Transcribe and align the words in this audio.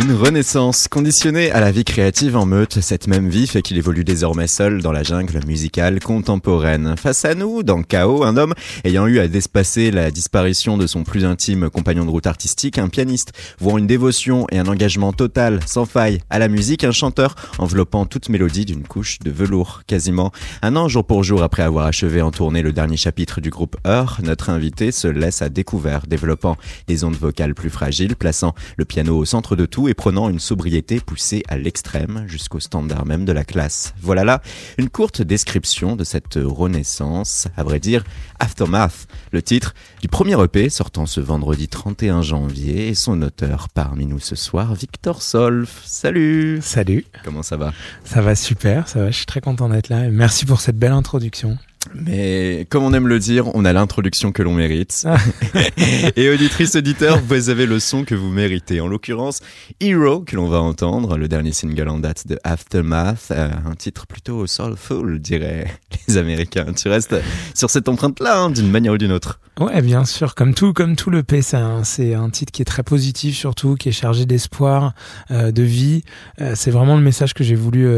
Une 0.00 0.12
renaissance 0.12 0.86
conditionnée 0.86 1.50
à 1.50 1.58
la 1.58 1.72
vie 1.72 1.82
créative 1.82 2.36
en 2.36 2.46
meute, 2.46 2.80
cette 2.80 3.08
même 3.08 3.28
vie 3.28 3.48
fait 3.48 3.62
qu'il 3.62 3.78
évolue 3.78 4.04
désormais 4.04 4.46
seul 4.46 4.80
dans 4.80 4.92
la 4.92 5.02
jungle 5.02 5.40
musicale 5.44 5.98
contemporaine. 5.98 6.94
Face 6.96 7.24
à 7.24 7.34
nous, 7.34 7.64
dans 7.64 7.82
Chaos, 7.82 8.22
un 8.22 8.36
homme 8.36 8.54
ayant 8.84 9.08
eu 9.08 9.18
à 9.18 9.26
déspacer 9.26 9.90
la 9.90 10.12
disparition 10.12 10.78
de 10.78 10.86
son 10.86 11.02
plus 11.02 11.24
intime 11.24 11.68
compagnon 11.68 12.04
de 12.04 12.10
route 12.10 12.28
artistique, 12.28 12.78
un 12.78 12.88
pianiste 12.88 13.32
vouant 13.58 13.76
une 13.76 13.88
dévotion 13.88 14.46
et 14.52 14.60
un 14.60 14.68
engagement 14.68 15.12
total, 15.12 15.58
sans 15.66 15.84
faille, 15.84 16.20
à 16.30 16.38
la 16.38 16.46
musique, 16.46 16.84
un 16.84 16.92
chanteur 16.92 17.34
enveloppant 17.58 18.06
toute 18.06 18.28
mélodie 18.28 18.66
d'une 18.66 18.84
couche 18.84 19.18
de 19.18 19.32
velours, 19.32 19.82
quasiment. 19.88 20.30
Un 20.62 20.76
an 20.76 20.86
jour 20.86 21.04
pour 21.04 21.24
jour 21.24 21.42
après 21.42 21.64
avoir 21.64 21.86
achevé 21.86 22.22
en 22.22 22.30
tournée 22.30 22.62
le 22.62 22.72
dernier 22.72 22.96
chapitre 22.96 23.40
du 23.40 23.50
groupe 23.50 23.76
Heur, 23.84 24.18
notre 24.22 24.50
invité 24.50 24.92
se 24.92 25.08
laisse 25.08 25.42
à 25.42 25.48
découvert, 25.48 26.06
développant 26.06 26.56
des 26.86 27.02
ondes 27.02 27.16
vocales 27.16 27.56
plus 27.56 27.70
fragiles, 27.70 28.14
plaçant 28.14 28.54
le 28.76 28.84
piano 28.84 29.18
au 29.18 29.24
centre 29.24 29.56
de 29.56 29.66
tout 29.66 29.87
et 29.88 29.94
prenant 29.94 30.28
une 30.28 30.38
sobriété 30.38 31.00
poussée 31.00 31.42
à 31.48 31.56
l'extrême 31.56 32.24
jusqu'au 32.26 32.60
standard 32.60 33.06
même 33.06 33.24
de 33.24 33.32
la 33.32 33.44
classe. 33.44 33.94
Voilà 34.00 34.24
là 34.24 34.42
une 34.76 34.90
courte 34.90 35.22
description 35.22 35.96
de 35.96 36.04
cette 36.04 36.38
renaissance, 36.40 37.48
à 37.56 37.62
vrai 37.62 37.80
dire 37.80 38.04
Aftermath, 38.38 39.06
le 39.32 39.42
titre 39.42 39.74
du 40.00 40.08
premier 40.08 40.40
EP 40.42 40.68
sortant 40.68 41.06
ce 41.06 41.20
vendredi 41.20 41.68
31 41.68 42.22
janvier 42.22 42.88
et 42.88 42.94
son 42.94 43.22
auteur 43.22 43.68
parmi 43.68 44.06
nous 44.06 44.20
ce 44.20 44.36
soir, 44.36 44.74
Victor 44.74 45.22
Solf. 45.22 45.82
Salut 45.84 46.60
Salut 46.62 47.04
Comment 47.24 47.42
ça 47.42 47.56
va? 47.56 47.72
Ça 48.04 48.20
va 48.20 48.34
super, 48.34 48.88
ça 48.88 49.00
va, 49.00 49.10
je 49.10 49.16
suis 49.16 49.26
très 49.26 49.40
content 49.40 49.68
d'être 49.68 49.88
là 49.88 50.08
merci 50.10 50.44
pour 50.44 50.60
cette 50.60 50.78
belle 50.78 50.92
introduction. 50.92 51.58
Mais 51.94 52.66
comme 52.70 52.84
on 52.84 52.92
aime 52.92 53.08
le 53.08 53.18
dire, 53.18 53.54
on 53.54 53.64
a 53.64 53.72
l'introduction 53.72 54.32
que 54.32 54.42
l'on 54.42 54.54
mérite. 54.54 55.06
et 56.16 56.28
auditrice 56.30 56.74
auditeur, 56.74 57.20
vous 57.26 57.50
avez 57.50 57.66
le 57.66 57.78
son 57.78 58.04
que 58.04 58.14
vous 58.14 58.30
méritez. 58.30 58.80
En 58.80 58.88
l'occurrence, 58.88 59.40
Hero 59.80 60.20
que 60.20 60.36
l'on 60.36 60.48
va 60.48 60.60
entendre, 60.60 61.16
le 61.16 61.28
dernier 61.28 61.52
single 61.52 61.88
en 61.88 61.98
date 61.98 62.26
de 62.26 62.38
Aftermath, 62.44 63.28
euh, 63.30 63.50
un 63.66 63.74
titre 63.74 64.06
plutôt 64.06 64.46
soulful, 64.46 65.18
diraient 65.20 65.66
les 66.08 66.16
Américains. 66.16 66.72
Tu 66.74 66.88
restes 66.88 67.16
sur 67.54 67.70
cette 67.70 67.88
empreinte-là, 67.88 68.38
hein, 68.38 68.50
d'une 68.50 68.70
manière 68.70 68.92
ou 68.92 68.98
d'une 68.98 69.12
autre. 69.12 69.40
Ouais, 69.58 69.82
bien 69.82 70.04
sûr, 70.04 70.34
comme 70.34 70.54
tout, 70.54 70.72
comme 70.72 70.94
tout 70.94 71.10
le 71.10 71.22
P, 71.22 71.42
c'est 71.42 71.56
un, 71.56 71.82
titre 72.30 72.52
qui 72.52 72.62
est 72.62 72.66
très 72.66 72.84
positif 72.84 73.36
surtout, 73.36 73.74
qui 73.74 73.88
est 73.88 73.92
chargé 73.92 74.24
d'espoir, 74.24 74.94
euh, 75.30 75.50
de 75.50 75.62
vie. 75.62 76.04
Euh, 76.40 76.52
c'est 76.54 76.70
vraiment 76.70 76.96
le 76.96 77.02
message 77.02 77.34
que 77.34 77.42
j'ai 77.42 77.56
voulu 77.56 77.88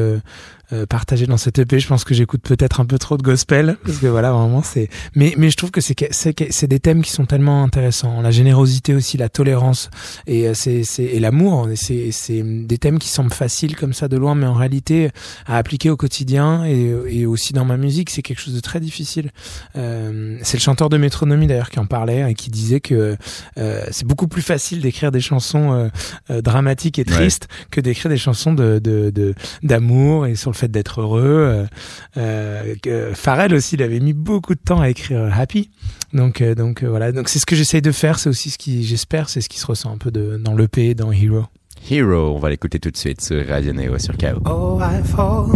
euh, 0.73 0.87
partagé 0.87 1.27
dans 1.27 1.37
cette 1.37 1.59
EP. 1.59 1.81
Je 1.81 1.89
pense 1.89 2.05
que 2.05 2.15
j'écoute 2.15 2.43
peut-être 2.43 2.81
un 2.81 2.85
peu 2.85 2.99
trop 2.99 3.17
de 3.17 3.23
gospel 3.23 3.77
parce 3.85 3.99
que 3.99 4.07
voilà 4.07 4.33
vraiment 4.33 4.63
c'est. 4.63 4.89
Mais 5.15 5.35
mais 5.37 5.51
je 5.51 5.57
trouve 5.57 5.71
que 5.71 5.81
c'est 5.81 5.95
c'est 6.13 6.67
des 6.67 6.81
thèmes 6.81 7.03
qui 7.03 7.11
sont 7.11 7.27
tellement 7.27 7.63
intéressants. 7.63 8.21
La 8.23 8.31
générosité 8.31 8.95
aussi, 8.95 9.17
la 9.17 9.29
tolérance 9.29 9.91
et 10.27 10.49
euh, 10.49 10.55
c'est 10.55 10.85
c'est 10.85 11.05
et 11.05 11.21
l'amour. 11.21 11.69
C'est 11.75 12.11
c'est 12.13 12.43
des 12.43 12.79
thèmes 12.79 12.99
qui 12.99 13.09
semblent 13.09 13.33
faciles 13.33 13.77
comme 13.77 13.93
ça 13.93 14.09
de 14.09 14.17
loin, 14.17 14.35
mais 14.35 14.47
en 14.47 14.55
réalité 14.55 15.11
à 15.47 15.57
appliquer 15.57 15.91
au 15.91 15.97
quotidien 15.97 16.65
et 16.65 16.95
et 17.09 17.27
aussi 17.27 17.53
dans 17.53 17.65
ma 17.65 17.77
musique, 17.77 18.11
c'est 18.11 18.23
quelque 18.23 18.41
chose 18.41 18.55
de 18.55 18.61
très 18.61 18.81
difficile. 18.81 19.31
Euh, 19.77 20.39
c'est 20.43 20.57
le 20.57 20.63
chanteur 20.63 20.89
de 20.89 20.97
Métronomie 20.97 21.47
d'ailleurs 21.47 21.71
qui 21.71 21.79
en 21.79 21.87
parlait 21.87 22.31
et 22.31 22.35
qui 22.35 22.51
disait 22.51 22.81
que 22.81 23.17
euh, 23.59 23.85
c'est 23.91 24.07
beaucoup 24.07 24.29
plus 24.29 24.43
facile 24.43 24.81
d'écrire 24.81 25.11
des 25.11 25.21
chansons 25.21 25.91
euh, 26.31 26.41
dramatiques 26.41 26.99
et 26.99 27.05
tristes 27.05 27.49
que 27.71 27.81
d'écrire 27.81 28.11
des 28.11 28.19
chansons 28.19 28.53
de 28.53 28.81
d'amour 29.63 30.25
de, 30.25 30.31
et 30.31 30.35
sur 30.37 30.51
le 30.51 30.57
fait 30.61 30.71
d'être 30.71 31.01
heureux. 31.01 31.67
Euh, 32.17 32.75
euh, 32.87 33.15
Pharrell 33.15 33.55
aussi, 33.55 33.77
il 33.77 33.83
avait 33.83 34.01
mis 34.01 34.13
beaucoup 34.13 34.55
de 34.55 34.61
temps 34.61 34.81
à 34.81 34.89
écrire 34.89 35.31
Happy. 35.37 35.71
Donc, 36.13 36.41
euh, 36.41 36.55
donc 36.55 36.85
voilà. 36.85 37.13
Donc 37.13 37.29
c'est 37.29 37.39
ce 37.39 37.47
que 37.47 37.57
j'essaye 37.57 37.83
de 37.83 37.93
faire. 37.93 38.19
C'est 38.19 38.29
aussi 38.29 38.51
ce 38.51 38.59
qui, 38.59 38.85
j'espère, 38.85 39.29
c'est 39.29 39.41
ce 39.41 39.49
qui 39.49 39.59
se 39.59 39.67
ressent 39.67 39.93
un 39.93 39.99
peu 39.99 40.11
de, 40.11 40.37
dans 40.43 40.55
l'EP, 40.55 40.95
dans 40.95 41.13
Hero. 41.13 41.45
Hero, 41.91 42.35
on 42.35 42.39
va 42.39 42.51
l'écouter 42.51 42.79
tout 42.79 42.91
de 42.91 42.97
suite 42.97 43.23
sur 43.23 43.47
Radio 43.47 43.73
Neo 43.73 43.99
sur 43.99 44.17
KO. 44.17 44.43
Oh, 44.45 44.79
I 44.81 45.03
fall. 45.03 45.47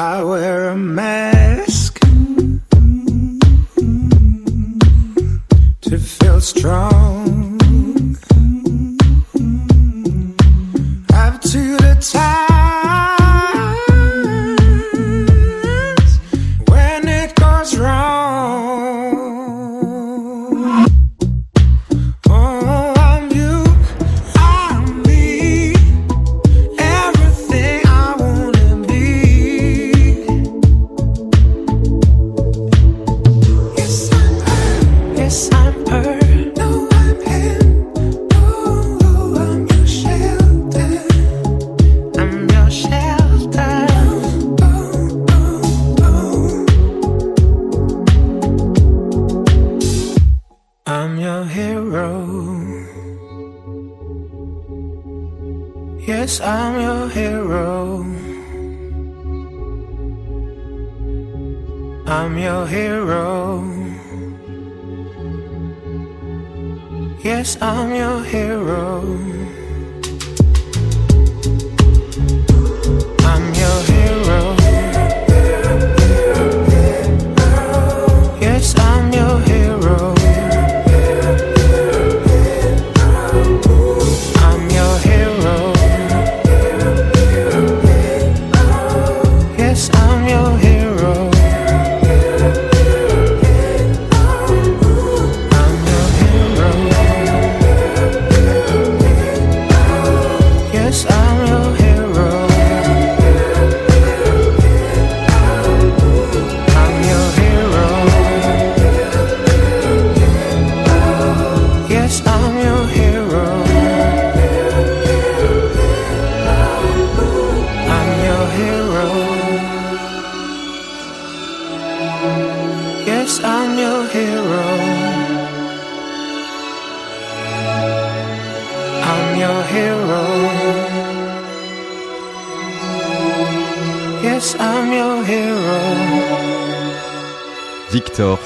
I 0.00 0.22
wear 0.22 0.68
a 0.68 0.76
mask 0.76 1.98
to 5.80 5.98
feel 5.98 6.40
strong. 6.40 7.58
Up 11.12 11.40
to 11.40 11.76
the 11.78 11.98
top. 12.00 12.37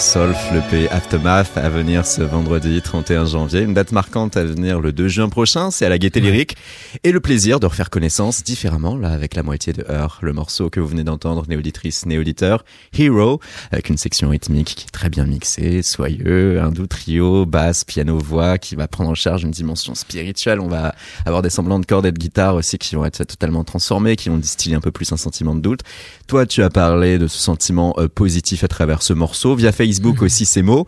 Solf, 0.03 0.51
le 0.53 0.61
P 0.69 0.89
Aftermath, 0.91 1.57
à 1.57 1.69
venir 1.69 2.05
ce 2.05 2.23
vendredi 2.23 2.83
31 2.83 3.25
janvier. 3.25 3.61
Une 3.61 3.73
date 3.73 3.93
marquante 3.93 4.37
à 4.37 4.43
venir 4.43 4.81
le 4.81 4.93
2 4.93 5.07
juin 5.07 5.29
prochain, 5.29 5.71
c'est 5.71 5.87
à 5.87 5.89
la 5.89 5.97
Gaieté 5.97 6.21
Lyrique. 6.21 6.57
Et 7.05 7.13
le 7.13 7.21
plaisir 7.21 7.61
de 7.61 7.67
refaire 7.67 7.89
connaissance 7.89 8.43
différemment, 8.43 8.97
là, 8.97 9.11
avec 9.11 9.37
la 9.37 9.45
moitié 9.45 9.73
de 9.73 9.85
Heure, 9.89 10.19
le 10.21 10.33
morceau 10.33 10.71
que 10.71 10.81
vous 10.81 10.89
venez 10.89 11.05
d'entendre, 11.05 11.45
néauditrice, 11.49 12.05
néauditeur, 12.05 12.65
Hero, 12.99 13.39
avec 13.71 13.91
une 13.91 13.97
section 13.97 14.31
rythmique 14.31 14.75
qui 14.75 14.87
est 14.87 14.91
très 14.91 15.09
bien 15.09 15.25
mixée, 15.25 15.83
soyeux, 15.83 16.61
un 16.61 16.73
doux 16.73 16.89
trio, 16.89 17.47
basse, 17.47 17.85
piano, 17.85 18.19
voix, 18.19 18.59
qui 18.59 18.75
va 18.75 18.89
prendre 18.89 19.11
en 19.11 19.15
charge 19.15 19.45
une 19.45 19.53
dimension 19.53 19.95
spirituelle. 19.95 20.59
On 20.61 20.69
va 20.69 20.97
avoir 21.25 21.43
des 21.43 21.51
semblants 21.51 21.79
de 21.79 21.87
cordes 21.87 22.07
et 22.07 22.13
de 22.13 22.19
guitare 22.19 22.57
aussi 22.57 22.77
qui 22.77 22.97
vont 22.97 23.05
être 23.05 23.23
totalement 23.23 23.63
transformés, 23.63 24.17
qui 24.17 24.31
vont 24.31 24.39
distiller 24.39 24.75
un 24.75 24.81
peu 24.81 24.91
plus 24.91 25.13
un 25.13 25.17
sentiment 25.17 25.55
de 25.55 25.61
doute. 25.61 25.83
Toi, 26.27 26.45
tu 26.45 26.65
as 26.65 26.71
parlé 26.71 27.19
de 27.19 27.29
ce 27.29 27.39
sentiment 27.39 27.95
euh, 27.99 28.09
positif 28.09 28.65
à 28.65 28.69
travers 28.69 29.03
ce 29.03 29.13
morceau 29.13 29.55
via 29.55 29.71
Facebook 29.71 29.92
mhm. 30.00 30.25
aussi 30.25 30.47
ces 30.47 30.62
mots. 30.62 30.87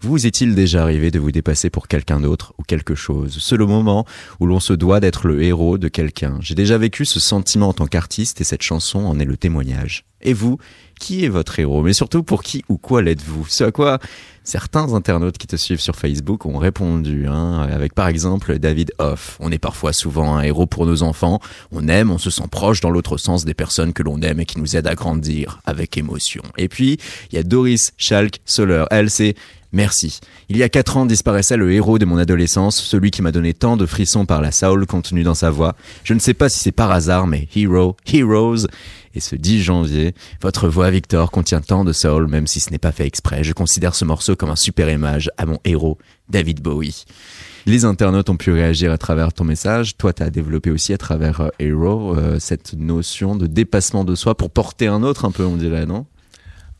Vous 0.00 0.26
est-il 0.26 0.54
déjà 0.54 0.82
arrivé 0.82 1.10
de 1.10 1.18
vous 1.18 1.30
dépasser 1.30 1.70
pour 1.70 1.88
quelqu'un 1.88 2.20
d'autre 2.20 2.52
ou 2.58 2.62
quelque 2.62 2.94
chose? 2.94 3.38
C'est 3.40 3.56
le 3.56 3.64
moment 3.64 4.04
où 4.38 4.44
l'on 4.44 4.60
se 4.60 4.74
doit 4.74 5.00
d'être 5.00 5.26
le 5.26 5.42
héros 5.42 5.78
de 5.78 5.88
quelqu'un. 5.88 6.36
J'ai 6.40 6.54
déjà 6.54 6.76
vécu 6.76 7.06
ce 7.06 7.20
sentiment 7.20 7.68
en 7.68 7.72
tant 7.72 7.86
qu'artiste 7.86 8.40
et 8.42 8.44
cette 8.44 8.62
chanson 8.62 8.98
en 8.98 9.18
est 9.18 9.24
le 9.24 9.38
témoignage. 9.38 10.04
Et 10.20 10.34
vous, 10.34 10.58
qui 10.98 11.24
est 11.24 11.28
votre 11.28 11.58
héros? 11.58 11.82
Mais 11.82 11.92
surtout, 11.92 12.22
pour 12.22 12.42
qui 12.42 12.64
ou 12.68 12.76
quoi 12.76 13.02
l'êtes-vous? 13.02 13.46
Ce 13.48 13.64
à 13.64 13.72
quoi 13.72 13.98
certains 14.44 14.92
internautes 14.92 15.38
qui 15.38 15.46
te 15.46 15.56
suivent 15.56 15.80
sur 15.80 15.96
Facebook 15.96 16.46
ont 16.46 16.58
répondu, 16.58 17.26
hein, 17.26 17.60
avec 17.60 17.94
par 17.94 18.08
exemple 18.08 18.58
David 18.58 18.92
Hoff. 18.98 19.38
On 19.40 19.50
est 19.50 19.58
parfois 19.58 19.92
souvent 19.92 20.36
un 20.36 20.42
héros 20.42 20.66
pour 20.66 20.86
nos 20.86 21.02
enfants. 21.02 21.40
On 21.72 21.88
aime, 21.88 22.10
on 22.10 22.18
se 22.18 22.30
sent 22.30 22.48
proche 22.50 22.80
dans 22.80 22.90
l'autre 22.90 23.16
sens 23.16 23.44
des 23.44 23.54
personnes 23.54 23.92
que 23.92 24.02
l'on 24.02 24.20
aime 24.20 24.40
et 24.40 24.44
qui 24.44 24.60
nous 24.60 24.76
aident 24.76 24.86
à 24.86 24.94
grandir 24.94 25.60
avec 25.64 25.96
émotion. 25.96 26.42
Et 26.58 26.68
puis, 26.68 26.98
il 27.32 27.36
y 27.36 27.38
a 27.38 27.42
Doris 27.42 27.92
Schalk 27.96 28.40
Soler. 28.44 28.84
Elle, 28.90 29.10
c'est 29.10 29.34
Merci. 29.74 30.20
Il 30.48 30.56
y 30.56 30.62
a 30.62 30.68
quatre 30.68 30.96
ans 30.96 31.04
disparaissait 31.04 31.56
le 31.56 31.72
héros 31.72 31.98
de 31.98 32.04
mon 32.04 32.16
adolescence, 32.16 32.80
celui 32.80 33.10
qui 33.10 33.22
m'a 33.22 33.32
donné 33.32 33.54
tant 33.54 33.76
de 33.76 33.86
frissons 33.86 34.24
par 34.24 34.40
la 34.40 34.52
soul 34.52 34.86
contenue 34.86 35.24
dans 35.24 35.34
sa 35.34 35.50
voix. 35.50 35.74
Je 36.04 36.14
ne 36.14 36.20
sais 36.20 36.32
pas 36.32 36.48
si 36.48 36.60
c'est 36.60 36.70
par 36.70 36.92
hasard, 36.92 37.26
mais 37.26 37.48
Hero, 37.56 37.96
Heroes. 38.06 38.68
Et 39.16 39.20
ce 39.20 39.34
10 39.34 39.62
janvier, 39.62 40.14
votre 40.40 40.68
voix, 40.68 40.90
Victor, 40.90 41.32
contient 41.32 41.60
tant 41.60 41.84
de 41.84 41.92
soul, 41.92 42.28
même 42.28 42.46
si 42.46 42.60
ce 42.60 42.70
n'est 42.70 42.78
pas 42.78 42.92
fait 42.92 43.04
exprès. 43.04 43.42
Je 43.42 43.52
considère 43.52 43.96
ce 43.96 44.04
morceau 44.04 44.36
comme 44.36 44.50
un 44.50 44.56
super 44.56 44.88
image 44.88 45.28
à 45.38 45.44
mon 45.44 45.58
héros, 45.64 45.98
David 46.28 46.60
Bowie. 46.60 47.04
Les 47.66 47.84
internautes 47.84 48.30
ont 48.30 48.36
pu 48.36 48.52
réagir 48.52 48.92
à 48.92 48.98
travers 48.98 49.32
ton 49.32 49.42
message. 49.42 49.96
Toi, 49.96 50.12
tu 50.12 50.22
as 50.22 50.30
développé 50.30 50.70
aussi 50.70 50.92
à 50.92 50.98
travers 50.98 51.40
euh, 51.40 51.48
Hero 51.58 52.16
euh, 52.16 52.38
cette 52.38 52.74
notion 52.74 53.34
de 53.34 53.48
dépassement 53.48 54.04
de 54.04 54.14
soi 54.14 54.36
pour 54.36 54.50
porter 54.50 54.86
un 54.86 55.02
autre 55.02 55.24
un 55.24 55.32
peu, 55.32 55.44
on 55.44 55.56
dirait, 55.56 55.86
non? 55.86 56.06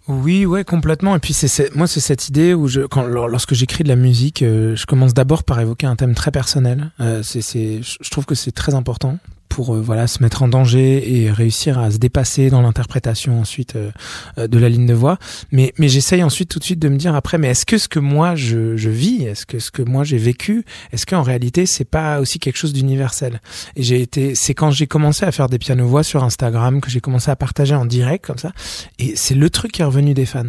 Oui, 0.07 0.45
ouais, 0.45 0.65
complètement. 0.65 1.17
Et 1.17 1.19
puis 1.19 1.33
c'est 1.33 1.75
moi, 1.75 1.87
c'est 1.87 2.01
cette 2.01 2.29
idée 2.29 2.53
où 2.53 2.69
je, 2.69 2.83
quand 2.83 3.05
lorsque 3.07 3.55
j'écris 3.55 3.85
de 3.85 3.89
la 3.89 3.97
musique, 3.97 4.43
euh, 4.43 4.77
je 4.77 4.85
commence 4.85 5.15
d'abord 5.15 5.45
par 5.45 5.61
évoquer 5.61 5.87
un 5.87 5.97
thème 5.97 6.15
très 6.15 6.31
personnel. 6.31 6.91
Euh, 7.01 7.23
c'est, 7.23 7.81
je 7.83 8.11
trouve 8.11 8.27
que 8.27 8.35
c'est 8.35 8.53
très 8.53 8.75
important 8.75 9.19
pour 9.49 9.75
euh, 9.75 9.81
voilà 9.81 10.07
se 10.07 10.23
mettre 10.23 10.43
en 10.43 10.49
danger 10.49 11.17
et 11.17 11.31
réussir 11.31 11.79
à 11.79 11.91
se 11.91 11.99
dépasser 11.99 12.51
dans 12.51 12.63
l'interprétation 12.63 13.41
ensuite 13.41 13.77
euh, 13.77 13.91
euh, 14.39 14.49
de 14.49 14.59
la 14.59 14.69
ligne 14.69 14.87
de 14.87 14.95
voix. 14.95 15.19
Mais 15.53 15.73
mais 15.79 15.89
j'essaye 15.89 16.23
ensuite 16.23 16.49
tout 16.49 16.59
de 16.59 16.65
suite 16.65 16.81
de 16.81 16.89
me 16.89 16.97
dire 16.97 17.15
après 17.15 17.39
mais 17.39 17.49
est-ce 17.49 17.67
que 17.67 17.79
ce 17.79 17.89
que 17.89 17.99
moi 17.99 18.35
je, 18.35 18.77
je 18.77 18.91
vis, 18.91 19.25
est-ce 19.25 19.47
que 19.47 19.59
ce 19.59 19.71
que 19.71 19.83
moi 19.83 20.05
j'ai 20.05 20.19
vécu, 20.19 20.65
est-ce 20.93 21.07
qu'en 21.07 21.23
réalité 21.23 21.67
c'est 21.67 21.85
pas 21.85 22.21
aussi 22.21 22.39
quelque 22.39 22.57
chose 22.57 22.73
d'universel? 22.73 23.41
Et 23.77 23.83
j'ai 23.83 24.01
été 24.01 24.35
c'est 24.35 24.55
quand 24.55 24.71
j'ai 24.71 24.87
commencé 24.87 25.25
à 25.25 25.33
faire 25.33 25.49
des 25.49 25.59
pianos 25.59 25.87
voix 25.87 26.03
sur 26.03 26.25
Instagram 26.25 26.81
que 26.81 26.91
j'ai 26.91 27.01
commencé 27.01 27.31
à 27.31 27.37
partager 27.37 27.75
en 27.75 27.87
direct 27.87 28.25
comme 28.25 28.39
ça 28.39 28.53
et 28.99 29.15
c'est 29.17 29.35
le 29.35 29.51
truc 29.51 29.73
qui 29.73 29.83
est 29.83 29.85
revenu 29.85 30.15
des 30.15 30.27
fans. 30.27 30.43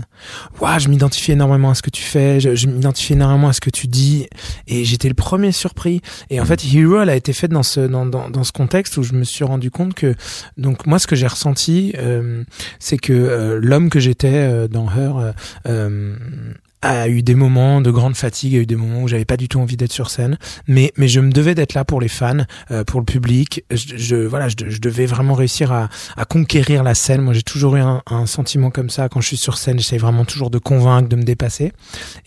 Waouh, 0.62 0.80
je 0.80 0.90
m'identifie 0.90 1.32
énormément 1.32 1.70
à 1.72 1.76
ce 1.76 1.82
que 1.82 1.90
tu 1.90 2.04
fais, 2.04 2.40
je, 2.40 2.56
je 2.56 2.68
m'identifie 2.68 3.14
énormément 3.14 3.50
à 3.50 3.54
ce 3.54 3.62
que 3.62 3.70
tu 3.70 3.88
dis 3.88 4.28
et 4.68 4.84
j'étais 4.86 5.10
le 5.10 5.14
premier 5.14 5.52
surpris. 5.52 6.02
Et 6.30 6.40
en 6.40 6.46
fait 6.46 6.64
Hero 6.66 7.02
elle 7.02 7.10
a 7.10 7.16
été 7.16 7.34
faite 7.34 7.52
dans 7.52 7.64
ce 7.64 7.82
dans, 7.82 8.06
dans, 8.06 8.30
dans 8.30 8.44
ce 8.44 8.52
contexte 8.52 8.85
où 8.98 9.04
je 9.04 9.14
me 9.14 9.24
suis 9.24 9.44
rendu 9.44 9.72
compte 9.72 9.94
que 9.94 10.16
donc 10.58 10.86
moi 10.86 11.00
ce 11.00 11.08
que 11.08 11.16
j'ai 11.16 11.28
ressenti 11.28 11.94
euh, 11.98 12.44
c'est 12.80 12.98
que 12.98 13.14
euh, 13.14 13.60
l'homme 13.62 13.90
que 13.90 14.00
j'étais 14.00 14.28
euh, 14.28 14.68
dans 14.68 14.88
Her 14.90 15.34
a 16.86 17.08
eu 17.08 17.24
des 17.24 17.36
moments 17.36 17.82
de 17.82 17.92
grande 17.92 18.16
fatigue, 18.16 18.56
a 18.56 18.60
eu 18.60 18.66
des 18.66 18.76
moments 18.76 19.04
où 19.04 19.08
j'avais 19.08 19.26
pas 19.26 19.38
du 19.38 19.48
tout 19.48 19.60
envie 19.60 19.78
d'être 19.78 19.92
sur 19.92 20.10
scène, 20.10 20.38
mais 20.68 20.92
mais 20.98 21.08
je 21.08 21.20
me 21.20 21.32
devais 21.32 21.56
d'être 21.56 21.74
là 21.74 21.86
pour 21.86 22.02
les 22.02 22.08
fans, 22.08 22.46
euh, 22.72 22.84
pour 22.84 23.00
le 23.00 23.06
public. 23.06 23.64
Je, 23.72 24.16
voilà, 24.16 24.50
je, 24.50 24.56
je, 24.68 24.80
devais 24.80 25.06
vraiment 25.06 25.34
réussir 25.34 25.72
à, 25.72 25.90
à 26.16 26.26
conquérir 26.26 26.84
la 26.84 26.96
scène. 26.96 27.22
Moi, 27.22 27.34
j'ai 27.34 27.44
toujours 27.44 27.76
eu 27.76 27.80
un, 27.80 28.02
un, 28.10 28.26
sentiment 28.26 28.72
comme 28.72 28.90
ça 28.90 29.10
quand 29.10 29.22
je 29.22 29.28
suis 29.28 29.38
sur 29.38 29.58
scène. 29.58 29.80
J'essaie 29.80 29.98
vraiment 29.98 30.26
toujours 30.26 30.50
de 30.50 30.58
convaincre, 30.58 31.10
de 31.10 31.16
me 31.16 31.24
dépasser. 31.24 31.72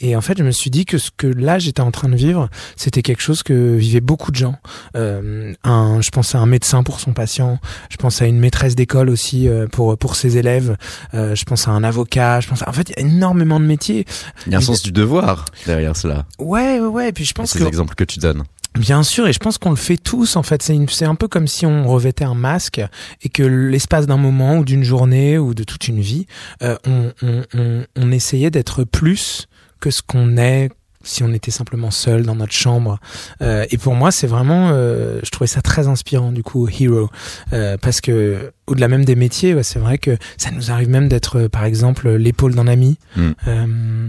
Et 0.00 0.16
en 0.16 0.20
fait, 0.20 0.38
je 0.38 0.44
me 0.44 0.50
suis 0.50 0.70
dit 0.70 0.84
que 0.84 0.98
ce 0.98 1.10
que 1.16 1.26
là 1.26 1.58
j'étais 1.58 1.80
en 1.80 1.90
train 1.90 2.08
de 2.08 2.16
vivre, 2.16 2.48
c'était 2.76 3.02
quelque 3.02 3.22
chose 3.22 3.42
que 3.42 3.76
vivaient 3.76 4.00
beaucoup 4.00 4.30
de 4.30 4.36
gens. 4.36 4.56
Euh, 4.96 5.52
un, 5.64 6.00
je 6.00 6.10
pense 6.10 6.34
à 6.34 6.38
un 6.38 6.46
médecin 6.46 6.82
pour 6.82 7.00
son 7.00 7.12
patient. 7.12 7.58
Je 7.90 7.96
pense 7.96 8.22
à 8.22 8.26
une 8.26 8.38
maîtresse 8.38 8.74
d'école 8.74 9.10
aussi 9.10 9.48
euh, 9.48 9.66
pour 9.66 9.96
pour 9.98 10.16
ses 10.16 10.36
élèves. 10.36 10.76
Euh, 11.14 11.34
je 11.34 11.44
pense 11.44 11.68
à 11.68 11.70
un 11.70 11.84
avocat. 11.84 12.40
Je 12.40 12.48
pense 12.48 12.62
à, 12.62 12.68
en 12.68 12.72
fait, 12.72 12.90
il 12.90 13.00
y 13.00 13.04
a 13.04 13.06
énormément 13.06 13.60
de 13.60 13.64
métiers. 13.64 14.04
Il 14.48 14.52
y 14.52 14.54
a 14.54 14.58
un 14.58 14.62
sens 14.62 14.82
du 14.82 14.92
devoir 14.92 15.44
derrière 15.66 15.96
cela. 15.96 16.26
Ouais, 16.38 16.80
ouais, 16.80 16.86
ouais. 16.86 17.08
Et 17.10 17.12
puis 17.12 17.24
je 17.24 17.34
pense 17.34 17.52
que. 17.52 17.58
Ces 17.58 17.66
exemples 17.66 17.94
que 17.94 18.04
tu 18.04 18.18
donnes. 18.18 18.44
Bien 18.78 19.02
sûr, 19.02 19.26
et 19.26 19.32
je 19.32 19.38
pense 19.38 19.58
qu'on 19.58 19.70
le 19.70 19.76
fait 19.76 19.96
tous 19.96 20.36
en 20.36 20.42
fait. 20.42 20.62
C'est 20.62 21.04
un 21.04 21.14
peu 21.14 21.26
comme 21.26 21.48
si 21.48 21.66
on 21.66 21.86
revêtait 21.88 22.24
un 22.24 22.34
masque 22.34 22.80
et 23.22 23.28
que 23.28 23.42
l'espace 23.42 24.06
d'un 24.06 24.16
moment 24.16 24.58
ou 24.58 24.64
d'une 24.64 24.84
journée 24.84 25.38
ou 25.38 25.54
de 25.54 25.64
toute 25.64 25.88
une 25.88 26.00
vie, 26.00 26.26
euh, 26.62 26.76
on, 26.86 27.12
on, 27.22 27.44
on, 27.54 27.84
on 27.96 28.12
essayait 28.12 28.50
d'être 28.50 28.84
plus 28.84 29.48
que 29.80 29.90
ce 29.90 30.02
qu'on 30.02 30.36
est 30.36 30.70
si 31.08 31.22
on 31.22 31.32
était 31.32 31.50
simplement 31.50 31.90
seul 31.90 32.22
dans 32.24 32.34
notre 32.34 32.52
chambre. 32.52 32.98
Euh, 33.42 33.66
et 33.70 33.78
pour 33.78 33.94
moi, 33.94 34.10
c'est 34.10 34.26
vraiment, 34.26 34.70
euh, 34.72 35.20
je 35.22 35.30
trouvais 35.30 35.48
ça 35.48 35.62
très 35.62 35.88
inspirant 35.88 36.32
du 36.32 36.42
coup, 36.42 36.68
Hero, 36.68 37.10
euh, 37.52 37.76
parce 37.80 38.00
que 38.00 38.52
au-delà 38.68 38.88
même 38.88 39.04
des 39.04 39.16
métiers, 39.16 39.54
ouais, 39.54 39.62
c'est 39.62 39.78
vrai 39.78 39.98
que 39.98 40.16
ça 40.36 40.50
nous 40.50 40.70
arrive 40.70 40.90
même 40.90 41.08
d'être, 41.08 41.48
par 41.48 41.64
exemple, 41.64 42.10
l'épaule 42.10 42.54
d'un 42.54 42.68
ami. 42.68 42.98
Mm. 43.16 43.30
Euh, 43.46 44.08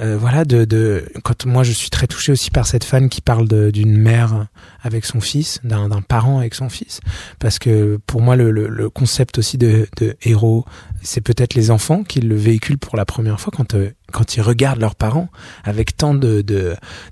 euh, 0.00 0.16
voilà, 0.18 0.44
de, 0.44 0.64
de, 0.64 1.04
quand 1.22 1.46
moi 1.46 1.62
je 1.62 1.72
suis 1.72 1.90
très 1.90 2.06
touché 2.06 2.32
aussi 2.32 2.50
par 2.50 2.66
cette 2.66 2.84
fan 2.84 3.08
qui 3.08 3.20
parle 3.20 3.46
d'une 3.72 3.96
mère 3.96 4.46
avec 4.82 5.04
son 5.04 5.20
fils, 5.20 5.60
d'un 5.62 5.88
parent 6.02 6.38
avec 6.38 6.54
son 6.54 6.68
fils, 6.68 7.00
parce 7.38 7.58
que 7.58 7.98
pour 8.06 8.20
moi 8.20 8.36
le, 8.36 8.50
le, 8.50 8.68
le 8.68 8.90
concept 8.90 9.38
aussi 9.38 9.58
de, 9.58 9.86
de 9.98 10.16
héros, 10.22 10.64
c'est 11.02 11.20
peut-être 11.20 11.54
les 11.54 11.70
enfants 11.70 12.02
qui 12.02 12.20
le 12.20 12.34
véhiculent 12.34 12.78
pour 12.78 12.96
la 12.96 13.04
première 13.04 13.40
fois 13.40 13.52
quand 13.56 13.74
euh, 13.74 13.90
quand 14.10 14.36
ils 14.36 14.42
regardent 14.42 14.80
leurs 14.80 14.94
parents 14.94 15.28
avec 15.64 15.96
tant 15.96 16.14
de 16.14 16.44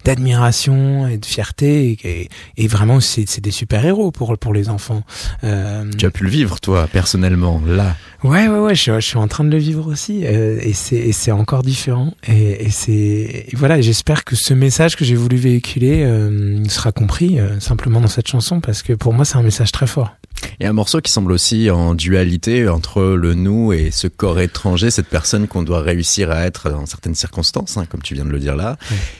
d'admiration 0.04 1.06
et 1.08 1.18
de 1.18 1.26
fierté 1.26 2.28
et, 2.56 2.68
vraiment 2.68 3.00
c'est 3.00 3.40
des 3.40 3.50
super 3.50 3.84
héros 3.84 4.10
pour 4.10 4.36
pour 4.38 4.52
les 4.52 4.68
enfants. 4.68 5.02
Euh... 5.44 5.90
Tu 5.96 6.06
as 6.06 6.10
pu 6.10 6.24
le 6.24 6.30
vivre 6.30 6.60
toi 6.60 6.86
personnellement 6.86 7.62
là. 7.66 7.96
Ouais 8.24 8.48
ouais 8.48 8.58
ouais 8.58 8.74
je, 8.74 8.98
je 8.98 9.06
suis 9.06 9.16
en 9.16 9.28
train 9.28 9.44
de 9.44 9.50
le 9.50 9.58
vivre 9.58 9.86
aussi 9.86 10.26
euh, 10.26 10.58
et 10.60 10.72
c'est 10.72 11.30
encore 11.30 11.62
différent 11.62 12.14
et, 12.26 12.64
et 12.64 12.70
c'est 12.70 13.46
voilà 13.52 13.80
j'espère 13.80 14.24
que 14.24 14.34
ce 14.34 14.54
message 14.54 14.96
que 14.96 15.04
j'ai 15.04 15.14
voulu 15.14 15.36
véhiculer 15.36 16.02
euh, 16.02 16.64
sera 16.64 16.90
compris 16.90 17.38
euh, 17.38 17.60
simplement 17.60 18.00
dans 18.00 18.08
cette 18.08 18.26
chanson 18.26 18.60
parce 18.60 18.82
que 18.82 18.92
pour 18.92 19.12
moi 19.12 19.24
c'est 19.24 19.36
un 19.36 19.42
message 19.42 19.70
très 19.70 19.86
fort. 19.86 20.16
A 20.60 20.68
un 20.68 20.72
morceau 20.72 21.00
qui 21.00 21.12
semble 21.12 21.32
aussi 21.32 21.70
en 21.70 21.94
dualité 21.94 22.68
entre 22.68 23.02
le 23.02 23.34
nous 23.34 23.72
et 23.72 23.90
ce 23.90 24.06
corps 24.06 24.40
étranger, 24.40 24.90
cette 24.90 25.08
personne 25.08 25.48
qu'on 25.48 25.62
doit 25.62 25.80
réussir 25.80 26.30
à 26.30 26.44
être 26.44 26.70
dans 26.70 26.86
certaines 26.86 27.14
circonstances, 27.14 27.76
hein, 27.76 27.86
comme 27.88 28.02
tu 28.02 28.14
viens 28.14 28.24
de 28.24 28.30
le 28.30 28.38
dire 28.38 28.54
là. 28.54 28.76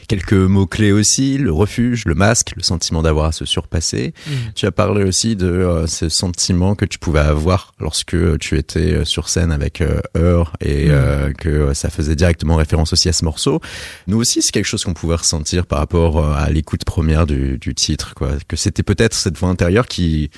Quelques 0.07 0.33
mots-clés 0.33 0.93
aussi, 0.93 1.39
le 1.39 1.53
refuge, 1.53 2.05
le 2.07 2.15
masque, 2.15 2.53
le 2.57 2.63
sentiment 2.63 3.03
d'avoir 3.03 3.27
à 3.27 3.33
se 3.33 3.45
surpasser. 3.45 4.15
Mm. 4.27 4.31
Tu 4.55 4.67
as 4.67 4.73
parlé 4.73 5.05
aussi 5.05 5.37
de 5.37 5.85
ce 5.87 6.09
sentiment 6.09 6.75
que 6.75 6.85
tu 6.85 6.99
pouvais 6.99 7.21
avoir 7.21 7.75
lorsque 7.81 8.17
tu 8.39 8.57
étais 8.57 8.88
euh, 8.93 9.05
sur 9.05 9.29
scène 9.29 9.53
avec 9.53 9.81
euh, 9.81 10.01
Heur 10.17 10.53
et 10.61 10.89
mm. 10.89 11.35
que 11.35 11.75
ça 11.75 11.91
faisait 11.91 12.17
directement 12.17 12.57
référence 12.57 12.93
aussi 12.93 13.09
à 13.09 13.13
ce 13.13 13.25
morceau. 13.25 13.61
Nous 14.07 14.19
aussi, 14.19 14.43
c'est 14.43 14.53
quelque 14.53 14.67
chose 14.67 14.85
qu'on 14.85 14.95
pouvait 14.95 15.17
ressentir 15.17 15.67
par 15.67 15.79
rapport 15.79 16.25
à 16.25 16.51
l'écoute 16.51 16.85
première 16.85 17.27
du, 17.27 17.59
du 17.59 17.75
titre, 17.75 18.15
quoi. 18.15 18.33
Que 18.47 18.57
c'était 18.57 18.83
peut-être 18.83 19.15
cette 19.15 19.37
voix 19.37 19.49
intérieure 19.49 19.87
qui 19.87 20.31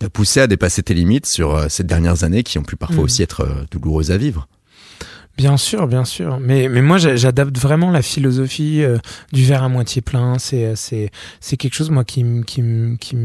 t'a 0.00 0.08
poussé 0.08 0.40
à 0.40 0.46
dépasser 0.46 0.82
tes 0.82 0.94
limites 0.94 1.26
sur 1.26 1.54
euh, 1.54 1.66
ces 1.68 1.84
dernières 1.84 2.24
années 2.24 2.42
qui 2.42 2.58
ont 2.58 2.62
pu 2.62 2.74
parfois 2.74 3.02
mm. 3.02 3.04
aussi 3.04 3.22
être 3.22 3.42
euh, 3.42 3.64
douloureuses 3.70 4.10
à 4.10 4.16
vivre. 4.16 4.48
Bien 5.36 5.56
sûr, 5.56 5.86
bien 5.86 6.04
sûr. 6.04 6.40
Mais, 6.40 6.68
mais 6.68 6.82
moi, 6.82 6.98
j'adapte 6.98 7.56
vraiment 7.56 7.90
la 7.90 8.02
philosophie 8.02 8.82
euh, 8.82 8.98
du 9.32 9.44
verre 9.44 9.62
à 9.62 9.68
moitié 9.68 10.02
plein. 10.02 10.38
C'est, 10.38 10.74
c'est, 10.74 11.10
c'est 11.40 11.56
quelque 11.56 11.74
chose, 11.74 11.90
moi, 11.90 12.04
qui, 12.04 12.24
qui, 12.46 12.62
qui, 13.00 13.16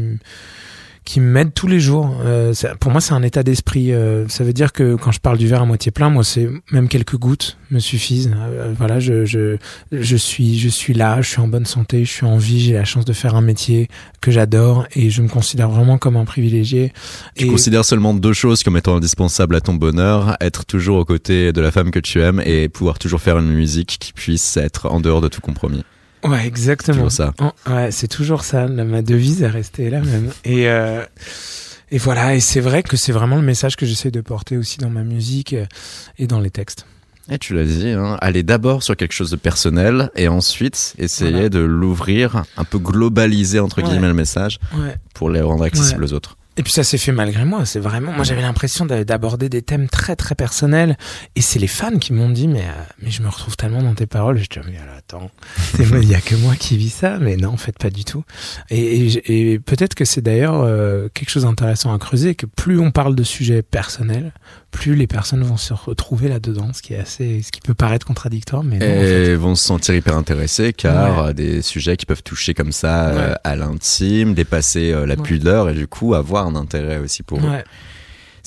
qui 1.06 1.20
m'aide 1.20 1.54
tous 1.54 1.68
les 1.68 1.78
jours. 1.80 2.14
Euh, 2.24 2.52
pour 2.80 2.90
moi, 2.90 3.00
c'est 3.00 3.14
un 3.14 3.22
état 3.22 3.44
d'esprit. 3.44 3.92
Euh, 3.92 4.26
ça 4.28 4.42
veut 4.42 4.52
dire 4.52 4.72
que 4.72 4.96
quand 4.96 5.12
je 5.12 5.20
parle 5.20 5.38
du 5.38 5.46
verre 5.46 5.62
à 5.62 5.64
moitié 5.64 5.92
plein, 5.92 6.10
moi, 6.10 6.24
c'est 6.24 6.48
même 6.72 6.88
quelques 6.88 7.16
gouttes 7.16 7.56
me 7.70 7.78
suffisent. 7.78 8.34
Euh, 8.36 8.74
voilà, 8.76 8.98
je, 8.98 9.24
je, 9.24 9.56
je 9.92 10.16
suis, 10.16 10.58
je 10.58 10.68
suis 10.68 10.94
là, 10.94 11.22
je 11.22 11.30
suis 11.30 11.40
en 11.40 11.46
bonne 11.46 11.64
santé, 11.64 12.04
je 12.04 12.10
suis 12.10 12.26
en 12.26 12.36
vie, 12.36 12.60
j'ai 12.60 12.72
la 12.74 12.84
chance 12.84 13.04
de 13.04 13.12
faire 13.12 13.36
un 13.36 13.40
métier 13.40 13.88
que 14.20 14.32
j'adore 14.32 14.86
et 14.94 15.08
je 15.08 15.22
me 15.22 15.28
considère 15.28 15.70
vraiment 15.70 15.96
comme 15.96 16.16
un 16.16 16.24
privilégié. 16.24 16.92
Tu 17.36 17.44
et... 17.44 17.48
considères 17.48 17.84
seulement 17.84 18.12
deux 18.12 18.32
choses 18.32 18.64
comme 18.64 18.76
étant 18.76 18.96
indispensables 18.96 19.54
à 19.54 19.60
ton 19.60 19.74
bonheur 19.74 20.36
être 20.40 20.66
toujours 20.66 20.98
aux 20.98 21.04
côtés 21.04 21.52
de 21.52 21.60
la 21.60 21.70
femme 21.70 21.92
que 21.92 22.00
tu 22.00 22.20
aimes 22.20 22.42
et 22.44 22.68
pouvoir 22.68 22.98
toujours 22.98 23.20
faire 23.20 23.38
une 23.38 23.52
musique 23.52 23.96
qui 24.00 24.12
puisse 24.12 24.56
être 24.56 24.90
en 24.90 25.00
dehors 25.00 25.20
de 25.20 25.28
tout 25.28 25.40
compromis. 25.40 25.84
Ouais, 26.24 26.46
exactement. 26.46 27.08
C'est 27.10 27.16
ça. 27.24 27.34
ouais, 27.68 27.90
c'est 27.90 28.08
toujours 28.08 28.44
ça. 28.44 28.66
Ma 28.66 29.02
devise 29.02 29.42
est 29.42 29.48
restée 29.48 29.90
la 29.90 30.00
même. 30.00 30.30
Et, 30.44 30.68
euh, 30.68 31.04
et 31.90 31.98
voilà, 31.98 32.34
et 32.34 32.40
c'est 32.40 32.60
vrai 32.60 32.82
que 32.82 32.96
c'est 32.96 33.12
vraiment 33.12 33.36
le 33.36 33.42
message 33.42 33.76
que 33.76 33.86
j'essaie 33.86 34.10
de 34.10 34.20
porter 34.20 34.56
aussi 34.56 34.78
dans 34.78 34.90
ma 34.90 35.02
musique 35.04 35.54
et 36.18 36.26
dans 36.26 36.40
les 36.40 36.50
textes. 36.50 36.86
Et 37.30 37.38
tu 37.38 37.54
l'as 37.54 37.64
dit, 37.64 37.90
hein, 37.90 38.16
aller 38.20 38.44
d'abord 38.44 38.84
sur 38.84 38.96
quelque 38.96 39.12
chose 39.12 39.30
de 39.30 39.36
personnel 39.36 40.10
et 40.14 40.28
ensuite 40.28 40.94
essayer 40.98 41.30
Voilà. 41.32 41.48
de 41.48 41.58
l'ouvrir, 41.58 42.44
un 42.56 42.62
peu 42.64 42.78
globaliser 42.78 43.58
entre 43.58 43.82
Ouais. 43.82 43.88
guillemets 43.88 44.06
le 44.08 44.14
message 44.14 44.58
Ouais. 44.76 44.94
pour 45.14 45.30
les 45.30 45.40
rendre 45.40 45.64
accessibles 45.64 46.04
aux 46.04 46.12
autres. 46.12 46.36
Et 46.58 46.62
puis 46.62 46.72
ça 46.72 46.84
s'est 46.84 46.98
fait 46.98 47.12
malgré 47.12 47.44
moi. 47.44 47.64
C'est 47.66 47.78
vraiment, 47.80 48.12
moi 48.12 48.24
j'avais 48.24 48.40
l'impression 48.42 48.86
d'a- 48.86 49.04
d'aborder 49.04 49.48
des 49.48 49.62
thèmes 49.62 49.88
très 49.88 50.16
très 50.16 50.34
personnels. 50.34 50.96
Et 51.34 51.40
c'est 51.42 51.58
les 51.58 51.66
fans 51.66 51.98
qui 51.98 52.12
m'ont 52.12 52.30
dit, 52.30 52.48
mais 52.48 52.62
euh, 52.62 52.82
mais 53.02 53.10
je 53.10 53.22
me 53.22 53.28
retrouve 53.28 53.56
tellement 53.56 53.82
dans 53.82 53.94
tes 53.94 54.06
paroles. 54.06 54.38
Je 54.38 54.48
dis, 54.48 54.66
mais 54.66 54.78
alors, 54.78 54.94
attends, 54.96 55.30
il 55.78 56.08
y 56.08 56.14
a 56.14 56.20
que 56.20 56.34
moi 56.36 56.54
qui 56.56 56.76
vis 56.76 56.90
ça. 56.90 57.18
Mais 57.18 57.36
non, 57.36 57.50
en 57.50 57.56
fait 57.56 57.76
pas 57.78 57.90
du 57.90 58.04
tout. 58.04 58.24
Et, 58.70 59.52
et 59.52 59.58
peut-être 59.58 59.94
que 59.94 60.04
c'est 60.04 60.22
d'ailleurs 60.22 60.60
euh, 60.62 61.08
quelque 61.12 61.30
chose 61.30 61.42
d'intéressant 61.44 61.92
à 61.94 61.98
creuser, 61.98 62.34
que 62.34 62.46
plus 62.46 62.78
on 62.80 62.90
parle 62.90 63.14
de 63.14 63.22
sujets 63.22 63.62
personnels, 63.62 64.32
plus 64.70 64.94
les 64.94 65.06
personnes 65.06 65.42
vont 65.42 65.56
se 65.56 65.72
retrouver 65.72 66.28
là-dedans, 66.28 66.72
ce 66.74 66.82
qui 66.82 66.92
est 66.94 66.98
assez, 66.98 67.40
ce 67.42 67.50
qui 67.50 67.60
peut 67.60 67.74
paraître 67.74 68.06
contradictoire, 68.06 68.62
mais 68.62 68.78
non, 68.78 68.84
en 68.86 68.88
fait. 68.88 69.24
Et 69.32 69.34
vont 69.36 69.54
se 69.54 69.64
sentir 69.64 69.94
hyper 69.94 70.16
intéressés 70.16 70.72
car 70.74 71.26
euh, 71.26 71.32
des 71.32 71.62
sujets 71.62 71.96
qui 71.96 72.04
peuvent 72.04 72.22
toucher 72.22 72.52
comme 72.52 72.72
ça 72.72 73.08
euh, 73.08 73.34
à 73.42 73.56
l'intime, 73.56 74.34
dépasser 74.34 74.92
euh, 74.92 75.06
la 75.06 75.14
Ouais. 75.14 75.22
pudeur 75.22 75.70
et 75.70 75.74
du 75.74 75.86
coup 75.86 76.14
avoir 76.14 76.46
un 76.46 76.54
intérêt 76.56 76.98
aussi 76.98 77.22
pour 77.22 77.38
eux. 77.38 77.42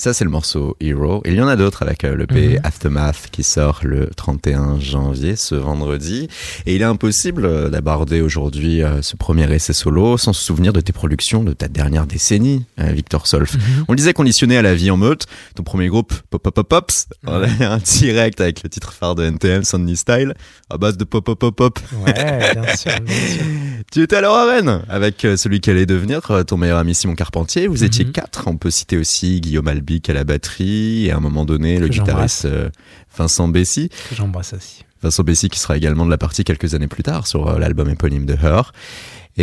Ça, 0.00 0.14
c'est 0.14 0.24
le 0.24 0.30
morceau 0.30 0.78
Hero. 0.80 1.20
Et 1.26 1.30
il 1.32 1.36
y 1.36 1.42
en 1.42 1.46
a 1.46 1.56
d'autres 1.56 1.82
avec 1.82 2.04
euh, 2.04 2.14
le 2.14 2.26
P 2.26 2.54
Mhm. 2.54 2.60
Aftermath 2.64 3.28
qui 3.30 3.42
sort 3.42 3.80
le 3.82 4.08
31 4.16 4.80
janvier, 4.80 5.36
ce 5.36 5.54
vendredi. 5.54 6.26
Et 6.64 6.74
il 6.74 6.80
est 6.80 6.86
impossible 6.86 7.44
euh, 7.44 7.68
d'aborder 7.68 8.22
aujourd'hui 8.22 8.82
euh, 8.82 9.02
ce 9.02 9.16
premier 9.16 9.52
essai 9.52 9.74
solo 9.74 10.16
sans 10.16 10.32
se 10.32 10.42
souvenir 10.42 10.72
de 10.72 10.80
tes 10.80 10.94
productions 10.94 11.44
de 11.44 11.52
ta 11.52 11.68
dernière 11.68 12.06
décennie, 12.06 12.64
euh, 12.80 12.92
Victor 12.92 13.26
Solf. 13.26 13.56
Mhm. 13.56 13.84
On 13.88 13.92
le 13.92 13.96
disait 13.98 14.14
conditionné 14.14 14.56
à 14.56 14.62
la 14.62 14.74
vie 14.74 14.90
en 14.90 14.96
meute. 14.96 15.26
Ton 15.54 15.64
premier 15.64 15.88
groupe, 15.88 16.14
Pop 16.30 16.42
Pop 16.42 16.54
Pop 16.54 16.66
Pops, 16.70 17.06
on 17.26 17.34
a 17.42 17.66
un 17.66 17.76
direct 17.76 18.40
avec 18.40 18.62
le 18.62 18.70
titre 18.70 18.94
phare 18.94 19.14
de 19.14 19.24
NTM, 19.24 19.64
Sunny 19.64 19.96
Style, 19.96 20.32
à 20.70 20.78
base 20.78 20.96
de 20.96 21.04
Pop 21.04 21.22
Pop 21.26 21.38
Pop 21.38 21.54
Pop. 21.54 21.78
Ouais, 22.06 22.14
bien 22.54 22.74
sûr, 22.74 22.92
bien 23.02 23.14
sûr. 23.14 23.44
Tu 23.92 24.02
étais 24.02 24.16
alors 24.16 24.36
à 24.36 24.44
Rennes 24.46 24.82
avec 24.88 25.26
celui 25.36 25.60
qui 25.60 25.68
allait 25.70 25.86
devenir 25.86 26.20
ton 26.46 26.56
meilleur 26.56 26.78
ami 26.78 26.94
Simon 26.94 27.14
Carpentier. 27.16 27.66
Vous 27.66 27.82
étiez 27.82 28.04
Mhm. 28.04 28.12
quatre. 28.12 28.44
On 28.46 28.56
peut 28.56 28.70
citer 28.70 28.96
aussi 28.96 29.40
Guillaume 29.40 29.66
À 30.08 30.12
la 30.12 30.22
batterie 30.22 31.06
et 31.06 31.10
à 31.10 31.16
un 31.16 31.20
moment 31.20 31.44
donné 31.44 31.80
le 31.80 31.88
guitariste 31.88 32.44
euh, 32.44 32.70
Vincent 33.16 33.48
Bessy. 33.48 33.90
J'embrasse 34.14 34.52
aussi. 34.52 34.84
Vincent 35.02 35.24
Bessy 35.24 35.48
qui 35.48 35.58
sera 35.58 35.76
également 35.76 36.04
de 36.04 36.10
la 36.10 36.18
partie 36.18 36.44
quelques 36.44 36.74
années 36.74 36.86
plus 36.86 37.02
tard 37.02 37.26
sur 37.26 37.48
euh, 37.48 37.58
l'album 37.58 37.88
éponyme 37.88 38.24
de 38.24 38.34
Her. 38.34 38.72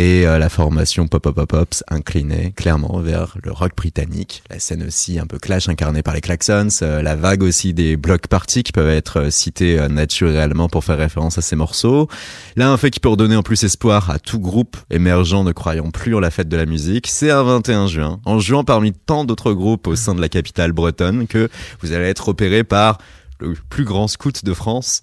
Et 0.00 0.28
euh, 0.28 0.38
la 0.38 0.48
formation 0.48 1.08
Pop 1.08 1.24
Pop 1.24 1.34
Pop 1.34 1.48
Pops 1.48 1.82
inclinée 1.88 2.52
clairement 2.54 3.00
vers 3.00 3.36
le 3.42 3.50
rock 3.50 3.72
britannique. 3.76 4.44
La 4.48 4.60
scène 4.60 4.84
aussi 4.86 5.18
un 5.18 5.26
peu 5.26 5.40
clash 5.40 5.68
incarnée 5.68 6.04
par 6.04 6.14
les 6.14 6.20
Klaxons. 6.20 6.68
euh, 6.82 7.02
la 7.02 7.16
vague 7.16 7.42
aussi 7.42 7.74
des 7.74 7.96
block 7.96 8.28
parties 8.28 8.62
qui 8.62 8.70
peuvent 8.70 8.90
être 8.90 9.22
euh, 9.22 9.30
cités 9.30 9.88
naturellement 9.88 10.68
pour 10.68 10.84
faire 10.84 10.98
référence 10.98 11.36
à 11.38 11.42
ces 11.42 11.56
morceaux. 11.56 12.06
Là, 12.54 12.70
un 12.70 12.76
fait 12.76 12.90
qui 12.92 13.00
peut 13.00 13.08
redonner 13.08 13.34
en 13.34 13.42
plus 13.42 13.64
espoir 13.64 14.08
à 14.10 14.20
tout 14.20 14.38
groupe 14.38 14.76
émergent 14.88 15.42
ne 15.42 15.50
croyant 15.50 15.90
plus 15.90 16.14
en 16.14 16.20
la 16.20 16.30
fête 16.30 16.48
de 16.48 16.56
la 16.56 16.66
musique, 16.66 17.08
c'est 17.08 17.32
un 17.32 17.42
21 17.42 17.88
juin. 17.88 18.20
En 18.24 18.38
juin, 18.38 18.62
parmi 18.62 18.92
tant 18.92 19.24
d'autres 19.24 19.52
groupes 19.52 19.88
au 19.88 19.96
sein 19.96 20.14
de 20.14 20.20
la 20.20 20.28
capitale 20.28 20.70
bretonne, 20.70 21.26
que 21.26 21.48
vous 21.80 21.90
allez 21.90 22.04
être 22.04 22.28
repéré 22.28 22.62
par 22.62 22.98
le 23.40 23.54
plus 23.68 23.84
grand 23.84 24.08
scout 24.08 24.44
de 24.44 24.54
France. 24.54 25.02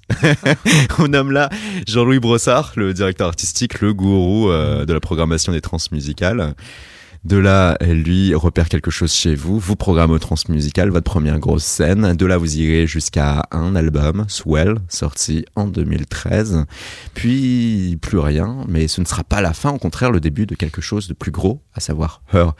On 0.99 1.07
nomme 1.07 1.31
là 1.31 1.49
Jean-Louis 1.87 2.19
Brossard, 2.19 2.73
le 2.75 2.93
directeur 2.93 3.27
artistique, 3.27 3.81
le 3.81 3.93
gourou 3.93 4.49
euh, 4.49 4.85
de 4.85 4.93
la 4.93 4.99
programmation 4.99 5.51
des 5.51 5.61
transmusicales. 5.61 6.55
De 7.25 7.37
là, 7.37 7.75
lui 7.81 8.35
repère 8.35 8.69
quelque 8.69 8.91
chose 8.91 9.11
chez 9.11 9.33
vous, 9.33 9.57
vous 9.57 9.75
programme 9.75 10.11
au 10.11 10.19
transmusical, 10.19 10.91
votre 10.91 11.09
première 11.09 11.39
grosse 11.39 11.63
scène. 11.63 12.13
De 12.13 12.25
là, 12.27 12.37
vous 12.37 12.57
irez 12.57 12.85
jusqu'à 12.85 13.47
un 13.49 13.75
album, 13.75 14.25
Swell, 14.27 14.75
sorti 14.89 15.43
en 15.55 15.65
2013. 15.65 16.65
Puis, 17.15 17.97
plus 17.99 18.19
rien, 18.19 18.57
mais 18.67 18.87
ce 18.87 19.01
ne 19.01 19.07
sera 19.07 19.23
pas 19.23 19.41
la 19.41 19.53
fin, 19.53 19.71
au 19.71 19.79
contraire, 19.79 20.11
le 20.11 20.19
début 20.19 20.45
de 20.45 20.53
quelque 20.53 20.81
chose 20.81 21.07
de 21.07 21.15
plus 21.15 21.31
gros, 21.31 21.63
à 21.73 21.79
savoir 21.79 22.21
Her. 22.31 22.53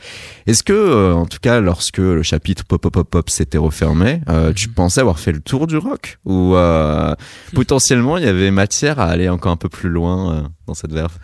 Est-ce 0.48 0.64
que, 0.64 0.72
euh, 0.72 1.14
en 1.14 1.26
tout 1.26 1.38
cas, 1.40 1.60
lorsque 1.60 1.98
le 1.98 2.24
chapitre 2.24 2.64
Pop 2.64 2.82
Pop 2.82 2.92
Pop 2.92 3.08
Pop 3.08 3.30
s'était 3.30 3.58
refermé, 3.58 4.20
euh, 4.28 4.52
tu 4.52 4.68
pensais 4.68 5.00
avoir 5.00 5.20
fait 5.20 5.30
le 5.30 5.40
tour 5.40 5.68
du 5.68 5.76
rock 5.76 6.18
Ou 6.24 6.56
euh, 6.56 7.14
potentiellement, 7.54 8.18
il 8.18 8.24
y 8.24 8.28
avait 8.28 8.50
matière 8.50 8.98
à 8.98 9.04
aller 9.04 9.28
encore 9.28 9.52
un 9.52 9.56
peu 9.56 9.68
plus 9.68 9.90
loin 9.90 10.50
dans 10.66 10.74
cette 10.74 10.92
verve? 10.92 11.16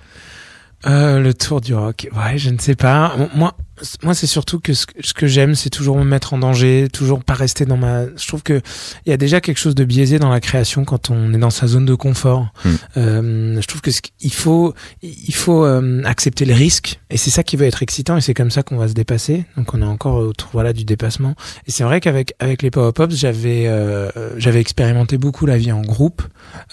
Euh, 0.87 1.21
le 1.21 1.33
tour 1.33 1.61
du 1.61 1.75
rock, 1.75 2.09
ouais, 2.13 2.39
je 2.39 2.51
ne 2.51 2.59
sais 2.59 2.75
pas. 2.75 3.15
Moi, 3.35 3.55
moi, 4.03 4.15
c'est 4.15 4.27
surtout 4.27 4.61
que 4.61 4.75
ce, 4.75 4.87
que- 4.87 5.27
j'aime, 5.27 5.55
c'est 5.55 5.71
toujours 5.71 5.97
me 5.97 6.05
mettre 6.05 6.35
en 6.35 6.39
danger, 6.39 6.89
toujours 6.93 7.25
pas 7.25 7.35
rester 7.35 7.65
dans 7.65 7.77
ma. 7.77 8.07
Je 8.07 8.27
trouve 8.27 8.43
que 8.43 8.61
il 9.07 9.11
y 9.11 9.13
a 9.13 9.17
déjà 9.17 9.41
quelque 9.41 9.59
chose 9.59 9.75
de 9.75 9.85
biaisé 9.85 10.19
dans 10.19 10.29
la 10.31 10.41
création 10.41 10.85
quand 10.85 11.11
on 11.11 11.33
est 11.33 11.39
dans 11.39 11.51
sa 11.51 11.67
zone 11.67 11.87
de 11.87 11.95
confort. 11.95 12.53
Hmm. 12.65 12.71
Euh, 12.97 13.61
je 13.61 13.67
trouve 13.67 13.81
que 13.81 13.91
ce 13.91 14.01
il 14.21 14.33
faut, 14.33 14.75
il 15.03 15.35
faut 15.35 15.65
euh, 15.65 16.03
accepter 16.05 16.45
les 16.45 16.55
risques, 16.55 17.01
et 17.11 17.17
c'est 17.17 17.31
ça 17.31 17.43
qui 17.43 17.57
va 17.57 17.67
être 17.67 17.83
excitant, 17.83 18.17
et 18.17 18.21
c'est 18.21 18.35
comme 18.35 18.51
ça 18.51 18.63
qu'on 18.63 18.77
va 18.77 18.89
se 18.89 18.95
dépasser. 18.95 19.45
Donc, 19.57 19.73
on 19.75 19.81
est 19.83 19.87
encore 19.87 20.17
autour, 20.17 20.51
voilà, 20.53 20.73
du 20.73 20.85
dépassement. 20.85 21.35
Et 21.67 21.71
c'est 21.71 21.85
vrai 21.85 22.01
qu'avec 22.01 22.35
avec 22.41 22.63
les 22.63 22.71
Power 22.71 22.93
Pops, 22.93 23.15
j'avais, 23.15 23.67
euh, 23.69 24.11
j'avais 24.39 24.61
expérimenté 24.61 25.19
beaucoup 25.19 25.47
la 25.47 25.57
vie 25.57 25.73
en 25.73 25.83
groupe, 25.83 26.23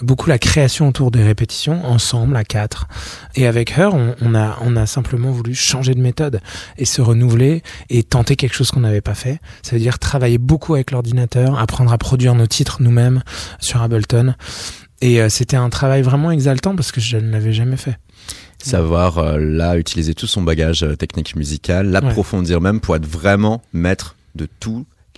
beaucoup 0.02 0.30
la 0.30 0.38
création 0.40 0.88
autour 0.90 1.12
des 1.12 1.24
répétitions, 1.24 1.86
ensemble 1.86 2.36
à 2.36 2.44
quatre. 2.44 2.88
Et 3.36 3.48
avec 3.48 3.78
Her, 3.78 3.94
on, 3.94 4.16
on 4.22 4.36
a, 4.36 4.58
on 4.62 4.76
a 4.76 4.86
simplement 4.86 5.32
voulu 5.32 5.56
changer 5.56 5.94
de 5.94 6.02
méthode 6.02 6.42
et 6.78 6.86
se 6.86 6.99
renouveler 7.02 7.64
et 7.90 8.04
tenter 8.04 8.36
quelque 8.36 8.54
chose 8.56 8.72
qu'on 8.72 8.82
n'avait 8.82 9.02
pas 9.02 9.16
fait. 9.16 9.40
Ça 9.62 9.76
veut 9.76 9.82
dire 9.82 10.00
travailler 10.00 10.38
beaucoup 10.38 10.76
avec 10.76 10.92
l'ordinateur, 10.92 11.60
apprendre 11.60 11.92
à 11.92 11.98
produire 11.98 12.36
nos 12.36 12.48
titres 12.48 12.82
nous-mêmes 12.82 13.24
sur 13.60 13.82
Ableton. 13.82 14.36
Et 15.02 15.22
euh, 15.22 15.30
c'était 15.30 15.58
un 15.58 15.70
travail 15.70 16.02
vraiment 16.02 16.32
exaltant 16.32 16.76
parce 16.76 16.92
que 16.92 17.00
je 17.00 17.18
ne 17.18 17.32
l'avais 17.32 17.54
jamais 17.54 17.78
fait. 17.78 17.98
Savoir 18.62 19.18
euh, 19.18 19.38
là 19.40 19.78
utiliser 19.78 20.14
tout 20.14 20.28
son 20.28 20.42
bagage 20.42 20.84
euh, 20.84 20.96
technique 20.96 21.36
musical, 21.36 21.90
l'approfondir 21.90 22.60
même 22.60 22.82
pour 22.82 22.96
être 22.96 23.06
vraiment 23.06 23.62
maître 23.72 24.16
de 24.36 24.48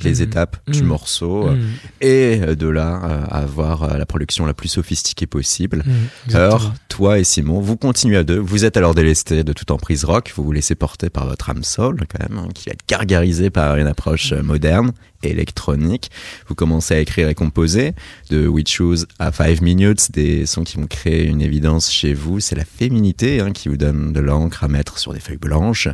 toutes 0.01 0.09
les 0.09 0.17
Mhm. 0.23 0.29
étapes 0.29 0.57
du 0.67 0.81
Mhm. 0.81 0.87
morceau 0.87 1.47
euh, 1.47 1.55
Mm. 1.55 1.59
et 2.01 2.39
euh, 2.41 2.55
de 2.55 2.67
là 2.67 3.01
euh, 3.03 3.25
avoir 3.29 3.97
la 3.97 4.05
production 4.05 4.45
la 4.45 4.53
plus 4.53 4.67
sophistiquée 4.69 5.27
possible. 5.27 5.83
Mm, 5.85 6.35
Alors, 6.35 6.73
toi 6.89 7.19
et 7.19 7.23
Simon, 7.23 7.59
vous 7.61 7.77
continuez 7.77 8.17
à 8.17 8.23
deux. 8.23 8.39
Vous 8.39 8.65
êtes 8.65 8.77
alors 8.77 8.95
délestés 8.95 9.43
de 9.43 9.53
toute 9.53 9.71
emprise 9.71 10.03
rock. 10.05 10.31
Vous 10.35 10.43
vous 10.43 10.51
laissez 10.51 10.75
porter 10.75 11.09
par 11.09 11.25
votre 11.27 11.49
âme 11.49 11.63
soul, 11.63 11.99
quand 12.09 12.27
même, 12.29 12.37
hein, 12.39 12.47
qui 12.53 12.69
va 12.69 12.73
être 12.73 12.87
gargarisée 12.87 13.49
par 13.49 13.75
une 13.77 13.87
approche 13.87 14.33
moderne, 14.33 14.91
électronique. 15.23 16.11
Vous 16.47 16.55
commencez 16.55 16.93
à 16.93 16.99
écrire 16.99 17.29
et 17.29 17.35
composer 17.35 17.93
de 18.29 18.47
We 18.47 18.63
Choose 18.67 19.07
à 19.19 19.31
Five 19.31 19.61
Minutes, 19.61 20.11
des 20.11 20.45
sons 20.45 20.63
qui 20.63 20.77
vont 20.77 20.87
créer 20.87 21.25
une 21.25 21.41
évidence 21.41 21.91
chez 21.91 22.13
vous. 22.13 22.39
C'est 22.39 22.55
la 22.55 22.65
féminité 22.65 23.39
hein, 23.39 23.51
qui 23.51 23.69
vous 23.69 23.77
donne 23.77 24.13
de 24.13 24.19
l'encre 24.19 24.63
à 24.63 24.67
mettre 24.67 24.99
sur 24.99 25.13
des 25.13 25.19
feuilles 25.19 25.37
blanches. 25.37 25.87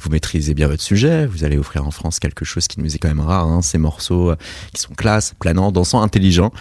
Vous 0.00 0.10
maîtrisez 0.10 0.54
bien 0.54 0.68
votre 0.68 0.82
sujet. 0.82 1.26
Vous 1.26 1.44
allez 1.44 1.58
offrir 1.58 1.86
en 1.86 1.90
France 1.90 2.18
quelque 2.18 2.44
chose 2.44 2.68
qui 2.68 2.80
nous 2.80 2.94
est 2.94 2.98
quand 2.98 3.08
même 3.08 3.20
rare. 3.20 3.46
Hein, 3.46 3.62
ces 3.62 3.78
morceaux 3.78 4.30
euh, 4.30 4.36
qui 4.72 4.80
sont 4.82 4.94
classe, 4.94 5.34
planants, 5.38 5.72
dansants, 5.72 6.02
intelligents. 6.02 6.52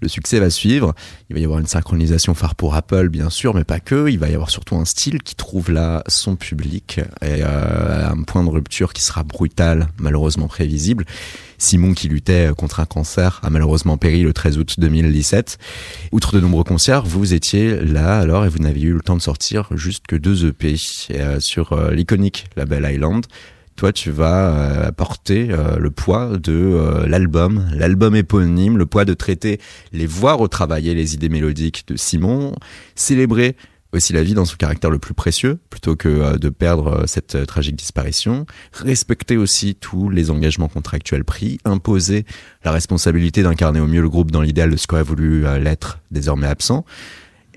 Le 0.00 0.08
succès 0.08 0.38
va 0.38 0.50
suivre. 0.50 0.94
Il 1.28 1.34
va 1.34 1.40
y 1.40 1.44
avoir 1.44 1.58
une 1.58 1.66
synchronisation 1.66 2.34
phare 2.34 2.54
pour 2.54 2.74
Apple, 2.74 3.08
bien 3.08 3.30
sûr, 3.30 3.54
mais 3.54 3.64
pas 3.64 3.80
que. 3.80 4.08
Il 4.08 4.18
va 4.18 4.28
y 4.28 4.34
avoir 4.34 4.50
surtout 4.50 4.76
un 4.76 4.84
style 4.84 5.22
qui 5.22 5.34
trouve 5.34 5.70
là 5.70 6.02
son 6.06 6.36
public 6.36 7.00
et 7.22 7.42
euh, 7.42 8.08
un 8.08 8.22
point 8.22 8.44
de 8.44 8.48
rupture 8.48 8.92
qui 8.92 9.02
sera 9.02 9.24
brutal, 9.24 9.88
malheureusement 9.98 10.48
prévisible. 10.48 11.04
Simon, 11.58 11.92
qui 11.92 12.08
luttait 12.08 12.50
contre 12.56 12.78
un 12.78 12.86
cancer, 12.86 13.40
a 13.42 13.50
malheureusement 13.50 13.96
péri 13.96 14.22
le 14.22 14.32
13 14.32 14.58
août 14.58 14.74
2017. 14.78 15.58
Outre 16.12 16.36
de 16.36 16.40
nombreux 16.40 16.62
concerts, 16.62 17.04
vous 17.04 17.34
étiez 17.34 17.80
là 17.80 18.18
alors 18.18 18.44
et 18.44 18.48
vous 18.48 18.58
n'aviez 18.58 18.86
eu 18.86 18.92
le 18.92 19.00
temps 19.00 19.16
de 19.16 19.22
sortir 19.22 19.68
juste 19.72 20.06
que 20.06 20.14
deux 20.14 20.46
EP 20.46 20.76
euh, 21.10 21.40
sur 21.40 21.72
euh, 21.72 21.90
l'iconique 21.90 22.46
label 22.56 22.88
Island 22.88 23.26
toi 23.78 23.92
tu 23.92 24.10
vas 24.10 24.50
euh, 24.50 24.88
apporter 24.88 25.48
euh, 25.50 25.78
le 25.78 25.90
poids 25.90 26.36
de 26.36 26.52
euh, 26.52 27.06
l'album, 27.06 27.64
l'album 27.72 28.16
éponyme, 28.16 28.76
le 28.76 28.86
poids 28.86 29.04
de 29.04 29.14
traiter 29.14 29.60
les 29.92 30.06
voix 30.06 30.34
retravailler 30.34 30.94
les 30.94 31.14
idées 31.14 31.28
mélodiques 31.28 31.84
de 31.86 31.96
Simon, 31.96 32.56
célébrer 32.96 33.56
aussi 33.92 34.12
la 34.12 34.24
vie 34.24 34.34
dans 34.34 34.44
son 34.44 34.56
caractère 34.56 34.90
le 34.90 34.98
plus 34.98 35.14
précieux, 35.14 35.60
plutôt 35.70 35.94
que 35.94 36.36
de 36.36 36.48
perdre 36.48 37.04
cette 37.06 37.46
tragique 37.46 37.76
disparition, 37.76 38.44
respecter 38.72 39.36
aussi 39.36 39.76
tous 39.76 40.10
les 40.10 40.30
engagements 40.30 40.68
contractuels 40.68 41.24
pris, 41.24 41.58
imposer 41.64 42.26
la 42.64 42.72
responsabilité 42.72 43.42
d'incarner 43.44 43.80
au 43.80 43.86
mieux 43.86 44.02
le 44.02 44.10
groupe 44.10 44.30
dans 44.30 44.42
l'idéal 44.42 44.70
de 44.70 44.76
ce 44.76 44.86
qu'aurait 44.86 45.02
voulu 45.02 45.44
l'être 45.58 46.00
désormais 46.10 46.48
absent. 46.48 46.84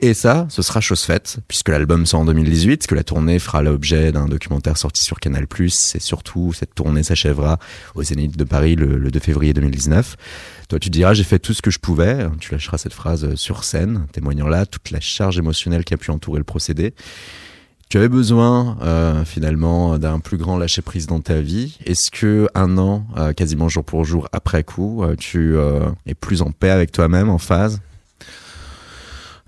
Et 0.04 0.16
ça, 0.16 0.48
ce 0.50 0.64
sera 0.64 0.82
chose 0.82 1.02
faite, 1.02 1.38
puisque 1.48 1.70
l'album 1.70 2.08
sort 2.08 2.22
en 2.22 2.26
2018, 2.26 2.88
que 2.88 2.96
la 2.96 3.04
tournée 3.04 3.38
fera 3.38 3.62
l'objet 3.62 4.12
d'un 4.12 4.26
documentaire 4.26 4.76
sorti 4.76 5.06
sur 5.06 5.20
Canal+, 5.20 5.46
et 5.62 6.00
surtout, 6.00 6.54
cette 6.54 6.74
tournée 6.74 7.04
s'achèvera 7.04 7.60
au 7.94 8.02
Zénith 8.02 8.36
de 8.36 8.44
Paris 8.44 8.76
le, 8.76 8.98
le 8.98 9.12
2 9.12 9.20
février 9.20 9.54
2019. 9.54 10.16
Toi, 10.70 10.80
tu 10.80 10.90
diras, 10.90 11.14
j'ai 11.14 11.24
fait 11.24 11.38
tout 11.38 11.54
ce 11.54 11.62
que 11.62 11.70
je 11.70 11.78
pouvais. 11.78 12.26
Tu 12.40 12.52
lâcheras 12.52 12.80
cette 12.80 12.94
phrase 12.94 13.36
sur 13.36 13.64
scène, 13.64 14.08
témoignant 14.12 14.48
là 14.48 14.66
toute 14.66 14.90
la 14.90 15.00
charge 15.00 15.38
émotionnelle 15.38 15.84
qui 15.84 15.94
a 15.94 15.98
pu 15.98 16.10
entourer 16.10 16.40
le 16.40 16.46
procédé. 16.46 16.96
Tu 17.92 17.98
avais 17.98 18.10
besoin 18.10 18.78
euh, 18.82 19.24
finalement 19.26 20.00
d'un 20.00 20.20
plus 20.20 20.38
grand 20.38 20.58
lâcher 20.58 20.82
prise 20.82 21.06
dans 21.06 21.20
ta 21.20 21.42
vie. 21.42 21.78
Est-ce 21.86 22.10
que 22.10 22.48
un 22.56 22.78
an, 22.78 23.06
euh, 23.18 23.34
quasiment 23.34 23.70
jour 23.70 23.84
pour 23.84 24.04
jour 24.06 24.30
après 24.32 24.64
coup, 24.64 25.04
euh, 25.04 25.16
tu 25.16 25.58
es 26.08 26.16
plus 26.16 26.42
en 26.42 26.52
paix 26.52 26.72
avec 26.72 26.92
toi-même, 26.92 27.30
en 27.30 27.38
phase? 27.38 27.82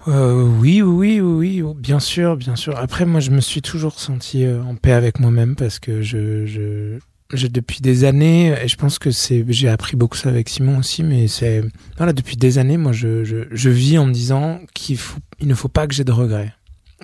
Oui, 0.07 0.81
oui, 0.81 1.22
oui, 1.22 1.62
oui, 1.62 1.74
bien 1.77 2.00
sûr, 2.00 2.38
bien 2.38 2.55
sûr. 2.55 2.77
Après, 2.77 3.05
moi, 3.05 3.19
je 3.19 3.31
me 3.31 3.41
suis 3.41 3.62
toujours 3.62 4.00
senti 4.00 4.45
en 4.48 4.75
paix 4.75 4.91
avec 4.91 5.19
moi-même 5.19 5.55
parce 5.55 5.79
que 5.79 6.01
je, 6.01 6.45
je, 6.45 7.48
depuis 7.48 7.81
des 7.81 8.03
années, 8.03 8.55
et 8.63 8.67
je 8.67 8.75
pense 8.75 9.00
que 9.00 9.12
c'est, 9.12 9.45
j'ai 9.48 9.69
appris 9.69 9.95
beaucoup 9.95 10.17
ça 10.17 10.29
avec 10.29 10.50
Simon 10.50 10.77
aussi, 10.79 11.03
mais 11.03 11.27
c'est, 11.27 11.63
voilà, 11.98 12.13
depuis 12.13 12.38
des 12.38 12.57
années, 12.57 12.77
moi, 12.77 12.91
je, 12.91 13.24
je, 13.24 13.38
je 13.51 13.69
vis 13.69 13.98
en 13.98 14.05
me 14.05 14.13
disant 14.13 14.60
qu'il 14.74 14.98
faut, 14.98 15.19
il 15.39 15.48
ne 15.48 15.55
faut 15.55 15.69
pas 15.69 15.88
que 15.88 15.93
j'ai 15.93 16.03
de 16.03 16.12
regrets. 16.12 16.53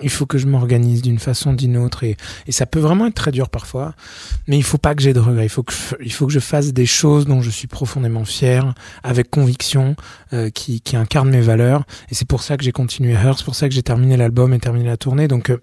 Il 0.02 0.10
faut 0.10 0.26
que 0.26 0.38
je 0.38 0.46
m'organise 0.46 1.02
d'une 1.02 1.18
façon 1.18 1.52
ou 1.52 1.56
d'une 1.56 1.76
autre, 1.76 2.04
et, 2.04 2.16
et 2.46 2.52
ça 2.52 2.66
peut 2.66 2.80
vraiment 2.80 3.06
être 3.06 3.14
très 3.14 3.32
dur 3.32 3.48
parfois, 3.48 3.94
mais 4.46 4.56
il 4.56 4.64
faut 4.64 4.78
pas 4.78 4.94
que 4.94 5.02
j'ai 5.02 5.12
de 5.12 5.20
regrets. 5.20 5.46
Il 5.46 5.50
faut 5.50 5.62
que, 5.62 5.74
il 6.02 6.12
faut 6.12 6.26
que 6.26 6.32
je 6.32 6.40
fasse 6.40 6.72
des 6.72 6.86
choses 6.86 7.26
dont 7.26 7.42
je 7.42 7.50
suis 7.50 7.68
profondément 7.68 8.24
fier, 8.24 8.74
avec 9.02 9.30
conviction, 9.30 9.96
euh, 10.32 10.50
qui, 10.50 10.80
qui 10.80 10.96
incarnent 10.96 11.30
mes 11.30 11.40
valeurs, 11.40 11.84
et 12.10 12.14
c'est 12.14 12.28
pour 12.28 12.42
ça 12.42 12.56
que 12.56 12.64
j'ai 12.64 12.72
continué 12.72 13.12
Her, 13.12 13.34
c'est 13.36 13.44
pour 13.44 13.54
ça 13.54 13.68
que 13.68 13.74
j'ai 13.74 13.82
terminé 13.82 14.16
l'album 14.16 14.52
et 14.54 14.58
terminé 14.58 14.86
la 14.86 14.96
tournée. 14.96 15.28
Donc, 15.28 15.50
euh, 15.50 15.58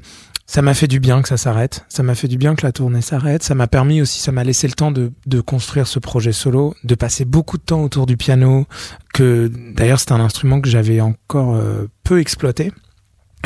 ça 0.50 0.62
m'a 0.62 0.74
fait 0.74 0.88
du 0.88 1.02
bien 1.02 1.22
que 1.22 1.28
ça 1.28 1.36
s'arrête. 1.36 1.86
Ça 1.90 2.04
m'a 2.04 2.16
fait 2.16 2.30
du 2.30 2.38
bien 2.38 2.56
que 2.56 2.66
la 2.66 2.72
tournée 2.72 3.02
s'arrête. 3.02 3.44
Ça 3.44 3.54
m'a 3.54 3.68
permis 3.68 4.02
aussi, 4.02 4.20
ça 4.20 4.32
m'a 4.32 4.46
laissé 4.46 4.66
le 4.66 4.74
temps 4.74 4.92
de, 4.92 5.12
de 5.26 5.42
construire 5.42 5.88
ce 5.88 6.00
projet 6.00 6.32
solo, 6.32 6.74
de 6.86 6.96
passer 6.96 7.26
beaucoup 7.26 7.58
de 7.58 7.64
temps 7.64 7.84
autour 7.84 8.06
du 8.06 8.16
piano, 8.16 8.66
que 9.14 9.52
d'ailleurs 9.76 10.00
c'est 10.00 10.14
un 10.14 10.22
instrument 10.22 10.62
que 10.62 10.70
j'avais 10.70 11.02
encore 11.02 11.56
euh, 11.56 11.90
peu 12.04 12.22
exploité. 12.22 12.72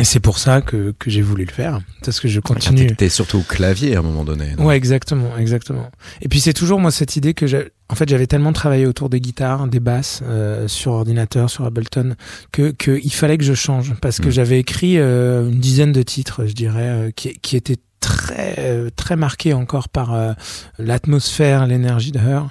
Et 0.01 0.03
c'est 0.03 0.19
pour 0.19 0.39
ça 0.39 0.61
que, 0.61 0.95
que 0.97 1.11
j'ai 1.11 1.21
voulu 1.21 1.45
le 1.45 1.51
faire, 1.51 1.79
parce 2.03 2.19
que 2.19 2.27
je 2.27 2.39
continue. 2.39 2.95
T'es 2.95 3.07
surtout 3.07 3.37
au 3.37 3.43
clavier 3.43 3.95
à 3.95 3.99
un 3.99 4.01
moment 4.01 4.23
donné. 4.23 4.55
ouais, 4.57 4.75
exactement, 4.75 5.37
exactement. 5.37 5.91
Et 6.23 6.27
puis 6.27 6.41
c'est 6.41 6.53
toujours 6.53 6.79
moi 6.79 6.89
cette 6.89 7.17
idée 7.17 7.35
que 7.35 7.45
j'ai, 7.45 7.69
en 7.87 7.93
fait, 7.93 8.09
j'avais 8.09 8.25
tellement 8.25 8.51
travaillé 8.51 8.87
autour 8.87 9.09
des 9.09 9.21
guitares, 9.21 9.67
des 9.67 9.79
basses 9.79 10.21
euh, 10.23 10.67
sur 10.67 10.93
ordinateur, 10.93 11.51
sur 11.51 11.65
Ableton, 11.65 12.15
que 12.51 12.71
qu'il 12.71 13.13
fallait 13.13 13.37
que 13.37 13.43
je 13.43 13.53
change, 13.53 13.93
parce 14.01 14.19
que 14.19 14.29
mm. 14.29 14.31
j'avais 14.31 14.59
écrit 14.59 14.97
euh, 14.97 15.47
une 15.47 15.59
dizaine 15.59 15.91
de 15.91 16.01
titres, 16.01 16.47
je 16.47 16.53
dirais, 16.53 16.89
euh, 16.89 17.11
qui, 17.11 17.37
qui 17.39 17.55
étaient 17.55 17.77
très 18.01 18.55
euh, 18.57 18.89
très 18.95 19.15
marqué 19.15 19.53
encore 19.53 19.87
par 19.87 20.13
euh, 20.13 20.33
l'atmosphère, 20.77 21.67
l'énergie 21.67 22.11
de 22.11 22.19
Her. 22.19 22.47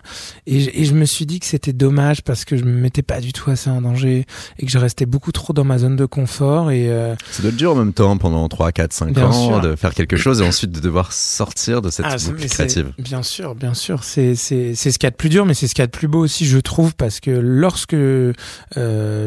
Et, 0.47 0.81
et, 0.81 0.85
je 0.85 0.95
me 0.95 1.05
suis 1.05 1.27
dit 1.27 1.41
que 1.41 1.47
c'était 1.47 1.73
dommage 1.73 2.23
parce 2.23 2.45
que 2.45 2.57
je 2.57 2.65
me 2.65 2.73
mettais 2.73 3.03
pas 3.03 3.21
du 3.21 3.33
tout 3.33 3.51
assez 3.51 3.69
en 3.69 3.83
danger 3.83 4.27
et 4.59 4.65
que 4.65 4.73
je 4.73 4.79
restais 4.79 5.07
beaucoup 5.07 5.33
trop 5.33 5.53
dans 5.53 5.65
ma 5.65 5.79
zone 5.79 5.97
de 5.97 6.07
confort. 6.07 6.71
Et 6.71 6.89
euh... 6.89 7.15
ça 7.31 7.43
doit 7.43 7.51
être 7.51 7.57
dur 7.57 7.73
en 7.73 7.75
même 7.75 7.93
temps 7.93 8.17
pendant 8.17 8.49
3, 8.49 8.73
4, 8.73 8.93
5 8.93 9.19
ans 9.19 9.61
de 9.61 9.77
faire 9.77 9.95
quelque 9.95 10.17
chose 10.17 10.41
et 10.41 10.47
ensuite 10.47 10.71
de 10.71 10.81
devoir 10.81 11.13
sortir 11.13 11.83
de 11.83 11.91
cette 11.91 12.07
ah, 12.09 12.17
boucle 12.17 12.47
créative. 12.49 12.93
Bien 12.99 13.23
sûr, 13.23 13.55
bien 13.55 13.75
sûr, 13.75 14.05
c'est 14.05 14.35
c'est 14.37 14.75
c'est 14.75 14.93
ce 14.93 14.99
qu'il 14.99 15.07
y 15.07 15.09
a 15.09 15.11
de 15.11 15.17
plus 15.17 15.29
dur, 15.29 15.45
mais 15.45 15.55
c'est 15.55 15.67
ce 15.67 15.75
qu'il 15.75 15.83
y 15.83 15.85
a 15.85 15.89
de 15.89 15.93
plus 15.93 16.09
beau 16.09 16.21
aussi, 16.21 16.47
je 16.47 16.59
trouve, 16.59 16.95
parce 16.95 17.21
que 17.21 17.31
lorsque 17.31 17.95
euh, 17.95 18.33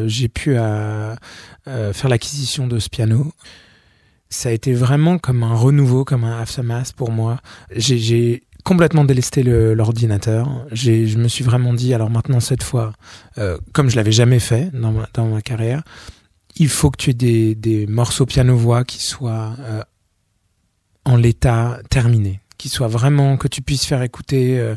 j'ai 0.06 0.28
pu 0.28 0.56
à, 0.56 1.16
faire 1.66 2.08
l'acquisition 2.08 2.66
de 2.66 2.78
ce 2.78 2.88
piano 2.88 3.32
ça 4.34 4.48
a 4.48 4.52
été 4.52 4.74
vraiment 4.74 5.18
comme 5.18 5.42
un 5.42 5.54
renouveau, 5.54 6.04
comme 6.04 6.24
un 6.24 6.40
aftermath 6.40 6.92
pour 6.92 7.12
moi. 7.12 7.38
J'ai 7.74 8.42
complètement 8.64 9.04
délesté 9.04 9.42
l'ordinateur. 9.42 10.66
Je 10.72 11.16
me 11.16 11.28
suis 11.28 11.44
vraiment 11.44 11.72
dit, 11.72 11.94
alors 11.94 12.10
maintenant 12.10 12.40
cette 12.40 12.62
fois, 12.62 12.92
euh, 13.38 13.58
comme 13.72 13.88
je 13.88 13.96
l'avais 13.96 14.12
jamais 14.12 14.40
fait 14.40 14.70
dans 14.74 14.92
ma, 14.92 15.08
dans 15.14 15.26
ma 15.26 15.40
carrière, 15.40 15.82
il 16.56 16.68
faut 16.68 16.90
que 16.90 16.96
tu 16.96 17.10
aies 17.10 17.14
des, 17.14 17.54
des 17.54 17.86
morceaux 17.86 18.26
piano-voix 18.26 18.84
qui 18.84 19.02
soient 19.02 19.54
euh, 19.60 19.82
en 21.04 21.16
l'état 21.16 21.78
terminé, 21.90 22.40
qui 22.58 22.68
soient 22.68 22.88
vraiment 22.88 23.36
que 23.36 23.48
tu 23.48 23.62
puisses 23.62 23.86
faire 23.86 24.02
écouter 24.02 24.58
euh, 24.58 24.74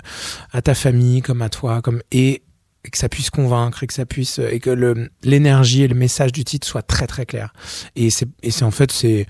à 0.51 0.61
ta 0.61 0.75
famille 0.75 1.21
comme 1.21 1.41
à 1.41 1.49
toi, 1.49 1.81
comme 1.81 2.01
et 2.11 2.43
et 2.87 2.89
que 2.89 2.97
ça 2.97 3.09
puisse 3.09 3.29
convaincre 3.29 3.83
et 3.83 3.87
que 3.87 3.93
ça 3.93 4.05
puisse 4.05 4.39
et 4.39 4.59
que 4.59 5.07
l'énergie 5.23 5.83
et 5.83 5.87
le 5.87 5.95
message 5.95 6.31
du 6.31 6.43
titre 6.43 6.65
soient 6.65 6.81
très 6.81 7.05
très 7.05 7.25
clairs. 7.25 7.53
Et 7.95 8.09
c'est 8.09 8.63
en 8.63 8.71
fait 8.71 8.91
c'est 8.91 9.27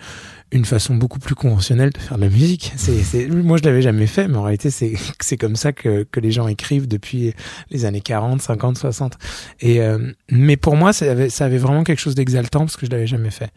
une 0.51 0.65
façon 0.65 0.95
beaucoup 0.95 1.19
plus 1.19 1.35
conventionnelle 1.35 1.91
de 1.91 1.97
faire 1.97 2.17
de 2.17 2.23
la 2.23 2.29
musique. 2.29 2.73
C'est, 2.77 3.27
moi, 3.27 3.57
je 3.57 3.63
l'avais 3.63 3.81
jamais 3.81 4.07
fait, 4.07 4.27
mais 4.27 4.37
en 4.37 4.43
réalité, 4.43 4.69
c'est, 4.69 4.93
c'est 5.19 5.37
comme 5.37 5.55
ça 5.55 5.73
que, 5.73 6.03
que 6.03 6.19
les 6.19 6.31
gens 6.31 6.47
écrivent 6.47 6.87
depuis 6.87 7.33
les 7.69 7.85
années 7.85 8.01
40, 8.01 8.41
50, 8.41 8.77
60. 8.77 9.13
Et, 9.59 9.81
euh, 9.81 10.11
mais 10.31 10.57
pour 10.57 10.75
moi, 10.75 10.93
ça 10.93 11.11
avait, 11.11 11.29
ça 11.29 11.45
avait 11.45 11.57
vraiment 11.57 11.83
quelque 11.83 11.99
chose 11.99 12.15
d'exaltant 12.15 12.61
parce 12.61 12.77
que 12.77 12.85
je 12.85 12.91
l'avais 12.91 13.07
jamais 13.07 13.31
fait. 13.31 13.51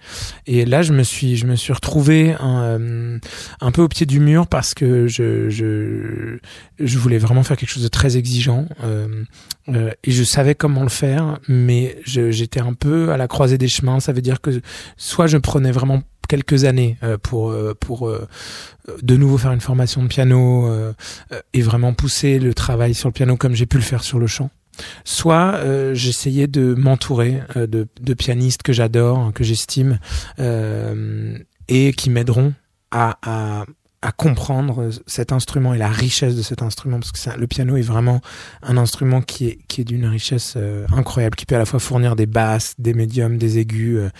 Et 0.46 0.64
là, 0.64 0.83
je 0.83 0.92
me 0.92 1.03
suis, 1.03 1.37
je 1.37 1.46
me 1.46 1.57
suis 1.57 1.72
retrouvé 1.72 2.35
un, 2.40 2.62
euh, 2.62 3.18
un 3.61 3.70
peu 3.70 3.83
au 3.83 3.88
pied 3.88 4.07
du 4.07 4.20
mur 4.20 4.46
parce 4.46 4.74
que 4.74 5.07
je, 5.07 5.48
je, 5.48 6.38
je 6.79 6.98
voulais 6.98 7.18
vraiment 7.18 7.42
faire 7.42 7.57
quelque 7.57 7.70
chose 7.70 7.83
de 7.83 7.88
très 7.88 8.16
exigeant. 8.16 8.66
Euh, 8.83 9.24
euh, 9.68 9.90
et 10.05 10.11
je 10.11 10.24
savais 10.24 10.55
comment 10.55 10.83
le 10.83 10.88
faire, 10.88 11.38
mais 11.48 11.96
j'étais 12.05 12.61
un 12.61 12.74
peu 12.74 13.12
à 13.12 13.16
la 13.16 13.29
croisée 13.29 13.59
des 13.59 13.68
chemins. 13.68 14.00
Ça 14.00 14.12
veut 14.12 14.22
dire 14.22 14.40
que 14.40 14.61
soit 14.96 15.26
je 15.26 15.37
prenais 15.37 15.70
vraiment 15.70 16.03
quelques 16.30 16.62
années 16.64 16.96
euh, 17.02 17.18
pour 17.18 17.50
euh, 17.50 17.74
pour 17.78 18.06
euh, 18.06 18.28
de 19.02 19.16
nouveau 19.16 19.36
faire 19.36 19.50
une 19.50 19.60
formation 19.60 20.00
de 20.00 20.06
piano 20.06 20.70
et 21.52 21.62
vraiment 21.62 21.92
pousser 21.92 22.38
le 22.38 22.54
travail 22.54 22.94
sur 22.94 23.08
le 23.08 23.12
piano 23.12 23.36
comme 23.36 23.54
j'ai 23.54 23.66
pu 23.66 23.76
le 23.76 23.82
faire 23.82 24.02
sur 24.02 24.18
le 24.18 24.26
chant. 24.26 24.50
Soit 25.04 25.60
j'essayais 25.92 26.46
de 26.46 26.74
m'entourer 26.74 27.40
de, 27.54 27.86
de, 28.00 28.14
pianistes 28.14 28.62
que 28.62 28.72
j'adore, 28.72 29.32
que 29.32 29.44
j'estime, 29.44 29.98
et 30.38 31.92
qui 31.92 32.10
m'aideront 32.10 32.54
à, 32.90 33.64
à 34.02 34.12
comprendre 34.12 34.88
cet 35.06 35.30
instrument 35.30 35.74
et 35.74 35.78
la 35.78 35.88
richesse 35.88 36.34
de 36.34 36.40
cet 36.40 36.62
instrument 36.62 37.00
parce 37.00 37.12
que 37.12 37.18
ça, 37.18 37.36
le 37.36 37.46
piano 37.46 37.76
est 37.76 37.82
vraiment 37.82 38.22
un 38.62 38.78
instrument 38.78 39.20
qui 39.20 39.46
est 39.46 39.58
qui 39.68 39.82
est 39.82 39.84
d'une 39.84 40.06
richesse 40.06 40.54
euh, 40.56 40.86
incroyable 40.96 41.36
qui 41.36 41.44
peut 41.44 41.54
à 41.54 41.58
la 41.58 41.66
fois 41.66 41.80
fournir 41.80 42.16
des 42.16 42.24
basses, 42.24 42.74
des 42.78 42.94
médiums, 42.94 43.36
des 43.36 43.58
aigus. 43.58 43.98
Euh, 43.98 44.10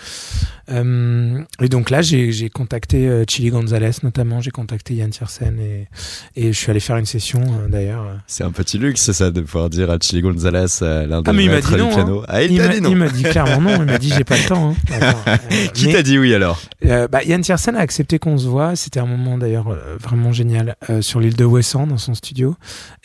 euh, 0.69 1.43
et 1.59 1.67
donc 1.67 1.89
là 1.89 2.03
j'ai 2.03 2.31
j'ai 2.31 2.49
contacté 2.49 3.09
euh, 3.09 3.23
Chili 3.27 3.49
Gonzalez 3.49 3.91
notamment, 4.03 4.39
j'ai 4.39 4.51
contacté 4.51 4.93
Yann 4.93 5.09
Tiersen 5.09 5.59
et 5.59 5.87
et 6.35 6.53
je 6.53 6.57
suis 6.57 6.69
allé 6.69 6.79
faire 6.79 6.97
une 6.97 7.07
session 7.07 7.41
d'ailleurs. 7.67 8.05
C'est 8.27 8.43
un 8.43 8.51
petit 8.51 8.77
luxe 8.77 9.11
ça 9.11 9.31
de 9.31 9.41
pouvoir 9.41 9.71
dire 9.71 9.89
à 9.89 9.97
Chili 9.99 10.21
Gonzalez 10.21 10.67
l'un 10.81 11.23
des 11.23 11.29
ah, 11.31 11.33
maîtres 11.33 11.75
du 11.75 11.87
piano. 11.87 12.19
Hein. 12.21 12.25
Ah 12.27 12.43
il, 12.43 12.61
non. 12.83 12.89
Il 12.91 12.97
m'a 12.97 13.09
dit 13.09 13.23
clairement 13.23 13.71
non, 13.71 13.77
il 13.79 13.85
m'a 13.85 13.97
dit 13.97 14.13
j'ai 14.15 14.23
pas 14.23 14.37
le 14.37 14.47
temps. 14.47 14.75
Hein. 14.91 15.37
qui 15.73 15.91
t'a 15.91 16.03
dit 16.03 16.19
oui 16.19 16.35
alors? 16.35 16.61
Bah, 16.83 17.23
Yann 17.23 17.41
Tiersen 17.41 17.75
a 17.75 17.79
accepté 17.79 18.19
qu'on 18.19 18.37
se 18.37 18.45
voit, 18.47 18.75
c'était 18.75 18.99
un 18.99 19.07
moment 19.07 19.39
d'ailleurs 19.39 19.70
euh, 19.71 19.97
vraiment 19.99 20.31
génial 20.31 20.75
euh, 20.89 21.01
sur 21.01 21.19
l'île 21.19 21.35
de 21.35 21.45
Wesson 21.45 21.87
dans 21.87 21.97
son 21.97 22.13
studio 22.13 22.55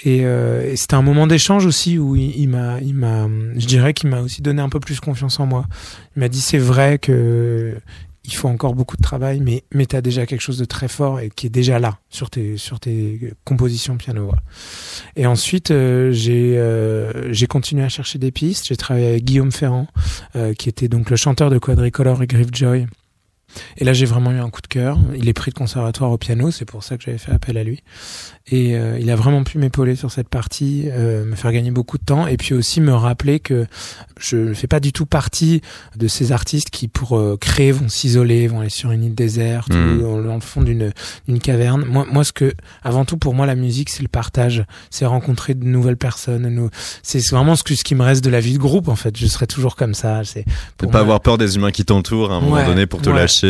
et, 0.04 0.24
euh, 0.24 0.72
et 0.72 0.76
c'était 0.76 0.94
un 0.94 1.02
moment 1.02 1.26
d'échange 1.26 1.66
aussi 1.66 1.98
où 1.98 2.16
il 2.16 2.48
m'a 2.48 2.78
je 2.80 3.66
dirais 3.66 3.94
qu'il 3.94 4.10
m'a 4.10 4.20
aussi 4.20 4.42
donné 4.42 4.60
un 4.60 4.68
peu 4.68 4.80
plus 4.80 5.00
confiance 5.00 5.40
en 5.40 5.46
moi 5.46 5.64
il 6.16 6.20
m'a 6.20 6.28
dit 6.28 6.40
c'est 6.40 6.58
vrai 6.58 6.98
que 6.98 7.74
il 8.28 8.34
faut 8.34 8.48
encore 8.48 8.74
beaucoup 8.74 8.96
de 8.96 9.02
travail, 9.02 9.38
mais, 9.38 9.62
mais 9.72 9.86
tu 9.86 10.02
déjà 10.02 10.26
quelque 10.26 10.40
chose 10.40 10.58
de 10.58 10.64
très 10.64 10.88
fort 10.88 11.20
et 11.20 11.30
qui 11.30 11.46
est 11.46 11.50
déjà 11.50 11.78
là 11.78 12.00
sur 12.10 12.28
tes, 12.28 12.56
sur 12.56 12.80
tes 12.80 13.32
compositions 13.44 13.96
piano. 13.96 14.32
Et 15.14 15.26
ensuite, 15.26 15.72
j'ai 16.10 16.60
j'ai 17.30 17.46
continué 17.46 17.84
à 17.84 17.88
chercher 17.88 18.18
des 18.18 18.32
pistes. 18.32 18.66
J'ai 18.66 18.76
travaillé 18.76 19.10
avec 19.10 19.24
Guillaume 19.24 19.52
Ferrand, 19.52 19.86
qui 20.58 20.68
était 20.68 20.88
donc 20.88 21.08
le 21.10 21.14
chanteur 21.14 21.50
de 21.50 21.58
Quadricolor 21.58 22.20
et 22.24 22.28
Joy 22.52 22.88
et 23.76 23.84
là, 23.84 23.92
j'ai 23.92 24.06
vraiment 24.06 24.30
eu 24.32 24.38
un 24.38 24.50
coup 24.50 24.62
de 24.62 24.66
cœur. 24.66 24.98
Il 25.16 25.28
est 25.28 25.32
pris 25.32 25.50
de 25.50 25.56
conservatoire 25.56 26.10
au 26.10 26.18
piano, 26.18 26.50
c'est 26.50 26.64
pour 26.64 26.82
ça 26.82 26.96
que 26.96 27.04
j'avais 27.04 27.18
fait 27.18 27.32
appel 27.32 27.56
à 27.58 27.64
lui. 27.64 27.82
Et 28.48 28.76
euh, 28.76 28.98
il 29.00 29.10
a 29.10 29.16
vraiment 29.16 29.42
pu 29.42 29.58
m'épauler 29.58 29.96
sur 29.96 30.12
cette 30.12 30.28
partie, 30.28 30.84
euh, 30.86 31.24
me 31.24 31.34
faire 31.34 31.52
gagner 31.52 31.70
beaucoup 31.72 31.98
de 31.98 32.04
temps, 32.04 32.26
et 32.26 32.36
puis 32.36 32.54
aussi 32.54 32.80
me 32.80 32.94
rappeler 32.94 33.40
que 33.40 33.66
je 34.20 34.36
ne 34.36 34.54
fais 34.54 34.68
pas 34.68 34.80
du 34.80 34.92
tout 34.92 35.06
partie 35.06 35.62
de 35.96 36.06
ces 36.06 36.32
artistes 36.32 36.70
qui, 36.70 36.86
pour 36.86 37.18
euh, 37.18 37.36
créer, 37.36 37.72
vont 37.72 37.88
s'isoler, 37.88 38.46
vont 38.46 38.60
aller 38.60 38.70
sur 38.70 38.92
une 38.92 39.02
île 39.02 39.14
déserte 39.14 39.74
mmh. 39.74 40.00
ou 40.00 40.22
dans 40.22 40.34
le 40.34 40.40
fond 40.40 40.62
d'une 40.62 40.92
d'une 41.26 41.40
caverne. 41.40 41.84
Moi, 41.84 42.06
moi, 42.10 42.24
ce 42.24 42.32
que, 42.32 42.52
avant 42.82 43.04
tout, 43.04 43.16
pour 43.16 43.34
moi, 43.34 43.46
la 43.46 43.56
musique, 43.56 43.90
c'est 43.90 44.02
le 44.02 44.08
partage, 44.08 44.64
c'est 44.90 45.06
rencontrer 45.06 45.54
de 45.54 45.64
nouvelles 45.64 45.96
personnes. 45.96 46.48
Nous, 46.48 46.70
c'est 47.02 47.26
vraiment 47.30 47.56
ce, 47.56 47.64
que, 47.64 47.74
ce 47.74 47.82
qui 47.82 47.94
me 47.94 48.02
reste 48.02 48.22
de 48.24 48.30
la 48.30 48.40
vie 48.40 48.54
de 48.54 48.58
groupe, 48.58 48.88
en 48.88 48.96
fait. 48.96 49.16
Je 49.16 49.26
serai 49.26 49.46
toujours 49.46 49.76
comme 49.76 49.94
ça. 49.94 50.22
C'est 50.24 50.44
ne 50.82 50.86
pas 50.86 51.00
avoir 51.00 51.20
peur 51.20 51.38
des 51.38 51.56
humains 51.56 51.72
qui 51.72 51.84
t'entourent 51.84 52.32
à 52.32 52.36
un 52.36 52.40
moment 52.40 52.64
donné 52.64 52.86
pour 52.86 53.02
te 53.02 53.10
lâcher 53.10 53.45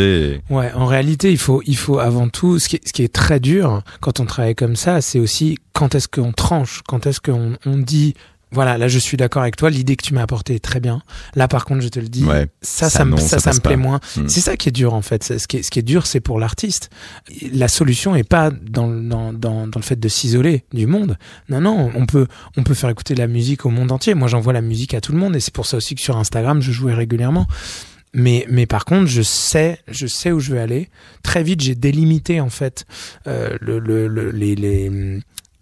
Ouais, 0.49 0.71
en 0.73 0.85
réalité, 0.85 1.31
il 1.31 1.37
faut, 1.37 1.61
il 1.65 1.77
faut 1.77 1.99
avant 1.99 2.29
tout, 2.29 2.59
ce 2.59 2.69
qui 2.69 2.75
est, 2.77 2.87
ce 2.87 2.93
qui 2.93 3.03
est 3.03 3.13
très 3.13 3.39
dur 3.39 3.83
quand 4.01 4.19
on 4.19 4.25
travaille 4.25 4.55
comme 4.55 4.75
ça, 4.75 5.01
c'est 5.01 5.19
aussi 5.19 5.57
quand 5.73 5.95
est-ce 5.95 6.07
qu'on 6.07 6.31
tranche, 6.31 6.81
quand 6.87 7.05
est-ce 7.07 7.19
qu'on 7.21 7.53
on 7.65 7.77
dit 7.77 8.13
voilà, 8.49 8.77
là 8.77 8.87
je 8.87 8.97
suis 8.97 9.17
d'accord 9.17 9.41
avec 9.41 9.57
toi, 9.57 9.69
l'idée 9.69 9.97
que 9.97 10.05
tu 10.05 10.13
m'as 10.13 10.21
apportée 10.21 10.55
est 10.55 10.63
très 10.63 10.79
bien. 10.79 11.01
Là 11.35 11.49
par 11.49 11.65
contre, 11.65 11.81
je 11.81 11.89
te 11.89 11.99
le 11.99 12.07
dis, 12.07 12.23
Ouais, 12.23 12.47
ça, 12.61 12.89
ça, 12.89 12.99
ça, 12.99 13.05
non, 13.05 13.17
ça, 13.17 13.35
me 13.53 13.59
plaît 13.59 13.75
pas. 13.75 13.75
moins. 13.75 13.99
Mm. 14.15 14.29
C'est 14.29 14.39
ça 14.39 14.55
qui 14.55 14.69
est 14.69 14.71
dur 14.71 14.93
en 14.93 15.01
fait. 15.01 15.37
Ce 15.37 15.47
qui 15.49 15.57
est, 15.57 15.63
ce 15.63 15.69
qui 15.69 15.79
est 15.79 15.83
dur, 15.83 16.07
c'est 16.07 16.21
pour 16.21 16.39
l'artiste. 16.39 16.89
La 17.51 17.67
solution 17.67 18.15
est 18.15 18.23
pas 18.23 18.49
dans, 18.51 18.87
le- 18.87 19.01
dans, 19.01 19.33
dans, 19.33 19.67
dans 19.67 19.79
le 19.79 19.83
fait 19.83 19.99
de 19.99 20.07
s'isoler 20.07 20.63
du 20.73 20.87
monde. 20.87 21.17
Non, 21.49 21.59
non, 21.59 21.91
on 21.93 22.05
peut, 22.05 22.25
on 22.55 22.63
peut 22.63 22.73
faire 22.73 22.89
écouter 22.89 23.15
de 23.15 23.19
la 23.19 23.27
musique 23.27 23.65
au 23.65 23.69
monde 23.69 23.91
entier. 23.91 24.13
Moi, 24.13 24.29
j'envoie 24.29 24.53
la 24.53 24.61
musique 24.61 24.93
à 24.93 25.01
tout 25.01 25.11
le 25.11 25.17
monde 25.17 25.35
et 25.35 25.41
c'est 25.41 25.53
pour 25.53 25.65
ça 25.65 25.75
aussi 25.75 25.95
que 25.95 26.01
sur 26.01 26.15
Instagram, 26.15 26.61
je 26.61 26.71
jouais 26.71 26.93
régulièrement. 26.93 27.47
Mais, 28.19 28.45
mais 28.49 28.65
par 28.65 28.83
contre, 28.83 29.05
je 29.07 29.21
sais, 29.21 29.79
je 29.87 30.07
sais 30.07 30.31
où 30.31 30.39
je 30.39 30.51
veux 30.53 30.59
aller. 30.59 30.89
Très 31.23 31.43
vite, 31.43 31.61
j'ai 31.61 31.75
délimité 31.75 32.41
en 32.41 32.49
fait 32.49 32.85
euh, 33.27 33.55
le, 33.61 33.77
le, 33.79 34.07
le- 34.07 34.31
les, 34.31 34.55
les, 34.55 34.91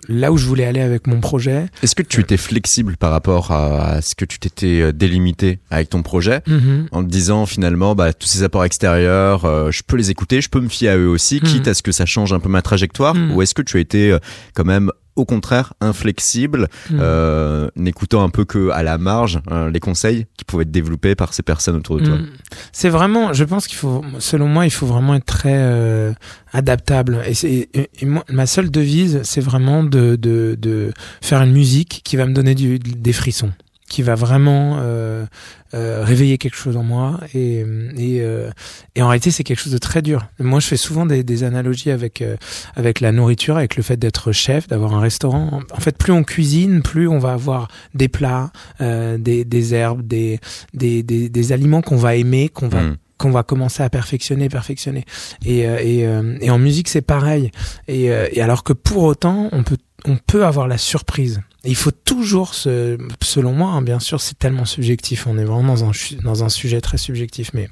là 0.07 0.31
où 0.31 0.37
je 0.37 0.45
voulais 0.47 0.63
aller 0.65 0.79
avec 0.79 1.05
mon 1.07 1.19
projet. 1.19 1.65
Est-ce 1.83 1.95
que 1.95 2.01
tu 2.03 2.21
étais 2.21 2.37
flexible 2.37 2.95
par 2.95 3.11
rapport 3.11 3.51
à, 3.51 3.89
à 3.95 4.01
ce 4.01 4.15
que 4.15 4.23
tu 4.23 4.39
t'étais 4.39 4.79
euh, 4.81 4.91
délimité 4.93 5.59
avec 5.69 5.89
ton 5.89 6.01
projet 6.01 6.41
Mhm. 6.47 6.87
en 6.93 7.03
te 7.03 7.09
disant 7.09 7.45
finalement 7.45 7.93
bah, 7.93 8.13
tous 8.13 8.27
ces 8.27 8.43
apports 8.43 8.63
extérieurs, 8.63 9.43
euh, 9.43 9.69
je 9.71 9.83
peux 9.85 9.97
les 9.97 10.09
écouter, 10.11 10.39
je 10.41 10.49
peux 10.49 10.61
me 10.61 10.69
fier 10.69 10.89
à 10.89 10.97
eux 10.97 11.09
aussi, 11.09 11.41
Mhm. 11.43 11.49
quitte 11.49 11.67
à 11.67 11.73
ce 11.73 11.83
que 11.83 11.91
ça 11.91 12.05
change 12.05 12.31
un 12.33 12.39
peu 12.39 12.49
ma 12.49 12.61
trajectoire? 12.61 13.15
Mhm. 13.15 13.31
Ou 13.33 13.41
est-ce 13.41 13.53
que 13.53 13.63
tu 13.63 13.75
as 13.77 13.81
été 13.81 14.11
euh, 14.11 14.19
quand 14.53 14.63
même 14.65 14.91
au 15.15 15.25
contraire 15.25 15.73
inflexible, 15.81 16.67
Mhm. 16.89 16.99
euh, 17.01 17.67
n'écoutant 17.75 18.23
un 18.23 18.29
peu 18.29 18.43
que 18.45 18.69
à 18.69 18.83
la 18.83 18.97
marge 18.97 19.39
euh, 19.51 19.69
les 19.71 19.79
conseils 19.79 20.25
qui 20.37 20.43
pouvaient 20.45 20.63
être 20.63 20.71
développés 20.71 21.15
par 21.15 21.33
ces 21.33 21.43
personnes 21.43 21.75
autour 21.77 21.97
de 21.99 22.05
toi 22.05 22.15
Mm. 22.17 22.27
C'est 22.71 22.89
vraiment, 22.89 23.31
je 23.33 23.43
pense 23.43 23.67
qu'il 23.67 23.77
faut, 23.77 24.03
selon 24.19 24.47
moi, 24.47 24.65
il 24.65 24.71
faut 24.71 24.85
vraiment 24.87 25.15
être 25.15 25.25
très 25.25 25.55
euh, 25.55 26.13
adaptable. 26.53 27.21
Et, 27.27 27.33
c'est- 27.33 27.69
et- 27.73 27.89
et 28.01 28.05
moi, 28.05 28.23
ma 28.29 28.45
seule 28.45 28.69
devise, 28.71 29.21
c'est 29.23 29.41
vraiment 29.41 29.83
de, 29.83 30.15
de, 30.15 30.57
de 30.59 30.91
faire 31.21 31.41
une 31.41 31.51
musique 31.53 32.01
qui 32.03 32.15
va 32.17 32.25
me 32.25 32.33
donner 32.33 32.55
du, 32.55 32.79
des 32.79 33.13
frissons, 33.13 33.51
qui 33.87 34.01
va 34.01 34.15
vraiment 34.15 34.77
euh, 34.79 35.25
euh, 35.73 36.03
réveiller 36.03 36.37
quelque 36.37 36.55
chose 36.55 36.77
en 36.77 36.83
moi. 36.83 37.19
Et, 37.33 37.59
et, 37.59 38.21
euh, 38.21 38.49
et 38.95 39.01
en 39.01 39.07
réalité, 39.07 39.31
c'est 39.31 39.43
quelque 39.43 39.59
chose 39.59 39.73
de 39.73 39.77
très 39.77 40.01
dur. 40.01 40.25
Moi, 40.39 40.59
je 40.59 40.67
fais 40.67 40.77
souvent 40.77 41.05
des, 41.05 41.23
des 41.23 41.43
analogies 41.43 41.91
avec 41.91 42.21
euh, 42.21 42.37
avec 42.75 42.99
la 42.99 43.11
nourriture, 43.11 43.57
avec 43.57 43.75
le 43.75 43.83
fait 43.83 43.97
d'être 43.97 44.31
chef, 44.31 44.67
d'avoir 44.67 44.93
un 44.93 44.99
restaurant. 45.01 45.61
En 45.71 45.79
fait, 45.79 45.97
plus 45.97 46.13
on 46.13 46.23
cuisine, 46.23 46.81
plus 46.81 47.07
on 47.07 47.19
va 47.19 47.33
avoir 47.33 47.67
des 47.93 48.07
plats, 48.07 48.51
euh, 48.81 49.17
des, 49.17 49.43
des 49.45 49.73
herbes, 49.73 50.01
des 50.07 50.39
des, 50.73 51.03
des, 51.03 51.29
des 51.29 51.51
aliments 51.51 51.81
qu'on 51.81 51.97
va 51.97 52.15
aimer, 52.15 52.49
qu'on 52.49 52.67
va 52.67 52.81
Mm. 52.85 52.97
qu'on 53.17 53.31
va 53.31 53.43
commencer 53.43 53.81
à 53.81 53.89
perfectionner, 53.89 54.49
perfectionner. 54.49 55.05
Et, 55.45 55.65
euh, 55.67 55.77
et, 55.81 56.05
euh, 56.05 56.37
et 56.41 56.49
en 56.49 56.59
musique, 56.59 56.89
c'est 56.89 57.01
pareil. 57.01 57.49
Et, 57.87 58.11
euh, 58.11 58.27
et 58.33 58.41
alors 58.41 58.63
que 58.63 58.73
pour 58.73 59.03
autant, 59.03 59.47
on 59.53 59.63
peut, 59.63 59.77
on 60.05 60.17
peut 60.17 60.45
avoir 60.45 60.67
la 60.67 60.77
surprise. 60.77 61.41
Et 61.63 61.69
il 61.69 61.75
faut 61.75 61.91
toujours, 61.91 62.53
se, 62.53 62.97
selon 63.21 63.53
moi, 63.53 63.71
hein, 63.71 63.81
bien 63.81 63.99
sûr, 63.99 64.21
c'est 64.21 64.37
tellement 64.37 64.65
subjectif. 64.65 65.27
On 65.27 65.37
est 65.37 65.43
vraiment 65.43 65.75
dans 65.75 65.83
un, 65.83 65.91
dans 66.23 66.43
un 66.43 66.49
sujet 66.49 66.81
très 66.81 66.97
subjectif, 66.97 67.51
mais 67.53 67.67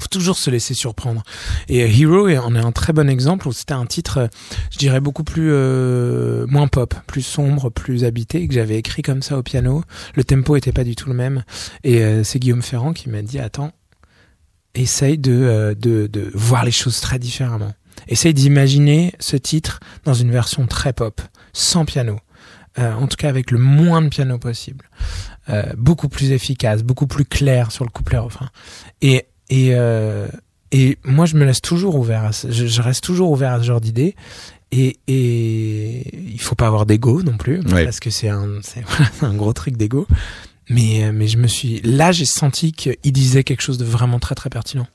faut 0.00 0.08
toujours 0.08 0.38
se 0.38 0.50
laisser 0.50 0.74
surprendre. 0.74 1.22
Et 1.68 1.82
euh, 1.82 1.88
Hero 1.88 2.28
en 2.28 2.54
est 2.54 2.58
un 2.64 2.72
très 2.72 2.92
bon 2.92 3.08
exemple 3.08 3.48
où 3.48 3.52
c'était 3.52 3.74
un 3.74 3.86
titre, 3.86 4.18
euh, 4.18 4.26
je 4.70 4.78
dirais 4.78 5.00
beaucoup 5.00 5.24
plus 5.24 5.50
euh, 5.50 6.46
moins 6.46 6.68
pop, 6.68 6.94
plus 7.06 7.22
sombre, 7.22 7.70
plus 7.70 8.04
habité 8.04 8.46
que 8.46 8.54
j'avais 8.54 8.76
écrit 8.76 9.02
comme 9.02 9.22
ça 9.22 9.36
au 9.36 9.42
piano. 9.42 9.82
Le 10.14 10.24
tempo 10.24 10.56
était 10.56 10.72
pas 10.72 10.84
du 10.84 10.94
tout 10.94 11.08
le 11.08 11.14
même. 11.16 11.44
Et 11.82 12.02
euh, 12.02 12.22
c'est 12.22 12.38
Guillaume 12.38 12.62
Ferrand 12.62 12.92
qui 12.92 13.08
m'a 13.08 13.22
dit 13.22 13.40
attends, 13.40 13.72
essaye 14.74 15.18
de, 15.18 15.76
de 15.78 16.06
de 16.06 16.30
voir 16.34 16.64
les 16.64 16.70
choses 16.70 17.00
très 17.00 17.18
différemment. 17.18 17.72
Essaye 18.06 18.34
d'imaginer 18.34 19.12
ce 19.18 19.36
titre 19.36 19.80
dans 20.04 20.14
une 20.14 20.30
version 20.30 20.66
très 20.68 20.92
pop, 20.92 21.20
sans 21.58 21.84
piano. 21.84 22.18
Euh, 22.78 22.92
en 22.94 23.06
tout 23.08 23.16
cas 23.16 23.28
avec 23.28 23.50
le 23.50 23.58
moins 23.58 24.02
de 24.02 24.08
piano 24.08 24.38
possible. 24.38 24.88
Euh, 25.48 25.64
beaucoup 25.76 26.08
plus 26.08 26.30
efficace, 26.32 26.82
beaucoup 26.82 27.06
plus 27.06 27.24
clair 27.24 27.72
sur 27.72 27.84
le 27.84 27.90
couplet 27.90 28.18
refrain. 28.18 28.50
Et 29.02 29.26
et 29.50 29.70
euh, 29.74 30.28
et 30.70 30.98
moi 31.04 31.26
je 31.26 31.34
me 31.36 31.44
laisse 31.44 31.60
toujours 31.62 31.96
ouvert, 31.96 32.24
à 32.24 32.32
ce- 32.32 32.50
je, 32.52 32.66
je 32.66 32.82
reste 32.82 33.02
toujours 33.02 33.30
ouvert 33.32 33.52
à 33.54 33.58
ce 33.58 33.64
genre 33.64 33.80
d'idées. 33.80 34.14
Et, 34.70 34.98
et 35.08 36.28
il 36.30 36.38
faut 36.40 36.54
pas 36.54 36.66
avoir 36.66 36.84
d'ego 36.84 37.22
non 37.22 37.38
plus 37.38 37.60
Ouais. 37.72 37.84
parce 37.84 38.00
que 38.00 38.10
c'est 38.10 38.28
un 38.28 38.60
c'est 38.62 38.82
voilà, 38.86 39.10
un 39.22 39.34
gros 39.34 39.54
truc 39.54 39.76
d'ego. 39.76 40.06
Mais 40.68 41.10
mais 41.12 41.26
je 41.26 41.38
me 41.38 41.46
suis 41.48 41.80
là 41.82 42.12
j'ai 42.12 42.26
senti 42.26 42.72
qu'il 42.72 42.96
disait 43.12 43.42
quelque 43.42 43.62
chose 43.62 43.78
de 43.78 43.84
vraiment 43.86 44.18
très 44.20 44.34
très 44.34 44.50
pertinent. 44.50 44.86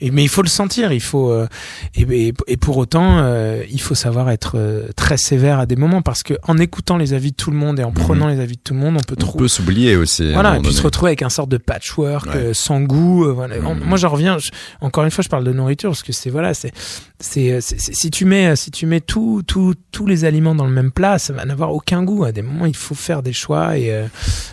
Et, 0.00 0.10
mais 0.10 0.22
il 0.22 0.28
faut 0.28 0.42
le 0.42 0.48
sentir, 0.48 0.92
il 0.92 1.00
faut 1.00 1.30
euh, 1.30 1.46
et, 1.94 2.32
pour 2.56 2.76
autant 2.78 3.18
euh, 3.18 3.62
il 3.70 3.80
faut 3.80 3.94
savoir 3.94 4.30
être 4.30 4.52
euh, 4.56 4.88
très 4.96 5.16
sévère 5.16 5.58
à 5.58 5.66
des 5.66 5.76
moments 5.76 6.02
parce 6.02 6.22
que 6.22 6.34
en 6.46 6.58
écoutant 6.58 6.96
les 6.96 7.12
avis 7.14 7.32
de 7.32 7.36
tout 7.36 7.50
le 7.50 7.56
monde 7.56 7.78
et 7.80 7.84
en 7.84 7.92
prenant 7.92 8.28
les 8.28 8.40
avis 8.40 8.56
de 8.56 8.60
tout 8.62 8.74
le 8.74 8.80
monde 8.80 8.96
on 8.96 9.02
peut 9.02 9.16
On 9.26 9.32
peut 9.32 9.48
s'oublier 9.48 9.96
aussi. 9.96 10.32
voilà, 10.32 10.56
et 10.56 10.60
puis 10.60 10.72
se 10.72 10.82
retrouver 10.82 11.10
avec 11.10 11.22
un 11.22 11.28
sorte 11.28 11.50
de 11.50 11.56
patchwork 11.58 12.26
Ouais. 12.26 12.36
euh, 12.36 12.54
sans 12.54 12.80
goût. 12.80 13.24
euh, 13.24 13.32
voilà. 13.32 13.56
En- 13.64 13.74
Mhm. 13.74 13.84
Moi, 13.84 13.98
j'en 13.98 14.08
reviens. 14.10 14.38
je- 14.38 14.50
encore 14.80 15.04
une 15.04 15.10
fois, 15.10 15.22
je 15.22 15.28
parle 15.28 15.44
de 15.44 15.52
nourriture 15.52 15.90
parce 15.90 16.02
que 16.02 16.12
c'est 16.12 16.30
voilà, 16.30 16.54
c'est 16.54 16.72
c'est 17.18 17.60
c'est- 17.60 17.78
c'est- 17.80 17.94
si 17.94 18.10
tu 18.10 18.24
mets 18.24 18.56
si 18.56 18.70
tu 18.70 18.86
mets 18.86 19.00
tout, 19.00 19.42
tout, 19.46 19.74
tous 19.92 20.06
les 20.06 20.24
aliments 20.24 20.54
dans 20.54 20.64
le 20.66 20.72
même 20.72 20.90
plat, 20.92 21.18
ça 21.18 21.32
va 21.32 21.44
n'avoir 21.44 21.72
aucun 21.74 22.02
goût. 22.02 22.24
À 22.24 22.32
des 22.32 22.42
moments, 22.42 22.66
il 22.66 22.76
faut 22.76 22.94
faire 22.94 23.22
des 23.22 23.32
choix 23.32 23.76
et 23.78 23.92
euh, 23.92 24.06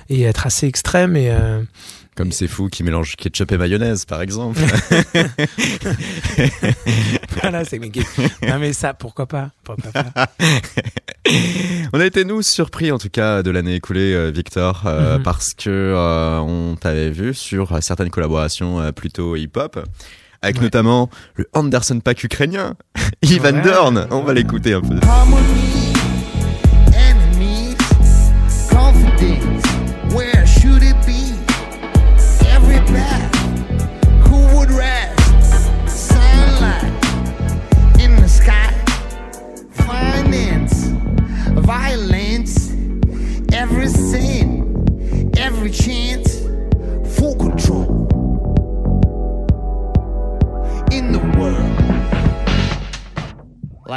et 0.09 0.23
être 0.23 0.45
assez 0.45 0.67
extrême 0.67 1.15
et 1.15 1.29
euh, 1.31 1.61
Comme 2.17 2.31
c'est 2.31 2.47
fou 2.47 2.67
qui 2.67 2.81
mélange 2.83 3.15
ketchup 3.15 3.51
et 3.51 3.57
mayonnaise, 3.59 4.05
par 4.05 4.21
exemple. 4.23 4.59
voilà, 7.41 7.63
c'est 7.63 7.77
non 7.79 8.57
mais 8.59 8.73
ça, 8.73 8.93
pourquoi 8.95 9.27
pas, 9.27 9.51
pourquoi 9.63 9.91
pas. 9.91 10.05
on 11.93 11.99
a 11.99 12.05
été 12.05 12.25
nous 12.25 12.41
surpris 12.41 12.91
en 12.91 12.97
tout 12.97 13.09
cas 13.09 13.43
de 13.43 13.51
l'année 13.51 13.75
écoulée, 13.75 14.13
euh, 14.13 14.31
Victor, 14.31 14.83
euh, 14.87 15.17
Mhm. 15.17 15.23
parce 15.23 15.53
que 15.53 15.69
euh, 15.69 16.39
on 16.39 16.75
t'avait 16.75 17.11
vu 17.11 17.33
sur 17.35 17.77
certaines 17.83 18.09
collaborations 18.09 18.81
euh, 18.81 18.91
plutôt 18.91 19.35
hip-hop, 19.35 19.79
avec 20.41 20.55
Ouais. 20.57 20.63
notamment 20.63 21.11
le 21.35 21.47
Anderson 21.53 21.99
Pack 21.99 22.23
ukrainien, 22.23 22.73
Ivan 23.21 23.53
Ouais. 23.57 23.61
Dorn. 23.61 24.07
On 24.09 24.21
va 24.23 24.33
l'écouter 24.33 24.73
un 24.73 24.81
peu. 24.81 24.95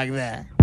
Like 0.01 0.13
that. 0.13 0.60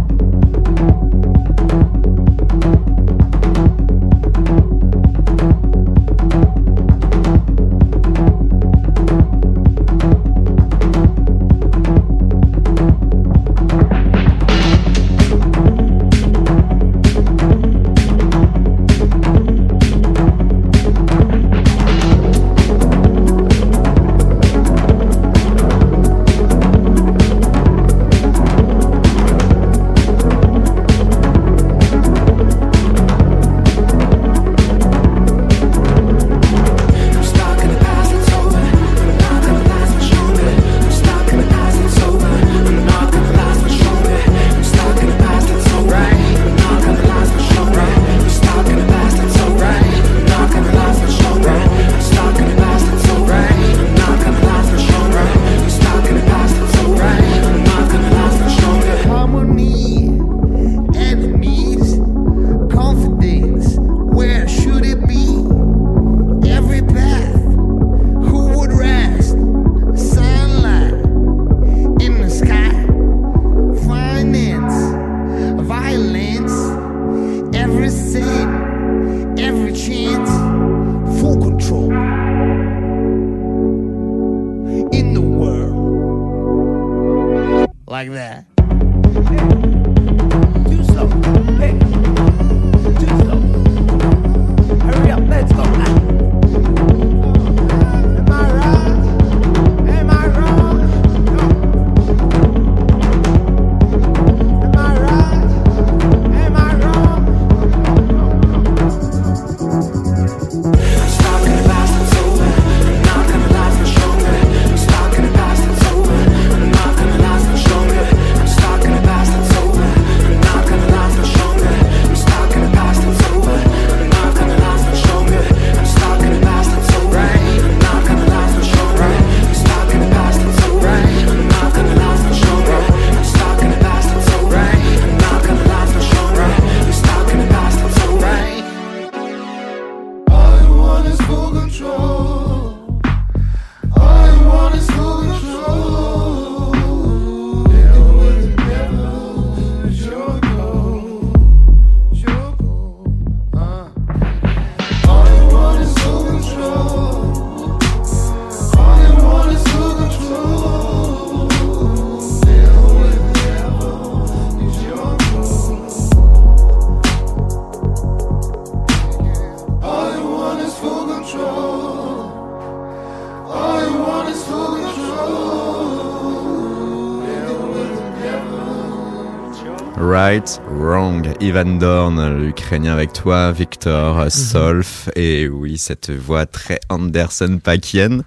Right, 180.38 180.62
wrong. 180.70 181.34
Ivan 181.40 181.80
Dorn, 181.80 182.38
l'Ukrainien 182.38 182.94
avec 182.94 183.12
toi, 183.12 183.52
Victor, 183.52 184.32
Solf, 184.32 185.10
et 185.16 185.48
oui, 185.48 185.80
cette 185.80 186.12
voix 186.12 186.46
très 186.46 186.80
Anderson 186.90 187.60
Pakienne. 187.64 188.22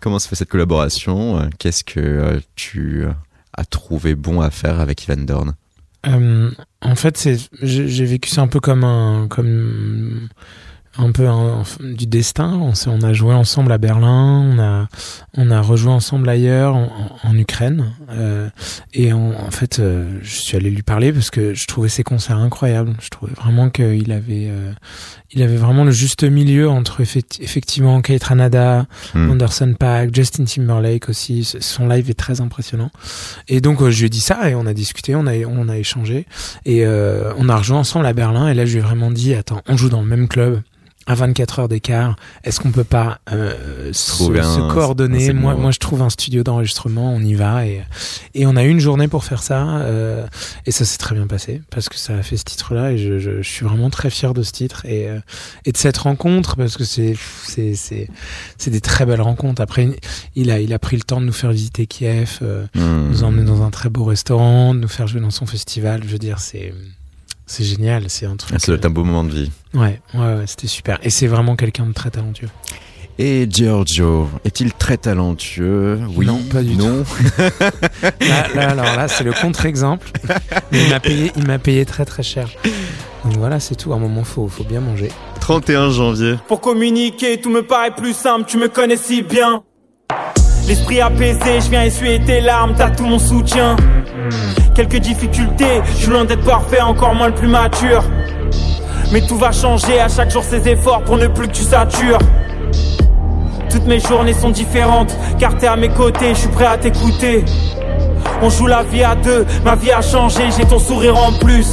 Comment 0.00 0.18
se 0.18 0.28
fait 0.28 0.34
cette 0.34 0.48
collaboration? 0.48 1.50
Qu'est-ce 1.58 1.84
que 1.84 2.00
euh, 2.00 2.40
tu 2.56 3.04
as 3.52 3.64
trouvé 3.66 4.14
bon 4.14 4.40
à 4.40 4.48
faire 4.48 4.80
avec 4.80 5.04
Ivan 5.04 5.26
Dorn? 5.26 5.52
Euh, 6.06 6.50
en 6.80 6.94
fait, 6.94 7.28
j'ai 7.60 8.04
vécu 8.06 8.30
ça 8.30 8.40
un 8.40 8.48
peu 8.48 8.60
comme 8.60 8.84
un 8.84 9.28
comme 9.28 10.30
un 10.98 11.10
peu 11.10 11.26
un- 11.28 11.62
du 11.80 12.06
destin. 12.06 12.60
On, 12.86 13.00
a 13.02 13.12
joué 13.12 13.34
ensemble 13.34 13.72
à 13.72 13.78
Berlin, 13.78 14.52
on 14.54 14.58
a 14.58 14.88
on 15.34 15.50
a 15.50 15.60
rejoué 15.60 15.90
ensemble 15.90 16.28
ailleurs 16.28 16.74
en, 16.74 17.34
Ukraine. 17.36 17.92
Euh, 18.10 18.50
et 18.92 19.12
en, 19.12 19.30
en 19.32 19.50
fait, 19.50 19.78
euh, 19.78 20.18
je 20.22 20.34
suis 20.34 20.56
allé 20.56 20.70
lui 20.70 20.82
parler 20.82 21.12
parce 21.12 21.30
que 21.30 21.54
je 21.54 21.66
trouvais 21.66 21.88
ses 21.88 22.02
concerts 22.02 22.36
incroyables. 22.36 22.94
Je 23.00 23.08
trouvais 23.08 23.32
vraiment 23.32 23.70
qu'il 23.70 24.12
avait 24.12 24.48
euh, 24.50 24.72
il 25.30 25.42
avait 25.42 25.56
vraiment 25.56 25.84
le 25.84 25.90
juste 25.92 26.24
milieu 26.24 26.68
entre 26.68 27.00
effect- 27.00 27.38
effectivement 27.40 28.00
Kate 28.02 28.24
Ranada, 28.24 28.86
Hmm. 29.14 29.30
Anderson 29.30 29.74
Paak, 29.78 30.14
Justin 30.14 30.44
Timberlake 30.44 31.08
aussi. 31.08 31.44
Son 31.60 31.88
live 31.88 32.10
est 32.10 32.14
très 32.18 32.40
impressionnant. 32.42 32.90
Et 33.48 33.60
donc 33.60 33.86
je 33.88 33.98
lui 33.98 34.06
ai 34.06 34.10
dit 34.10 34.20
ça 34.20 34.50
et 34.50 34.54
on 34.54 34.66
a 34.66 34.74
discuté, 34.74 35.14
on 35.14 35.26
a 35.26 35.34
on 35.46 35.68
a 35.68 35.78
échangé 35.78 36.26
et 36.66 36.86
on 36.86 37.48
a 37.48 37.56
rejoint 37.56 37.78
ensemble 37.78 38.06
à 38.06 38.12
Berlin 38.12 38.48
et 38.48 38.54
là 38.54 38.66
je 38.66 38.72
lui 38.72 38.78
ai 38.78 38.82
vraiment 38.82 39.10
dit 39.10 39.34
attends 39.34 39.62
on 39.68 39.76
joue 39.76 39.88
dans 39.88 40.00
le 40.02 40.06
même 40.06 40.28
club 40.28 40.60
à 41.06 41.14
24 41.14 41.58
heures 41.60 41.68
d'écart 41.68 42.16
est-ce 42.44 42.60
qu'on 42.60 42.70
peut 42.70 42.84
pas 42.84 43.18
euh, 43.32 43.92
se, 43.92 44.10
Trouver 44.10 44.40
un- 44.40 44.54
se 44.54 44.60
coordonner 44.72 45.32
moi 45.32 45.54
moi 45.54 45.70
je 45.70 45.78
trouve 45.78 46.02
un 46.02 46.10
studio 46.10 46.42
d'enregistrement 46.42 47.12
on 47.12 47.20
y 47.20 47.34
va 47.34 47.66
et 47.66 47.82
et 48.34 48.46
on 48.46 48.56
a 48.56 48.62
une 48.62 48.78
journée 48.80 49.08
pour 49.08 49.24
faire 49.24 49.42
ça 49.42 49.66
euh, 49.78 50.26
et 50.66 50.70
ça 50.70 50.84
s'est 50.84 50.98
très 50.98 51.14
bien 51.14 51.26
passé 51.26 51.60
parce 51.70 51.88
que 51.88 51.96
ça 51.98 52.14
a 52.14 52.22
fait 52.22 52.36
ce 52.36 52.44
titre 52.44 52.74
là 52.74 52.92
et 52.92 52.98
je, 52.98 53.18
je, 53.18 53.42
je 53.42 53.48
suis 53.48 53.64
vraiment 53.66 53.90
très 53.90 54.10
fier 54.10 54.32
de 54.34 54.42
ce 54.42 54.52
titre 54.52 54.84
et 54.86 55.08
euh, 55.08 55.18
et 55.64 55.72
de 55.72 55.76
cette 55.76 55.98
rencontre 55.98 56.56
parce 56.56 56.76
que 56.76 56.84
c'est 56.84 57.14
c'est 57.44 57.74
c'est 57.74 58.08
c'est 58.58 58.70
des 58.70 58.80
très 58.80 59.04
belles 59.06 59.20
rencontres 59.22 59.60
après 59.62 59.88
il 60.36 60.50
a 60.50 60.60
il 60.60 60.72
a 60.72 60.78
pris 60.78 60.96
le 60.96 61.02
temps 61.02 61.20
de 61.20 61.26
nous 61.26 61.32
faire 61.32 61.50
visiter 61.52 61.86
Kiev 61.86 62.38
euh, 62.42 62.66
Hmm. 62.74 63.08
nous 63.10 63.24
emmener 63.24 63.44
dans 63.44 63.62
un 63.62 63.70
très 63.70 63.88
beau 63.90 64.04
restaurant, 64.04 64.74
de 64.74 64.80
nous 64.80 64.88
faire 64.88 65.06
jouer 65.06 65.20
dans 65.20 65.30
son 65.30 65.46
festival. 65.46 66.02
Je 66.04 66.08
veux 66.08 66.18
dire, 66.18 66.38
c'est 66.38 66.72
c'est 67.52 67.64
génial, 67.64 68.04
c'est 68.08 68.24
un 68.26 68.36
truc. 68.36 68.52
Ah, 68.54 68.58
Ça 68.58 68.66
doit 68.68 68.76
être 68.76 68.86
un 68.86 68.90
beau 68.90 69.04
moment 69.04 69.24
de 69.24 69.30
vie. 69.32 69.50
Ouais, 69.74 70.00
ouais, 70.14 70.20
ouais, 70.20 70.44
c'était 70.46 70.66
super. 70.68 70.98
Et 71.02 71.10
c'est 71.10 71.26
vraiment 71.26 71.54
quelqu'un 71.54 71.84
de 71.86 71.92
très 71.92 72.10
talentueux. 72.10 72.48
Et 73.18 73.46
Giorgio, 73.48 74.30
est-il 74.44 74.72
très 74.72 74.96
talentueux? 74.96 76.00
Oui, 76.16 76.24
Non, 76.24 76.38
pas 76.50 76.62
du 76.62 76.76
non. 76.76 77.04
Là, 78.20 78.46
là, 78.54 78.70
alors 78.70 78.96
là, 78.96 79.06
c'est 79.06 79.22
le 79.22 79.32
contre-exemple. 79.34 80.10
Mais 80.72 80.84
il 80.84 80.88
m'a 80.90 80.98
payé, 80.98 81.30
il 81.36 81.46
m'a 81.46 81.58
payé 81.58 81.84
très 81.84 82.06
très 82.06 82.22
cher. 82.22 82.48
Donc 83.24 83.36
voilà, 83.36 83.60
c'est 83.60 83.74
tout. 83.74 83.92
À 83.92 83.96
un 83.96 83.98
moment, 83.98 84.24
faut, 84.24 84.48
faut 84.48 84.64
bien 84.64 84.80
manger. 84.80 85.10
31 85.40 85.90
janvier. 85.90 86.36
Pour 86.48 86.62
communiquer, 86.62 87.38
tout 87.38 87.50
me 87.50 87.62
paraît 87.62 87.94
plus 87.94 88.14
simple, 88.14 88.46
tu 88.48 88.56
me 88.56 88.68
connais 88.68 88.96
si 88.96 89.20
bien. 89.22 89.62
L'esprit 90.66 91.00
apaisé, 91.02 91.60
je 91.60 91.68
viens 91.70 91.82
essuyer 91.84 92.18
tes 92.24 92.40
larmes, 92.40 92.74
t'as 92.76 92.90
tout 92.90 93.04
mon 93.04 93.18
soutien. 93.18 93.76
Quelques 94.74 94.98
difficultés, 94.98 95.82
je 95.86 95.96
suis 96.02 96.10
loin 96.10 96.24
d'être 96.24 96.44
parfait, 96.44 96.80
encore 96.80 97.14
moins 97.14 97.28
le 97.28 97.34
plus 97.34 97.48
mature. 97.48 98.02
Mais 99.12 99.20
tout 99.20 99.36
va 99.36 99.52
changer, 99.52 100.00
à 100.00 100.08
chaque 100.08 100.30
jour 100.30 100.42
ses 100.42 100.66
efforts 100.68 101.02
pour 101.02 101.18
ne 101.18 101.26
plus 101.26 101.48
que 101.48 101.52
tu 101.52 101.62
satures. 101.62 102.18
Toutes 103.70 103.86
mes 103.86 104.00
journées 104.00 104.34
sont 104.34 104.50
différentes, 104.50 105.14
car 105.38 105.56
t'es 105.56 105.66
à 105.66 105.76
mes 105.76 105.88
côtés, 105.88 106.30
je 106.30 106.40
suis 106.40 106.48
prêt 106.48 106.66
à 106.66 106.76
t'écouter. 106.76 107.44
On 108.42 108.50
joue 108.50 108.66
la 108.66 108.82
vie 108.82 109.04
à 109.04 109.14
deux, 109.14 109.46
ma 109.64 109.76
vie 109.76 109.92
a 109.92 110.02
changé, 110.02 110.42
j'ai 110.56 110.64
ton 110.64 110.78
sourire 110.78 111.16
en 111.16 111.32
plus. 111.32 111.68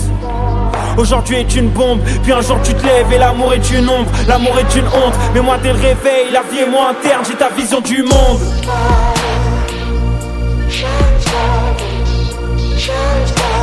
Aujourd'hui 0.97 1.37
est 1.37 1.55
une 1.55 1.69
bombe, 1.69 1.99
puis 2.23 2.33
un 2.33 2.41
jour 2.41 2.57
tu 2.63 2.73
te 2.73 2.85
lèves 2.85 3.11
et 3.13 3.17
l'amour 3.17 3.53
est 3.53 3.71
une 3.71 3.89
ombre, 3.89 4.11
l'amour 4.27 4.57
est 4.59 4.75
une 4.75 4.87
honte. 4.87 5.15
Mais 5.33 5.41
moi 5.41 5.57
dès 5.61 5.73
le 5.73 5.79
réveil, 5.79 6.31
la 6.31 6.41
vie 6.41 6.59
est 6.59 6.69
moins 6.69 6.89
interne, 6.89 7.23
j'ai 7.25 7.35
ta 7.35 7.49
vision 7.49 7.79
du 7.79 8.03
monde. 8.03 8.39
Shout 12.79 13.35
down 13.35 13.59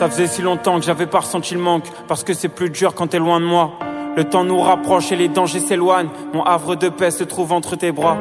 Ça 0.00 0.08
faisait 0.08 0.28
si 0.28 0.40
longtemps 0.40 0.80
que 0.80 0.86
j'avais 0.86 1.04
pas 1.04 1.18
ressenti 1.18 1.52
le 1.52 1.60
manque, 1.60 1.84
parce 2.08 2.24
que 2.24 2.32
c'est 2.32 2.48
plus 2.48 2.70
dur 2.70 2.94
quand 2.94 3.08
t'es 3.08 3.18
loin 3.18 3.38
de 3.38 3.44
moi. 3.44 3.72
Le 4.16 4.24
temps 4.24 4.44
nous 4.44 4.58
rapproche 4.58 5.12
et 5.12 5.16
les 5.16 5.28
dangers 5.28 5.60
s'éloignent. 5.60 6.08
Mon 6.32 6.42
havre 6.42 6.74
de 6.74 6.88
paix 6.88 7.10
se 7.10 7.22
trouve 7.22 7.52
entre 7.52 7.76
tes 7.76 7.92
bras. 7.92 8.16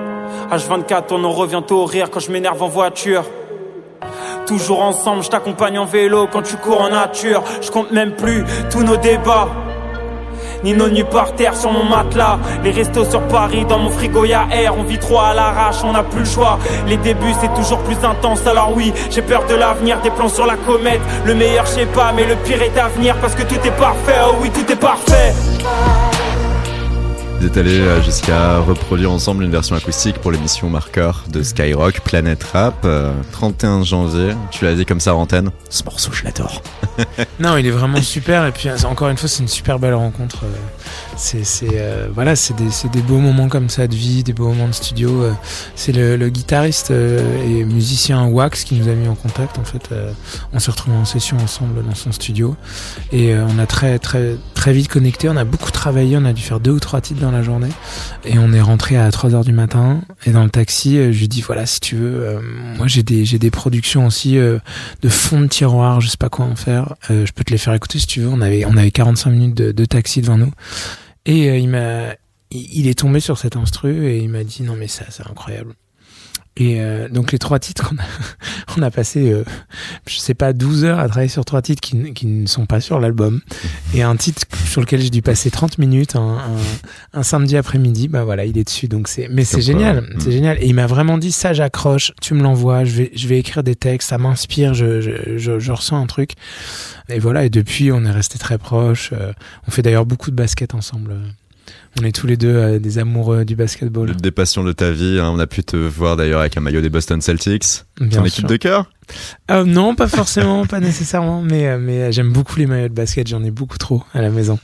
H24, 0.51 1.03
on 1.11 1.23
en 1.23 1.31
revient 1.31 1.63
au 1.69 1.85
rire 1.85 2.11
quand 2.11 2.19
je 2.19 2.33
m'énerve 2.33 2.61
en 2.61 2.67
voiture. 2.67 3.23
Toujours 4.45 4.81
ensemble, 4.81 5.23
je 5.23 5.29
t'accompagne 5.29 5.79
en 5.79 5.85
vélo 5.85 6.27
quand 6.29 6.41
tu 6.41 6.57
cours 6.57 6.81
en 6.81 6.89
nature. 6.89 7.45
Je 7.61 7.71
compte 7.71 7.91
même 7.91 8.11
plus 8.11 8.43
tous 8.69 8.83
nos 8.83 8.97
débats. 8.97 9.47
Ni 10.63 10.73
nos 10.73 10.89
nuits 10.89 11.03
par 11.03 11.33
terre 11.35 11.55
sur 11.55 11.71
mon 11.71 11.83
matelas. 11.83 12.39
Les 12.63 12.71
restos 12.71 13.05
sur 13.05 13.21
Paris, 13.27 13.65
dans 13.65 13.79
mon 13.79 13.89
frigo 13.89 14.25
y'a 14.25 14.47
air. 14.51 14.73
On 14.77 14.83
vit 14.83 14.99
trop 14.99 15.19
à 15.19 15.33
l'arrache, 15.33 15.77
on 15.83 15.91
n'a 15.93 16.03
plus 16.03 16.19
le 16.19 16.25
choix. 16.25 16.59
Les 16.87 16.97
débuts 16.97 17.33
c'est 17.39 17.53
toujours 17.53 17.79
plus 17.79 17.97
intense, 18.03 18.45
alors 18.45 18.71
oui, 18.75 18.93
j'ai 19.09 19.21
peur 19.21 19.45
de 19.47 19.55
l'avenir, 19.55 19.99
des 20.01 20.09
plans 20.09 20.29
sur 20.29 20.45
la 20.45 20.55
comète. 20.55 21.01
Le 21.25 21.35
meilleur, 21.35 21.65
je 21.65 21.71
sais 21.71 21.85
pas, 21.85 22.11
mais 22.15 22.25
le 22.25 22.35
pire 22.35 22.61
est 22.61 22.77
à 22.77 22.87
venir 22.87 23.15
parce 23.17 23.35
que 23.35 23.43
tout 23.43 23.59
est 23.63 23.77
parfait. 23.77 24.19
Oh 24.27 24.35
oui, 24.41 24.49
tout 24.51 24.69
est 24.71 24.75
parfait. 24.75 25.33
Vous 27.39 27.45
êtes 27.45 27.55
allés 27.55 27.79
euh, 27.79 28.01
jusqu'à 28.01 28.57
reproduire 28.59 29.13
ensemble 29.13 29.45
une 29.45 29.51
version 29.51 29.73
acoustique 29.73 30.17
pour 30.17 30.29
l'émission 30.29 30.69
Marqueur 30.69 31.23
de 31.31 31.41
Skyrock, 31.41 32.01
Planet 32.01 32.43
Rap, 32.43 32.75
euh, 32.83 33.13
31 33.31 33.83
janvier. 33.83 34.33
Tu 34.51 34.65
l'as 34.65 34.75
dit 34.75 34.85
comme 34.85 34.99
ça 34.99 35.15
en 35.15 35.21
antenne. 35.21 35.49
Ce 35.69 35.85
morceau, 35.85 36.11
je 36.11 36.25
l'adore. 36.25 36.61
Non, 37.39 37.55
il 37.55 37.65
est 37.65 37.71
vraiment 37.71 38.01
super. 38.01 38.45
Et 38.45 38.51
puis, 38.51 38.67
euh, 38.67 38.75
encore 38.83 39.07
une 39.07 39.15
fois, 39.15 39.29
c'est 39.29 39.41
une 39.41 39.47
super 39.47 39.79
belle 39.79 39.93
rencontre. 39.93 40.39
C'est, 41.21 41.67
euh, 41.73 42.07
voilà, 42.13 42.35
c'est 42.37 42.55
des, 42.55 42.69
des 42.93 43.01
beaux 43.01 43.17
moments 43.17 43.49
comme 43.49 43.67
ça 43.69 43.87
de 43.87 43.95
vie, 43.95 44.23
des 44.23 44.31
beaux 44.31 44.47
moments 44.47 44.69
de 44.69 44.73
studio. 44.73 45.21
euh. 45.23 45.33
C'est 45.75 45.91
le, 45.91 46.15
le 46.15 46.29
guitariste 46.29 46.91
euh, 46.91 47.19
et 47.43 47.65
musicien 47.65 48.25
Wax 48.27 48.63
qui 48.63 48.75
nous 48.75 48.87
a 48.87 48.93
mis 48.93 49.07
en 49.09 49.15
contact. 49.15 49.59
En 49.59 49.65
fait, 49.65 49.89
euh, 49.91 50.13
on 50.53 50.59
s'est 50.59 50.71
retrouvés 50.71 50.95
en 50.95 51.03
session 51.03 51.35
ensemble 51.37 51.83
dans 51.85 51.93
son 51.93 52.13
studio 52.13 52.55
et 53.11 53.33
euh, 53.33 53.45
on 53.49 53.59
a 53.59 53.65
très, 53.65 53.99
très, 53.99 54.37
très 54.53 54.71
vite 54.71 54.87
connecté. 54.87 55.27
On 55.27 55.35
a 55.35 55.43
beaucoup 55.43 55.71
travaillé. 55.71 56.15
On 56.17 56.23
a 56.23 56.31
dû 56.31 56.41
faire 56.41 56.61
deux 56.61 56.71
ou 56.71 56.79
trois 56.79 57.01
titres 57.01 57.19
dans 57.19 57.31
la 57.31 57.43
journée 57.43 57.69
et 58.25 58.39
on 58.39 58.53
est 58.53 58.61
rentré 58.61 58.95
à 58.95 59.11
3 59.11 59.35
heures 59.35 59.43
du 59.45 59.51
matin. 59.53 60.01
Et 60.25 60.31
dans 60.31 60.43
le 60.45 60.49
taxi, 60.49 60.97
euh, 60.97 61.11
je 61.11 61.19
lui 61.19 61.27
dis 61.27 61.41
voilà, 61.41 61.65
si 61.65 61.81
tu 61.81 61.95
veux, 61.97 62.39
moi 62.77 62.87
j'ai 62.87 63.03
des, 63.03 63.25
j'ai 63.25 63.39
des 63.39 63.51
productions 63.51 64.07
aussi 64.07 64.35
de 64.37 65.09
fond 65.09 65.41
de 65.41 65.47
tiroir. 65.47 65.99
Je 65.99 66.07
sais 66.07 66.17
pas 66.17 66.29
quoi 66.29 66.45
en 66.45 66.55
faire. 66.55 66.95
Je 67.09 67.29
peux 67.33 67.43
te 67.43 67.51
les 67.51 67.57
faire 67.57 67.73
écouter 67.73 67.99
si 67.99 68.07
tu 68.07 68.21
veux. 68.21 68.29
On 68.29 68.39
avait, 68.39 68.63
on 68.65 68.77
avait 68.77 68.91
45 68.91 69.31
minutes 69.31 69.55
de, 69.57 69.71
de 69.73 69.85
taxi 69.85 70.21
devant 70.21 70.37
nous. 70.37 70.51
Et 71.29 71.47
euh, 71.47 71.57
il 71.59 71.69
m'a, 71.69 72.15
il 72.49 72.79
il 72.79 72.87
est 72.87 72.97
tombé 72.97 73.19
sur 73.19 73.37
cet 73.37 73.55
instru 73.55 74.07
et 74.07 74.17
il 74.17 74.29
m'a 74.29 74.43
dit 74.43 74.63
non 74.63 74.75
mais 74.75 74.87
ça, 74.87 75.05
c'est 75.09 75.27
incroyable. 75.27 75.75
Et 76.59 76.81
euh, 76.81 77.07
donc 77.07 77.31
les 77.31 77.39
trois 77.39 77.57
titres 77.57 77.87
qu'on 77.87 77.95
a, 77.95 78.05
on 78.77 78.81
a 78.81 78.91
passé, 78.91 79.31
euh, 79.31 79.45
je 80.05 80.17
sais 80.17 80.33
pas, 80.33 80.51
12 80.51 80.83
heures 80.83 80.99
à 80.99 81.07
travailler 81.07 81.29
sur 81.29 81.45
trois 81.45 81.61
titres 81.61 81.81
qui, 81.81 82.27
ne 82.27 82.45
sont 82.47 82.65
pas 82.65 82.81
sur 82.81 82.99
l'album. 82.99 83.39
Et 83.93 84.03
un 84.03 84.17
titre 84.17 84.41
sur 84.65 84.81
lequel 84.81 84.99
j'ai 84.99 85.09
dû 85.09 85.21
passer 85.21 85.49
30 85.51 85.77
minutes 85.77 86.17
un, 86.17 86.37
un, 86.37 87.19
un 87.19 87.23
samedi 87.23 87.55
après-midi, 87.55 88.09
bah 88.09 88.25
voilà, 88.25 88.43
il 88.43 88.57
est 88.57 88.65
dessus. 88.65 88.89
Donc 88.89 89.07
c'est, 89.07 89.29
mais 89.29 89.45
c'est 89.45 89.61
génial, 89.61 90.01
mm. 90.01 90.19
c'est 90.19 90.31
génial. 90.33 90.57
Et 90.61 90.67
il 90.67 90.75
m'a 90.75 90.85
vraiment 90.85 91.17
dit 91.17 91.31
ça, 91.31 91.53
j'accroche, 91.53 92.11
tu 92.21 92.33
me 92.33 92.43
l'envoies, 92.43 92.83
je 92.83 92.91
vais, 92.91 93.11
je 93.15 93.27
vais 93.29 93.39
écrire 93.39 93.63
des 93.63 93.75
textes, 93.75 94.09
ça 94.09 94.17
m'inspire, 94.17 94.73
je, 94.73 94.99
je, 94.99 95.37
je, 95.37 95.59
je 95.59 95.71
ressens 95.71 95.97
un 95.97 96.07
truc. 96.07 96.33
Et 97.07 97.19
voilà, 97.19 97.45
et 97.45 97.49
depuis 97.49 97.91
on 97.93 98.03
est 98.03 98.11
resté 98.11 98.37
très 98.37 98.57
proches. 98.57 99.11
euh, 99.13 99.31
on 99.67 99.71
fait 99.71 99.81
d'ailleurs 99.81 100.05
beaucoup 100.05 100.29
de 100.29 100.35
basket 100.35 100.73
ensemble. 100.73 101.15
On 102.01 102.03
est 102.05 102.11
tous 102.11 102.27
les 102.27 102.37
deux 102.37 102.53
euh, 102.55 102.79
des 102.79 102.97
amoureux 102.97 103.45
du 103.45 103.55
basketball. 103.55 104.15
Des 104.15 104.31
passions 104.31 104.63
de 104.63 104.71
ta 104.71 104.91
vie. 104.91 105.19
hein. 105.19 105.31
On 105.33 105.39
a 105.39 105.47
pu 105.47 105.63
te 105.63 105.75
voir 105.75 106.15
d'ailleurs 106.17 106.39
avec 106.41 106.55
un 106.57 106.61
maillot 106.61 106.81
des 106.81 106.89
Boston 106.89 107.19
Celtics. 107.21 107.83
Bien 107.99 108.19
Ton 108.19 108.25
équipe 108.25 108.45
de 108.47 108.55
cœur? 108.57 108.89
Euh, 109.51 109.65
non, 109.65 109.95
pas 109.95 110.07
forcément, 110.07 110.65
pas 110.67 110.79
nécessairement, 110.79 111.41
mais, 111.41 111.67
euh, 111.67 111.77
mais 111.79 112.11
j'aime 112.11 112.31
beaucoup 112.31 112.57
les 112.59 112.67
maillots 112.67 112.89
de 112.89 112.93
basket, 112.93 113.27
j'en 113.27 113.43
ai 113.43 113.51
beaucoup 113.51 113.77
trop 113.77 114.03
à 114.13 114.21
la 114.21 114.29
maison. 114.29 114.59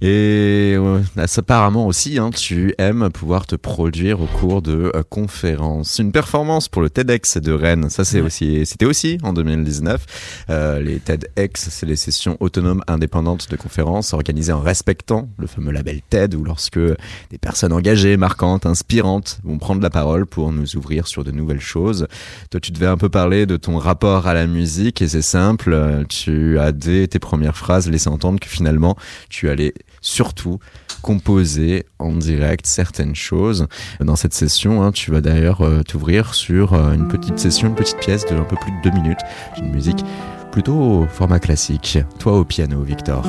Et 0.00 0.74
euh, 0.76 1.00
apparemment 1.36 1.86
aussi, 1.86 2.18
hein, 2.18 2.30
tu 2.30 2.74
aimes 2.78 3.10
pouvoir 3.10 3.46
te 3.46 3.56
produire 3.56 4.20
au 4.20 4.26
cours 4.26 4.62
de 4.62 4.92
euh, 4.94 5.02
conférences. 5.08 5.98
Une 5.98 6.12
performance 6.12 6.68
pour 6.68 6.82
le 6.82 6.90
TEDx 6.90 7.38
de 7.38 7.52
Rennes, 7.52 7.90
ça 7.90 8.04
c'est 8.04 8.20
aussi, 8.20 8.64
c'était 8.66 8.86
aussi 8.86 9.18
en 9.22 9.32
2019. 9.32 10.46
Euh, 10.50 10.80
les 10.80 10.98
TEDx, 10.98 11.68
c'est 11.70 11.86
les 11.86 11.96
sessions 11.96 12.36
autonomes 12.40 12.82
indépendantes 12.86 13.50
de 13.50 13.56
conférences 13.56 14.12
organisées 14.12 14.52
en 14.52 14.60
respectant 14.60 15.28
le 15.38 15.46
fameux 15.46 15.72
label 15.72 16.00
TED, 16.08 16.34
où 16.34 16.44
lorsque 16.44 16.78
des 16.78 17.38
personnes 17.40 17.72
engagées, 17.72 18.16
marquantes, 18.16 18.66
inspirantes 18.66 19.38
vont 19.44 19.58
prendre 19.58 19.82
la 19.82 19.90
parole 19.90 20.26
pour 20.26 20.52
nous 20.52 20.76
ouvrir 20.76 21.06
sur 21.06 21.24
de 21.24 21.30
nouvelles 21.30 21.60
choses. 21.60 22.06
Toi, 22.50 22.60
tu 22.60 22.72
devais 22.72 22.86
un 22.86 22.96
peu 22.96 23.08
parler 23.08 23.46
de 23.46 23.56
ton 23.56 23.78
rapport 23.78 24.26
à 24.26 24.34
la 24.34 24.46
musique 24.46 25.02
et 25.02 25.08
c'est 25.08 25.22
simple. 25.22 26.04
Tu 26.08 26.58
as 26.58 26.72
dès 26.72 27.06
tes 27.06 27.18
premières 27.18 27.56
phrases 27.56 27.88
laissé 27.88 28.08
entendre 28.08 28.40
que 28.40 28.48
finalement 28.48 28.96
tu 29.28 29.37
allais 29.46 29.74
surtout 30.00 30.58
composer 31.02 31.86
en 31.98 32.12
direct 32.12 32.66
certaines 32.66 33.14
choses. 33.14 33.68
Dans 34.00 34.16
cette 34.16 34.34
session, 34.34 34.82
hein, 34.82 34.90
tu 34.90 35.12
vas 35.12 35.20
d'ailleurs 35.20 35.60
euh, 35.60 35.82
t'ouvrir 35.82 36.34
sur 36.34 36.74
euh, 36.74 36.92
une 36.92 37.06
petite 37.06 37.38
session, 37.38 37.68
une 37.68 37.76
petite 37.76 37.98
pièce 37.98 38.26
de 38.26 38.34
un 38.34 38.44
peu 38.44 38.56
plus 38.56 38.72
de 38.72 38.90
deux 38.90 38.96
minutes, 38.96 39.20
d'une 39.56 39.70
musique 39.70 40.04
plutôt 40.50 40.74
au 40.74 41.06
format 41.06 41.38
classique. 41.38 41.98
Toi 42.18 42.38
au 42.38 42.44
piano, 42.44 42.82
Victor. 42.82 43.24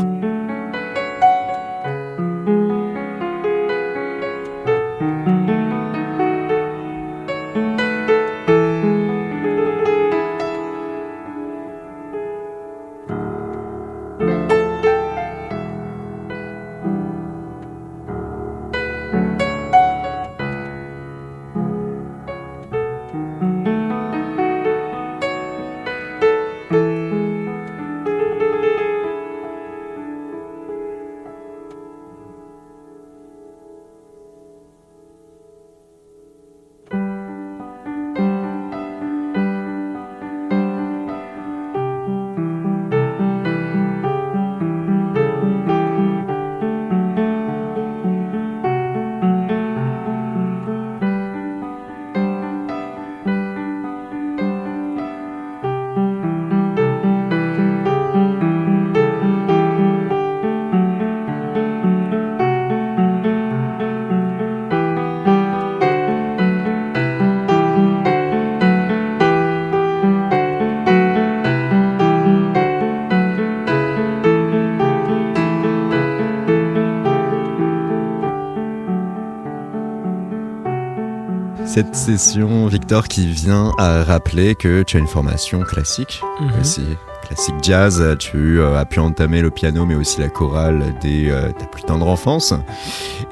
Cette 81.65 81.95
session, 81.95 82.65
Victor, 82.67 83.07
qui 83.07 83.27
vient 83.27 83.73
à 83.77 84.03
rappeler 84.03 84.55
que 84.55 84.81
tu 84.83 84.97
as 84.97 84.99
une 84.99 85.07
formation 85.07 85.61
classique, 85.61 86.21
Mhm. 86.41 86.49
aussi 86.61 86.81
classique 87.27 87.55
jazz. 87.61 88.03
Tu 88.17 88.59
euh, 88.59 88.77
as 88.79 88.85
pu 88.85 88.99
entamer 88.99 89.41
le 89.41 89.51
piano, 89.51 89.85
mais 89.85 89.95
aussi 89.95 90.19
la 90.19 90.29
chorale 90.29 90.95
dès 91.01 91.29
euh, 91.29 91.51
ta 91.51 91.65
plus 91.65 91.83
tendre 91.83 92.07
enfance. 92.07 92.53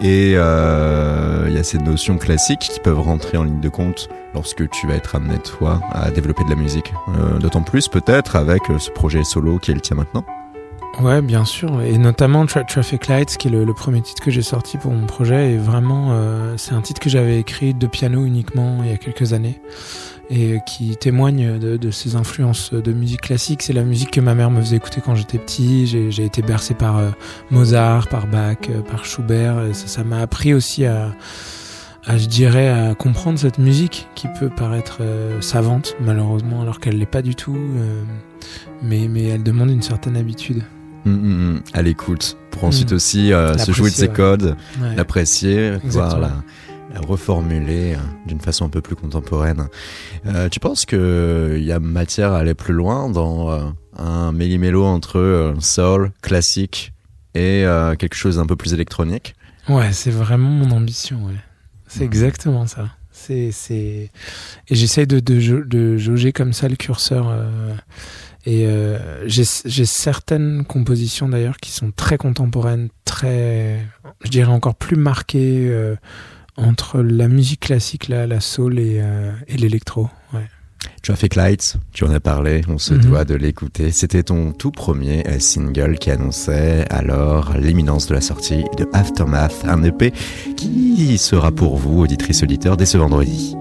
Et 0.01 0.33
euh, 0.35 1.45
il 1.47 1.53
y 1.55 1.57
a 1.57 1.63
ces 1.63 1.79
notions 1.79 2.17
classiques 2.17 2.59
qui 2.59 2.79
peuvent 2.79 2.99
rentrer 2.99 3.37
en 3.37 3.43
ligne 3.43 3.59
de 3.59 3.69
compte 3.69 4.07
lorsque 4.35 4.69
tu 4.69 4.87
vas 4.87 4.93
être 4.95 5.15
amené, 5.15 5.39
toi, 5.39 5.79
à 5.91 6.11
développer 6.11 6.43
de 6.43 6.49
la 6.49 6.55
musique. 6.55 6.93
Euh, 7.19 7.39
D'autant 7.39 7.63
plus, 7.63 7.87
peut-être, 7.87 8.35
avec 8.35 8.61
ce 8.77 8.91
projet 8.91 9.23
solo 9.23 9.57
qui 9.57 9.71
est 9.71 9.75
le 9.75 9.81
tien 9.81 9.95
maintenant. 9.97 10.23
Ouais, 10.99 11.21
bien 11.21 11.45
sûr, 11.45 11.81
et 11.81 11.97
notamment 11.99 12.45
Tra- 12.45 12.65
Traffic 12.65 13.07
Lights, 13.07 13.37
qui 13.37 13.49
est 13.49 13.51
le, 13.51 13.71
premier 13.73 14.01
titre 14.01 14.23
que 14.23 14.31
j'ai 14.31 14.41
sorti 14.41 14.77
pour 14.79 14.91
mon 14.91 15.05
projet, 15.05 15.51
et 15.51 15.57
vraiment, 15.57 16.07
euh, 16.11 16.55
c'est 16.57 16.73
un 16.73 16.81
titre 16.81 16.99
que 16.99 17.09
j'avais 17.09 17.39
écrit 17.39 17.75
de 17.75 17.85
piano 17.85 18.25
uniquement 18.25 18.79
il 18.83 18.89
y 18.89 18.93
a 18.93 18.97
quelques 18.97 19.31
années, 19.33 19.61
et 20.31 20.57
qui 20.65 20.97
témoigne 20.97 21.59
de, 21.59 21.77
de 21.77 21.91
ses 21.91 22.15
influences 22.15 22.73
de 22.73 22.91
musique 22.93 23.21
classique. 23.21 23.61
C'est 23.61 23.73
la 23.73 23.83
musique 23.83 24.09
que 24.09 24.21
ma 24.21 24.33
mère 24.33 24.49
me 24.49 24.59
faisait 24.59 24.77
écouter 24.77 24.99
quand 25.05 25.13
j'étais 25.15 25.37
petit. 25.37 25.85
J'ai 25.85 26.25
été 26.25 26.41
bercé 26.41 26.73
par 26.73 26.97
euh, 26.97 27.11
Mozart, 27.51 28.07
par 28.07 28.27
Bach, 28.27 28.57
euh, 28.69 28.81
par 28.81 29.05
Schubert. 29.05 29.63
Et 29.65 29.73
ça 29.73 30.03
m'a 30.03 30.19
appris 30.19 30.53
aussi 30.53 30.85
à, 30.85 31.11
à, 32.05 32.17
je 32.17 32.25
dirais, 32.25 32.67
à 32.67 32.93
comprendre 32.95 33.39
cette 33.39 33.57
musique 33.57 34.07
qui 34.15 34.27
peut 34.39 34.49
paraître 34.49 34.97
euh, 35.01 35.39
savante, 35.41 35.95
malheureusement, 36.01 36.61
alors 36.61 36.79
qu'elle 36.81 36.97
l'est 36.97 37.05
pas 37.05 37.21
du 37.21 37.35
tout. 37.35 37.57
mais, 38.81 39.07
mais 39.07 39.23
elle 39.25 39.43
demande 39.43 39.69
une 39.69 39.81
certaine 39.81 40.17
habitude. 40.17 40.63
Hum, 41.07 41.13
hum, 41.23 41.49
hum, 41.55 41.61
à 41.73 41.81
l'écoute, 41.81 42.37
pour 42.51 42.63
ensuite 42.65 42.91
Mm. 42.91 42.95
aussi 42.95 43.33
euh, 43.33 43.57
se 43.57 43.71
jouer 43.71 43.89
de 43.89 43.95
ses 43.95 44.09
codes, 44.09 44.55
Ouais. 44.81 44.95
l'apprécier, 44.95 45.73
Exactement. 45.83 46.19
la, 46.21 46.43
la 46.93 46.99
reformuler 47.01 47.93
euh, 47.93 47.97
d'une 48.27 48.39
façon 48.41 48.65
un 48.65 48.69
peu 48.69 48.81
plus 48.81 48.95
contemporaine. 48.95 49.67
Euh, 50.25 50.49
tu 50.49 50.59
penses 50.59 50.85
qu'il 50.85 51.63
y 51.63 51.71
a 51.71 51.79
matière 51.79 52.33
à 52.33 52.39
aller 52.39 52.53
plus 52.55 52.73
loin 52.73 53.09
dans 53.09 53.73
un 53.97 54.31
méli-mélo 54.31 54.83
entre 54.83 55.53
soul, 55.59 56.11
classique 56.21 56.93
et 57.35 57.65
quelque 57.99 58.15
chose 58.15 58.37
d'un 58.37 58.45
peu 58.45 58.55
plus 58.55 58.73
électronique? 58.73 59.35
Ouais, 59.69 59.91
c'est 59.91 60.11
vraiment 60.11 60.49
mon 60.49 60.71
ambition, 60.71 61.23
ouais. 61.25 61.33
C'est 61.87 62.03
exactement 62.03 62.65
ça. 62.67 62.89
C'est, 63.11 63.51
c'est... 63.51 64.11
Et 64.69 64.75
j'essaye 64.75 65.07
de, 65.07 65.19
de, 65.19 65.39
jau- 65.39 65.63
de 65.63 65.97
jauger 65.97 66.31
comme 66.33 66.53
ça 66.53 66.67
le 66.69 66.75
curseur. 66.75 67.27
euh, 67.29 67.73
Et 68.49 68.65
euh, 68.65 68.97
j'ai 69.27 69.43
certaines 69.85 70.63
compositions 70.63 71.27
d'ailleurs 71.27 71.57
qui 71.57 71.71
sont 71.71 71.91
très 71.93 72.17
contemporaines, 72.17 72.87
très, 73.03 73.85
je 74.23 74.29
dirais 74.29 74.51
encore 74.53 74.75
plus 74.75 74.95
marquées 74.95 75.67
euh, 75.69 75.97
entre 76.55 77.01
la 77.01 77.27
musique 77.27 77.59
classique, 77.59 78.07
la, 78.07 78.25
la 78.25 78.39
soul 78.39 78.79
et, 78.79 78.99
euh, 79.01 79.33
et 79.49 79.57
l'électro. 79.57 80.07
Ouais. 80.33 80.47
Traffic 81.03 81.35
Lights, 81.35 81.75
tu 81.91 82.05
en 82.05 82.11
as 82.11 82.21
parlé, 82.21 82.61
on 82.69 82.77
se 82.77 82.93
Mhm. 82.93 83.01
doit 83.01 83.25
de 83.25 83.35
l'écouter. 83.35 83.91
C'était 83.91 84.23
ton 84.23 84.53
tout 84.53 84.71
premier 84.71 85.27
euh, 85.27 85.39
single 85.39 85.97
qui 85.99 86.09
annonçait 86.09 86.85
alors 86.89 87.51
l'imminence 87.57 88.07
de 88.07 88.13
la 88.13 88.21
sortie 88.21 88.63
de 88.77 88.87
Aftermath, 88.93 89.65
un 89.67 89.83
EP 89.83 90.13
qui 90.55 91.17
sera 91.17 91.51
pour 91.51 91.75
vous, 91.75 91.99
auditrices 91.99 92.43
auditeurs, 92.43 92.77
dès 92.77 92.85
ce 92.85 92.97
vendredi. 92.97 93.55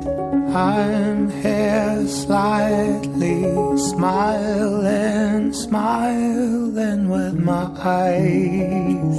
I'm 0.56 1.28
here 1.42 2.06
slightly 2.08 3.42
smiling, 3.76 5.52
smiling 5.52 7.10
with 7.10 7.34
my 7.34 7.66
eyes. 7.78 9.18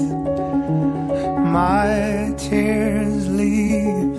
My 1.59 2.33
tears 2.39 3.27
leave 3.29 4.17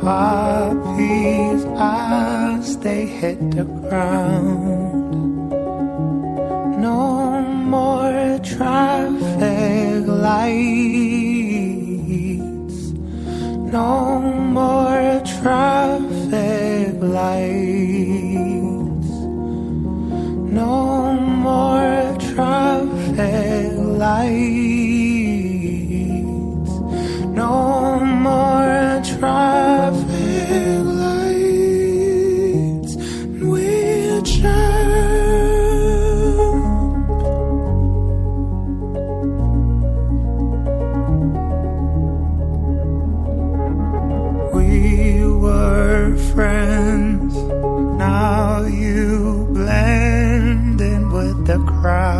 puppies 0.00 1.64
as 1.78 2.78
they 2.78 3.06
hit 3.06 3.38
the 3.52 3.66
ground. 3.86 5.50
No 6.80 7.42
more 7.42 8.40
traffic 8.42 10.04
lights. 10.08 11.23
No 13.74 14.20
more 14.20 15.20
traffic 15.24 16.94
lights. 17.02 18.30
No 20.60 21.14
more 21.44 22.16
traffic 22.20 23.72
lights. 24.04 25.14
No 27.42 27.98
more 27.98 29.02
traffic 29.02 29.53
cry. 51.84 52.13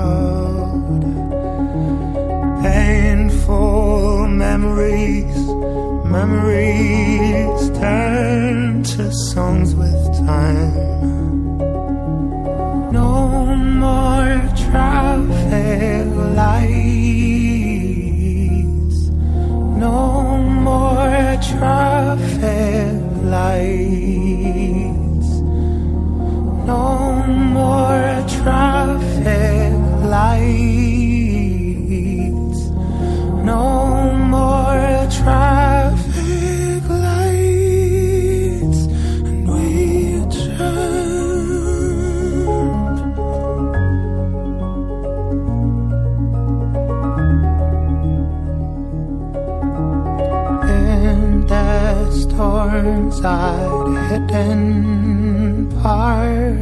I'd 53.22 54.10
hidden 54.10 55.68
part 55.82 56.58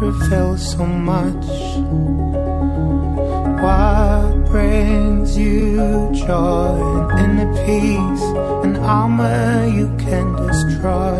reveals 0.00 0.72
so 0.72 0.84
much. 0.84 1.46
What 3.62 4.50
brings 4.50 5.36
you 5.36 6.10
joy 6.12 6.78
and 6.98 7.20
inner 7.20 7.52
peace 7.64 8.24
and 8.64 8.76
armor 8.78 9.66
you 9.78 9.88
can 9.98 10.26
destroy? 10.46 11.18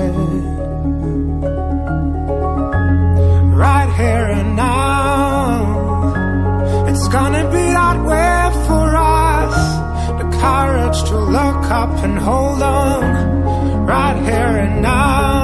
Right 3.64 3.90
here 3.96 4.26
and 4.38 4.56
now, 4.56 5.64
it's 6.88 7.08
gonna 7.08 7.44
be 7.50 7.64
that 7.78 7.98
way 8.10 8.50
for 8.66 8.96
us. 8.96 9.56
The 10.20 10.28
courage 10.38 11.00
to 11.10 11.18
look 11.18 11.70
up 11.70 11.94
and 12.04 12.18
hold 12.18 12.62
on. 12.62 13.38
Right 13.89 14.16
here 14.22 14.59
and 14.59 14.82
now, 14.82 15.38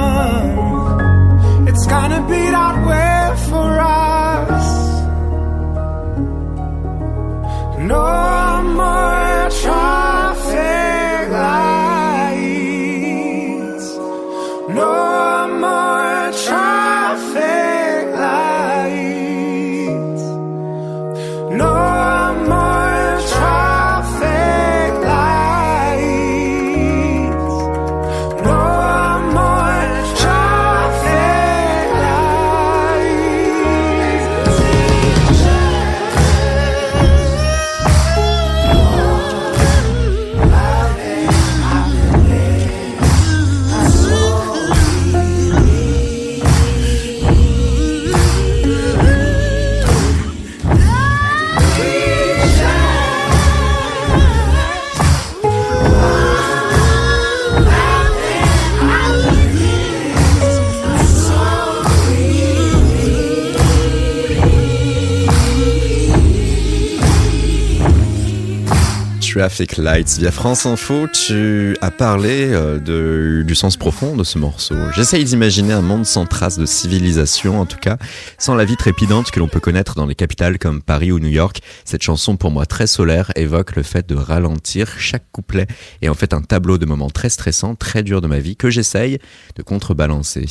Traffic 69.34 69.78
Lights 69.78 70.18
via 70.20 70.30
France 70.30 70.64
Info, 70.64 71.08
tu 71.08 71.76
as 71.80 71.90
parlé 71.90 72.50
euh, 72.52 73.42
du 73.42 73.54
sens 73.56 73.76
profond 73.76 74.14
de 74.14 74.22
ce 74.22 74.38
morceau. 74.38 74.76
J'essaye 74.94 75.24
d'imaginer 75.24 75.72
un 75.72 75.82
monde 75.82 76.06
sans 76.06 76.24
trace 76.24 76.56
de 76.56 76.66
civilisation, 76.66 77.60
en 77.60 77.66
tout 77.66 77.78
cas, 77.78 77.98
sans 78.38 78.54
la 78.54 78.64
vie 78.64 78.76
trépidante 78.76 79.32
que 79.32 79.40
l'on 79.40 79.48
peut 79.48 79.58
connaître 79.58 79.96
dans 79.96 80.06
les 80.06 80.14
capitales 80.14 80.60
comme 80.60 80.80
Paris 80.80 81.10
ou 81.10 81.18
New 81.18 81.26
York. 81.26 81.62
Cette 81.84 82.02
chanson, 82.02 82.36
pour 82.36 82.52
moi 82.52 82.64
très 82.64 82.86
solaire, 82.86 83.32
évoque 83.34 83.74
le 83.74 83.82
fait 83.82 84.08
de 84.08 84.14
ralentir 84.14 85.00
chaque 85.00 85.24
couplet 85.32 85.66
et 86.00 86.08
en 86.08 86.14
fait 86.14 86.32
un 86.32 86.42
tableau 86.42 86.78
de 86.78 86.86
moments 86.86 87.10
très 87.10 87.28
stressants, 87.28 87.74
très 87.74 88.04
durs 88.04 88.20
de 88.20 88.28
ma 88.28 88.38
vie 88.38 88.54
que 88.54 88.70
j'essaye 88.70 89.18
de 89.56 89.62
contrebalancer. 89.64 90.46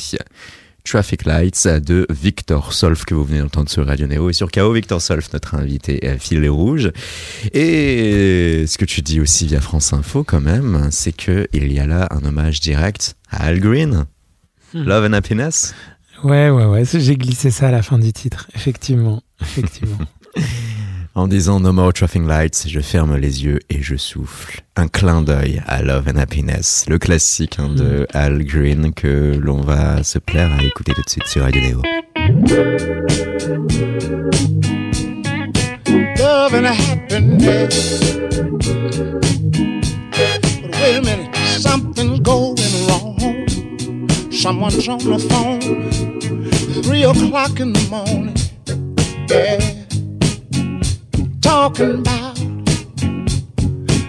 Traffic 0.84 1.24
Lights 1.24 1.66
de 1.66 2.06
Victor 2.10 2.72
Solf 2.72 3.04
que 3.04 3.14
vous 3.14 3.24
venez 3.24 3.40
d'entendre 3.40 3.70
sur 3.70 3.86
Radio 3.86 4.06
Néo 4.06 4.30
et 4.30 4.32
sur 4.32 4.50
KO 4.50 4.72
Victor 4.72 5.00
Solf 5.00 5.32
notre 5.32 5.54
invité 5.54 6.16
filet 6.18 6.48
rouge 6.48 6.92
et 7.52 8.64
ce 8.66 8.76
que 8.78 8.84
tu 8.84 9.00
dis 9.02 9.20
aussi 9.20 9.46
via 9.46 9.60
France 9.60 9.92
Info 9.92 10.24
quand 10.24 10.40
même 10.42 10.88
c'est 10.90 11.12
que 11.12 11.48
il 11.52 11.72
y 11.72 11.78
a 11.80 11.86
là 11.86 12.08
un 12.10 12.24
hommage 12.24 12.60
direct 12.60 13.16
à 13.30 13.44
Al 13.46 13.60
Green 13.60 14.04
Hmm. 14.74 14.82
Love 14.88 15.04
and 15.04 15.12
Happiness 15.12 15.72
Ouais, 16.24 16.50
ouais, 16.50 16.64
ouais. 16.64 16.82
J'ai 16.84 17.16
glissé 17.16 17.52
ça 17.52 17.68
à 17.68 17.70
la 17.70 17.80
fin 17.82 17.96
du 17.96 18.12
titre. 18.12 18.48
Effectivement. 18.56 19.22
Effectivement. 19.40 19.98
en 21.14 21.28
disant 21.28 21.60
No 21.60 21.72
More 21.72 21.92
Traffic 21.92 22.22
Lights 22.26 22.64
je 22.66 22.80
ferme 22.80 23.16
les 23.16 23.44
yeux 23.44 23.60
et 23.70 23.82
je 23.82 23.96
souffle 23.96 24.62
un 24.76 24.88
clin 24.88 25.22
d'œil 25.22 25.62
à 25.66 25.82
Love 25.82 26.08
and 26.12 26.18
Happiness 26.18 26.84
le 26.88 26.98
classique 26.98 27.58
hein, 27.58 27.68
de 27.68 28.06
Al 28.12 28.42
Green 28.44 28.92
que 28.92 29.36
l'on 29.40 29.60
va 29.60 30.02
se 30.02 30.18
plaire 30.18 30.52
à 30.58 30.64
écouter 30.64 30.92
tout 30.92 31.02
de 31.02 31.10
suite 31.10 31.26
sur 31.26 31.42
Radio 31.42 31.60
Néo 31.60 31.82
Love 36.18 36.54
and 36.54 36.66
happiness. 36.66 38.16
But 40.10 40.74
wait 40.80 40.96
a 40.96 41.02
minute, 41.02 41.36
something's 41.58 42.20
going 42.20 42.56
wrong. 42.88 43.46
Someone's 44.30 44.88
on 44.88 44.98
the 44.98 45.18
phone, 45.28 45.90
three 46.82 47.04
o'clock 47.04 47.60
in 47.60 47.72
the 47.72 47.88
morning. 47.90 48.34
Yeah, 49.28 49.83
talking 51.44 51.98
about 51.98 52.38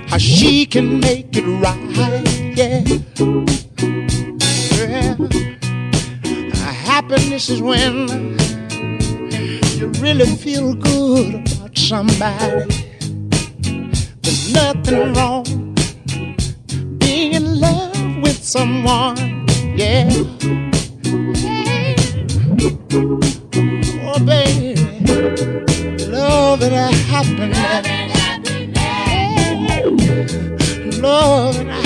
how 0.07 0.17
she 0.17 0.65
can 0.65 1.01
make 1.01 1.35
it 1.35 1.43
right. 1.61 1.77
Yeah, 2.55 2.79
yeah. 4.79 5.15
Happiness 6.63 7.49
is 7.49 7.61
when 7.61 8.07
you 9.77 9.87
really 9.99 10.25
feel 10.25 10.75
good 10.75 11.45
about 11.51 11.77
somebody. 11.77 12.71
There's 14.21 14.53
nothing 14.53 15.13
wrong 15.13 15.75
being 16.99 17.33
in 17.33 17.59
love 17.59 17.97
with 18.23 18.41
someone. 18.41 19.45
Yeah. 19.75 20.09
Oh, 24.07 24.19
baby, 24.25 24.75
love 26.29 26.61
and 26.63 26.73
a 26.73 26.87
happiness. 27.11 27.57
Love 30.99 31.55
and 31.57 31.69
a 31.69 31.73
happiness. 31.73 31.84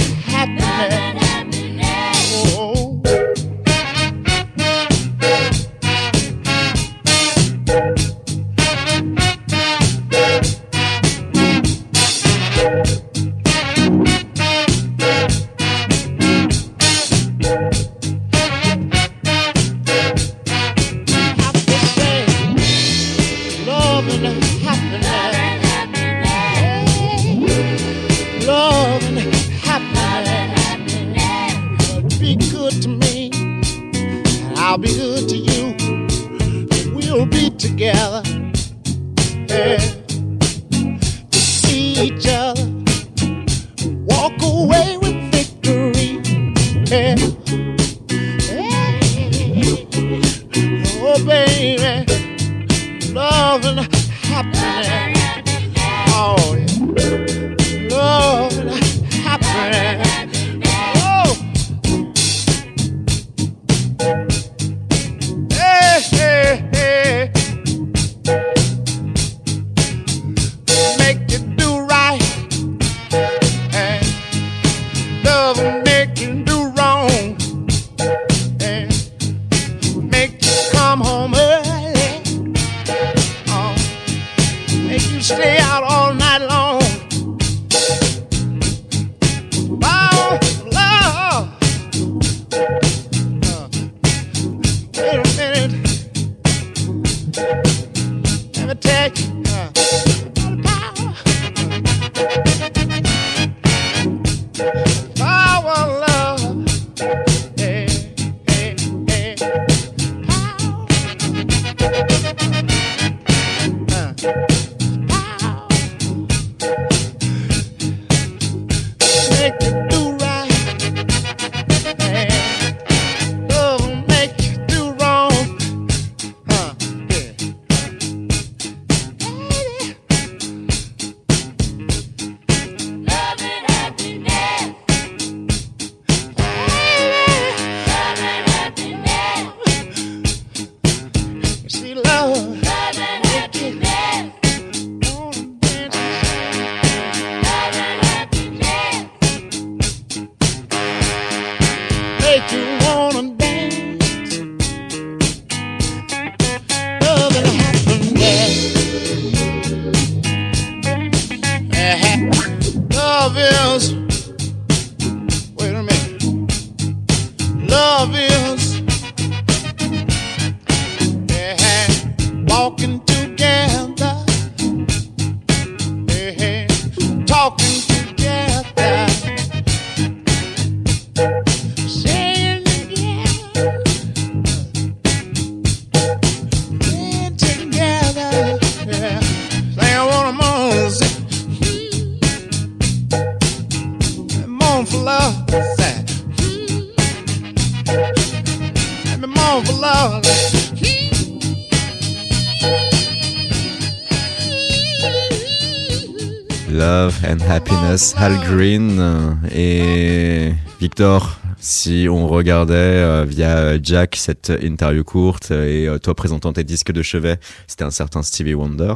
Happiness, 207.99 208.15
Hal 208.17 208.39
Green 208.39 209.39
et 209.53 210.53
Victor. 210.79 211.37
Si 211.59 212.07
on 212.09 212.27
regardait 212.27 212.73
euh, 212.73 213.25
via 213.27 213.81
Jack 213.81 214.15
cette 214.15 214.53
interview 214.61 215.03
courte 215.03 215.51
et 215.51 215.85
euh, 215.87 215.97
toi 215.97 216.15
présentant 216.15 216.53
tes 216.53 216.63
disques 216.63 216.93
de 216.93 217.01
chevet, 217.01 217.39
c'était 217.67 217.83
un 217.83 217.91
certain 217.91 218.23
Stevie 218.23 218.53
Wonder. 218.53 218.93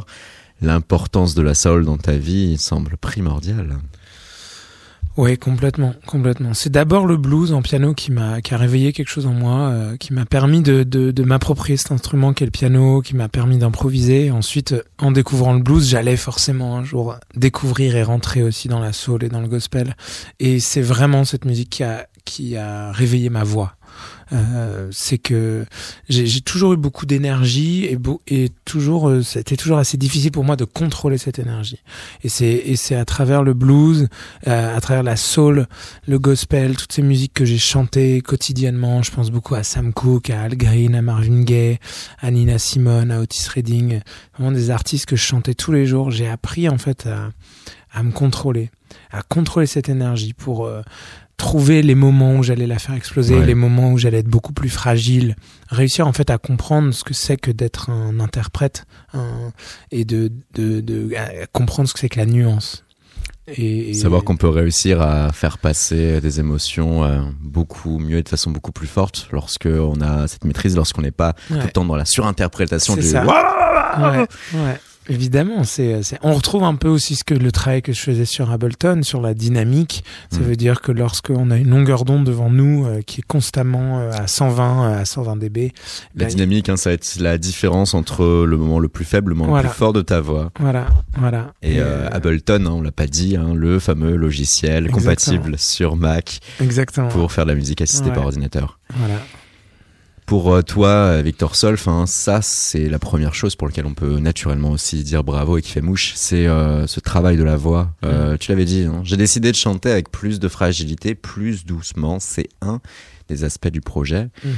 L'importance 0.62 1.34
de 1.34 1.42
la 1.42 1.54
soul 1.54 1.84
dans 1.84 1.98
ta 1.98 2.16
vie 2.16 2.56
semble 2.56 2.96
primordiale. 2.96 3.76
Oui, 5.16 5.38
complètement, 5.38 5.94
complètement. 6.06 6.54
C'est 6.54 6.70
d'abord 6.70 7.06
le 7.06 7.16
blues 7.16 7.52
en 7.52 7.62
piano 7.62 7.94
qui 7.94 8.10
m'a, 8.10 8.40
qui 8.40 8.52
a 8.52 8.56
réveillé 8.56 8.92
quelque 8.92 9.08
chose 9.08 9.26
en 9.26 9.32
moi, 9.32 9.68
euh, 9.68 9.96
qui 9.96 10.12
m'a 10.12 10.26
permis 10.26 10.60
de, 10.60 10.82
de, 10.82 11.22
m'approprier 11.22 11.76
cet 11.76 11.92
instrument 11.92 12.32
qu'est 12.32 12.44
le 12.44 12.50
piano, 12.50 13.00
qui 13.00 13.14
m'a 13.14 13.28
permis 13.28 13.58
d'improviser. 13.58 14.32
Ensuite, 14.32 14.74
en 14.98 15.12
découvrant 15.12 15.52
le 15.52 15.60
blues, 15.60 15.88
j'allais 15.88 16.16
forcément 16.16 16.76
un 16.76 16.84
jour 16.84 17.14
découvrir 17.36 17.94
et 17.94 18.02
rentrer 18.02 18.42
aussi 18.42 18.66
dans 18.66 18.80
la 18.80 18.92
soul 18.92 19.22
et 19.22 19.28
dans 19.28 19.40
le 19.40 19.46
gospel. 19.46 19.94
Et 20.40 20.58
c'est 20.58 20.82
vraiment 20.82 21.24
cette 21.24 21.44
musique 21.44 21.70
qui 21.70 21.84
a, 21.84 22.08
qui 22.24 22.56
a 22.56 22.90
réveillé 22.90 23.30
ma 23.30 23.44
voix. 23.44 23.76
Euh, 24.32 24.88
c'est 24.90 25.18
que 25.18 25.66
j'ai 26.08 26.40
toujours 26.40 26.72
eu 26.72 26.76
beaucoup 26.76 27.04
d'énergie 27.06 27.84
et, 27.84 27.96
beau- 27.96 28.22
et 28.26 28.50
toujours, 28.64 29.08
euh, 29.08 29.22
c'était 29.22 29.56
toujours 29.56 29.78
assez 29.78 29.96
difficile 29.96 30.32
pour 30.32 30.44
moi 30.44 30.56
de 30.56 30.64
contrôler 30.64 31.18
cette 31.18 31.38
énergie. 31.38 31.80
Et 32.22 32.28
c'est 32.28 32.94
à 32.94 33.04
travers 33.04 33.42
le 33.42 33.54
blues, 33.54 34.08
euh, 34.48 34.76
à 34.76 34.80
travers 34.80 35.02
la 35.02 35.16
soul, 35.16 35.66
le 36.08 36.18
gospel, 36.18 36.76
toutes 36.76 36.92
ces 36.92 37.02
musiques 37.02 37.34
que 37.34 37.44
j'ai 37.44 37.58
chantées 37.58 38.22
quotidiennement. 38.22 39.02
Je 39.02 39.10
pense 39.10 39.30
beaucoup 39.30 39.54
à 39.54 39.62
Sam 39.62 39.92
Cooke, 39.92 40.30
à 40.30 40.42
Al 40.42 40.56
Green, 40.56 40.94
à 40.94 41.02
Marvin 41.02 41.42
Gaye, 41.42 41.78
à 42.20 42.30
Nina 42.30 42.58
Simone, 42.58 43.10
à 43.10 43.20
Otis 43.20 43.46
Redding, 43.48 44.00
vraiment 44.38 44.52
des 44.52 44.70
artistes 44.70 45.06
que 45.06 45.16
je 45.16 45.22
chantais 45.22 45.54
tous 45.54 45.72
les 45.72 45.86
jours. 45.86 46.10
J'ai 46.10 46.28
appris 46.28 46.68
en 46.68 46.78
fait 46.78 47.06
à, 47.06 47.30
à 47.92 48.02
me 48.02 48.10
contrôler, 48.12 48.70
à 49.12 49.22
contrôler 49.22 49.66
cette 49.66 49.88
énergie 49.88 50.32
pour 50.32 50.64
euh, 50.66 50.82
trouver 51.36 51.82
les 51.82 51.94
moments 51.94 52.36
où 52.36 52.42
j'allais 52.42 52.66
la 52.66 52.78
faire 52.78 52.94
exploser, 52.94 53.36
Ouais. 53.38 53.46
les 53.46 53.54
moments 53.54 53.90
où 53.92 53.98
j'allais 53.98 54.18
être 54.18 54.28
beaucoup 54.28 54.52
plus 54.52 54.68
fragile, 54.68 55.36
réussir 55.68 56.06
en 56.06 56.12
fait 56.12 56.30
à 56.30 56.38
comprendre 56.38 56.92
ce 56.94 57.02
que 57.04 57.12
c'est 57.14 57.36
que 57.36 57.50
d'être 57.50 57.90
un 57.90 58.20
interprète 58.20 58.84
un- 59.12 59.50
et 59.90 60.04
de, 60.04 60.30
de, 60.54 61.10
comprendre 61.52 61.88
ce 61.88 61.94
que 61.94 62.00
c'est 62.00 62.08
que 62.08 62.18
la 62.20 62.26
nuance. 62.26 62.84
Et, 63.46 63.90
et- 63.90 63.94
Savoir 63.94 64.24
qu'on 64.24 64.36
peut 64.38 64.48
réussir 64.48 65.02
à 65.02 65.30
faire 65.32 65.58
passer 65.58 66.20
des 66.22 66.40
émotions 66.40 67.04
euh, 67.04 67.20
beaucoup 67.42 67.98
mieux 67.98 68.18
et 68.18 68.22
de 68.22 68.28
façon 68.28 68.50
beaucoup 68.50 68.72
plus 68.72 68.86
forte 68.86 69.28
lorsque 69.32 69.66
on 69.70 70.00
a 70.00 70.26
cette 70.28 70.44
maîtrise, 70.44 70.74
lorsqu'on 70.76 71.02
n'est 71.02 71.10
pas 71.10 71.34
tout 71.48 71.54
le 71.54 71.68
temps 71.70 71.84
dans 71.84 71.96
la 71.96 72.06
surinterprétation 72.06 72.96
du. 72.96 73.02
Ouais, 73.02 74.26
ouais. 74.54 74.78
Évidemment, 75.08 75.64
c'est, 75.64 76.00
on 76.22 76.32
retrouve 76.32 76.62
un 76.64 76.74
peu 76.76 76.88
aussi 76.88 77.14
ce 77.16 77.24
que 77.24 77.34
le 77.34 77.52
travail 77.52 77.82
que 77.82 77.92
je 77.92 78.00
faisais 78.00 78.24
sur 78.24 78.50
Ableton, 78.50 79.02
sur 79.02 79.20
la 79.20 79.34
dynamique. 79.34 80.02
Ça 80.30 80.38
Mm. 80.38 80.42
veut 80.44 80.56
dire 80.56 80.80
que 80.80 80.92
lorsqu'on 80.92 81.50
a 81.50 81.58
une 81.58 81.68
longueur 81.70 82.04
d'onde 82.04 82.24
devant 82.24 82.50
nous 82.50 82.86
euh, 82.86 83.02
qui 83.02 83.20
est 83.20 83.24
constamment 83.26 84.00
euh, 84.00 84.10
à 84.12 84.26
120, 84.26 84.84
euh, 84.92 85.00
à 85.00 85.04
120 85.04 85.36
dB, 85.36 85.72
La 86.14 86.24
ben, 86.24 86.28
dynamique, 86.28 86.68
hein, 86.68 86.76
ça 86.76 86.90
va 86.90 86.94
être 86.94 87.16
la 87.20 87.36
différence 87.38 87.92
entre 87.94 88.44
le 88.46 88.56
moment 88.56 88.78
le 88.78 88.88
plus 88.88 89.04
faible, 89.04 89.30
le 89.30 89.34
moment 89.36 89.50
Voilà. 89.50 89.64
le 89.68 89.70
plus 89.70 89.78
fort 89.78 89.92
de 89.92 90.00
ta 90.02 90.20
voix. 90.20 90.50
voilà, 90.58 90.86
voilà. 91.18 91.52
Et 91.62 91.80
Ableton, 91.80 92.64
hein, 92.66 92.70
on 92.72 92.80
l'a 92.82 92.92
pas 92.92 93.06
dit, 93.06 93.36
hein, 93.36 93.52
le 93.54 93.78
fameux 93.78 94.16
logiciel 94.16 94.86
Exactement. 94.86 94.98
compatible 95.00 95.58
sur 95.58 95.96
Mac 95.96 96.40
exactement. 96.60 97.08
pour 97.08 97.30
faire 97.32 97.44
de 97.44 97.50
la 97.50 97.56
musique 97.56 97.80
assistée 97.82 98.08
Ouais. 98.08 98.14
par 98.14 98.24
ordinateur. 98.24 98.78
Voilà. 98.96 99.14
Pour 100.26 100.54
euh, 100.54 100.62
toi, 100.62 100.88
euh, 100.88 101.22
Victor 101.22 101.54
Solf, 101.54 101.86
hein, 101.86 102.06
ça 102.06 102.40
c'est 102.40 102.88
la 102.88 102.98
première 102.98 103.34
chose 103.34 103.56
pour 103.56 103.68
laquelle 103.68 103.84
on 103.84 103.92
peut 103.92 104.18
naturellement 104.20 104.70
aussi 104.70 105.04
dire 105.04 105.22
bravo 105.22 105.58
et 105.58 105.62
qui 105.62 105.70
fait 105.70 105.82
mouche, 105.82 106.12
c'est 106.16 106.46
euh, 106.46 106.86
ce 106.86 106.98
travail 107.00 107.36
de 107.36 107.42
la 107.42 107.56
voix. 107.56 107.92
Euh, 108.04 108.38
Tu 108.38 108.50
l'avais 108.50 108.64
dit, 108.64 108.84
hein, 108.84 109.02
j'ai 109.04 109.18
décidé 109.18 109.50
de 109.52 109.56
chanter 109.56 109.90
avec 109.90 110.10
plus 110.10 110.40
de 110.40 110.48
fragilité, 110.48 111.14
plus 111.14 111.66
doucement. 111.66 112.20
C'est 112.20 112.48
un 112.62 112.80
des 113.28 113.44
aspects 113.44 113.68
du 113.68 113.82
projet. 113.82 114.28
Mhm. 114.44 114.52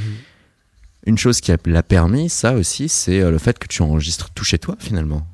Une 1.06 1.18
chose 1.18 1.40
qui 1.40 1.50
a- 1.52 1.56
l'a 1.66 1.82
permis, 1.82 2.28
ça 2.28 2.54
aussi, 2.54 2.88
c'est 2.88 3.28
le 3.28 3.38
fait 3.38 3.58
que 3.58 3.66
tu 3.66 3.82
enregistres 3.82 4.30
tout 4.30 4.44
chez 4.44 4.58
toi 4.58 4.76
finalement. 4.78 5.26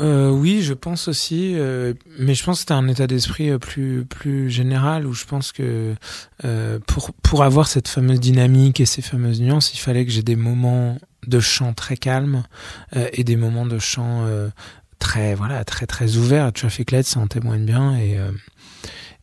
Euh, 0.00 0.30
oui, 0.30 0.62
je 0.62 0.74
pense 0.74 1.06
aussi, 1.06 1.52
euh, 1.54 1.94
mais 2.18 2.34
je 2.34 2.42
pense 2.42 2.56
que 2.56 2.60
c'était 2.60 2.72
un 2.72 2.88
état 2.88 3.06
d'esprit 3.06 3.50
euh, 3.50 3.58
plus 3.58 4.04
plus 4.04 4.50
général 4.50 5.06
où 5.06 5.12
je 5.12 5.24
pense 5.24 5.52
que 5.52 5.94
euh, 6.44 6.80
pour 6.88 7.12
pour 7.22 7.44
avoir 7.44 7.68
cette 7.68 7.86
fameuse 7.86 8.18
dynamique 8.18 8.80
et 8.80 8.86
ces 8.86 9.02
fameuses 9.02 9.40
nuances, 9.40 9.72
il 9.72 9.78
fallait 9.78 10.04
que 10.04 10.10
j'ai 10.10 10.24
des 10.24 10.34
moments 10.34 10.98
de 11.28 11.38
chant 11.38 11.74
très 11.74 11.96
calmes 11.96 12.42
euh, 12.96 13.08
et 13.12 13.22
des 13.22 13.36
moments 13.36 13.66
de 13.66 13.78
chant 13.78 14.26
très 14.98 15.36
voilà 15.36 15.64
très 15.64 15.86
très 15.86 16.16
as 16.16 16.70
fait 16.70 16.84
Clette, 16.84 17.06
ça 17.06 17.20
en 17.20 17.28
témoigne 17.28 17.64
bien 17.64 17.96
et 17.96 18.18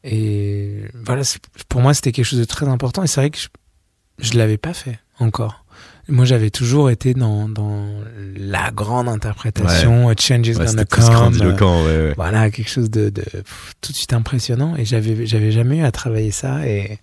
et 0.03 0.85
voilà, 0.93 1.23
pour 1.67 1.81
moi 1.81 1.93
c'était 1.93 2.13
quelque 2.13 2.25
chose 2.25 2.39
de 2.39 2.45
très 2.45 2.67
important 2.67 3.03
et 3.03 3.07
c'est 3.07 3.19
vrai 3.19 3.29
que 3.29 3.37
je, 3.37 3.49
je 4.19 4.37
l'avais 4.37 4.57
pas 4.57 4.73
fait 4.73 4.99
encore. 5.19 5.65
Moi, 6.09 6.25
j'avais 6.25 6.49
toujours 6.49 6.89
été 6.89 7.13
dans, 7.13 7.47
dans 7.47 7.85
la 8.35 8.71
grande 8.71 9.07
interprétation, 9.07 10.09
euh, 10.09 10.13
Change 10.19 10.47
is 10.47 10.55
Ouais, 10.57 10.65
gonna 10.65 10.85
come. 10.85 11.03
grandiloquent, 11.13 11.83
ouais, 11.85 11.97
ouais. 11.97 12.13
voilà, 12.15 12.49
quelque 12.49 12.69
chose 12.69 12.89
de, 12.89 13.09
de 13.09 13.21
pff, 13.21 13.73
tout 13.81 13.91
de 13.91 13.97
suite 13.97 14.13
impressionnant. 14.13 14.75
Et 14.77 14.85
j'avais, 14.85 15.25
j'avais 15.25 15.51
jamais 15.51 15.77
eu 15.77 15.83
à 15.83 15.91
travailler 15.91 16.31
ça. 16.31 16.67
Et, 16.67 16.99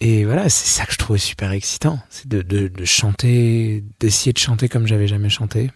et 0.00 0.24
voilà, 0.24 0.48
c'est 0.48 0.68
ça 0.68 0.84
que 0.84 0.92
je 0.92 0.98
trouvais 0.98 1.18
super 1.18 1.52
excitant. 1.52 2.00
C'est 2.10 2.26
de, 2.28 2.42
de, 2.42 2.68
de 2.68 2.84
chanter, 2.84 3.84
d'essayer 4.00 4.32
de 4.32 4.38
chanter 4.38 4.68
comme 4.68 4.86
j'avais 4.86 5.06
jamais 5.06 5.28
chanté. 5.28 5.70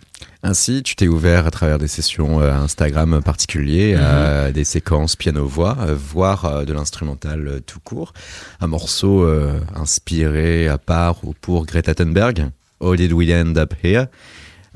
Ainsi, 0.49 0.85
tu 0.85 0.95
t'es 0.95 1.09
ouvert 1.09 1.45
à 1.49 1.51
travers 1.51 1.77
des 1.77 1.89
sessions 1.89 2.41
euh, 2.41 2.53
Instagram 2.55 3.21
particuliers, 3.21 3.95
à 3.97 4.53
des 4.53 4.63
séquences 4.63 5.17
piano-voix, 5.17 5.77
euh, 5.81 5.97
voire 5.99 6.65
de 6.65 6.73
l'instrumental 6.73 7.63
tout 7.67 7.81
court. 7.81 8.13
Un 8.61 8.69
morceau 8.69 9.29
inspiré 9.75 10.69
à 10.69 10.79
part 10.79 11.25
ou 11.25 11.35
pour 11.41 11.67
Greta 11.67 11.97
Thunberg, 11.97 12.51
How 12.79 12.95
Did 12.95 13.13
We 13.13 13.29
End 13.33 13.57
Up 13.57 13.75
Here 13.83 14.07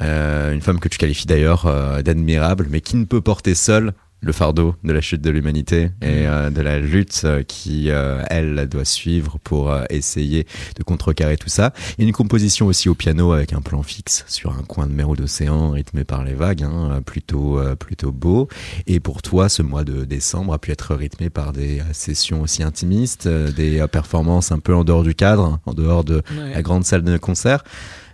Euh, 0.02 0.52
Une 0.52 0.62
femme 0.62 0.80
que 0.80 0.88
tu 0.88 0.98
qualifies 0.98 1.26
d'ailleurs 1.26 1.66
euh, 1.66 2.02
d'admirable, 2.02 2.66
mais 2.70 2.80
qui 2.80 2.96
ne 2.96 3.04
peut 3.04 3.20
porter 3.20 3.54
seule 3.54 3.92
le 4.20 4.32
fardeau 4.32 4.74
de 4.84 4.92
la 4.92 5.00
chute 5.00 5.22
de 5.22 5.30
l'humanité 5.30 5.90
et 6.02 6.26
euh, 6.26 6.50
de 6.50 6.60
la 6.60 6.78
lutte 6.78 7.22
euh, 7.24 7.42
qui, 7.42 7.90
euh, 7.90 8.22
elle, 8.28 8.68
doit 8.68 8.84
suivre 8.84 9.38
pour 9.42 9.70
euh, 9.70 9.84
essayer 9.88 10.46
de 10.76 10.82
contrecarrer 10.82 11.36
tout 11.36 11.48
ça. 11.48 11.72
Il 11.96 12.02
y 12.02 12.04
a 12.04 12.08
une 12.08 12.14
composition 12.14 12.66
aussi 12.66 12.88
au 12.88 12.94
piano 12.94 13.32
avec 13.32 13.52
un 13.52 13.62
plan 13.62 13.82
fixe 13.82 14.24
sur 14.28 14.52
un 14.52 14.62
coin 14.62 14.86
de 14.86 14.92
mer 14.92 15.08
ou 15.08 15.16
d'océan 15.16 15.70
rythmé 15.70 16.04
par 16.04 16.24
les 16.24 16.34
vagues, 16.34 16.62
hein, 16.62 17.00
plutôt, 17.04 17.60
plutôt 17.78 18.12
beau. 18.12 18.48
Et 18.86 19.00
pour 19.00 19.22
toi, 19.22 19.48
ce 19.48 19.62
mois 19.62 19.84
de 19.84 20.04
décembre 20.04 20.52
a 20.52 20.58
pu 20.58 20.70
être 20.70 20.94
rythmé 20.94 21.30
par 21.30 21.52
des 21.52 21.82
sessions 21.92 22.42
aussi 22.42 22.62
intimistes, 22.62 23.28
des 23.28 23.84
performances 23.90 24.52
un 24.52 24.58
peu 24.58 24.74
en 24.74 24.84
dehors 24.84 25.02
du 25.02 25.14
cadre, 25.14 25.58
en 25.64 25.72
dehors 25.74 26.04
de 26.04 26.22
la 26.52 26.62
grande 26.62 26.84
salle 26.84 27.02
de 27.02 27.16
concert. 27.16 27.64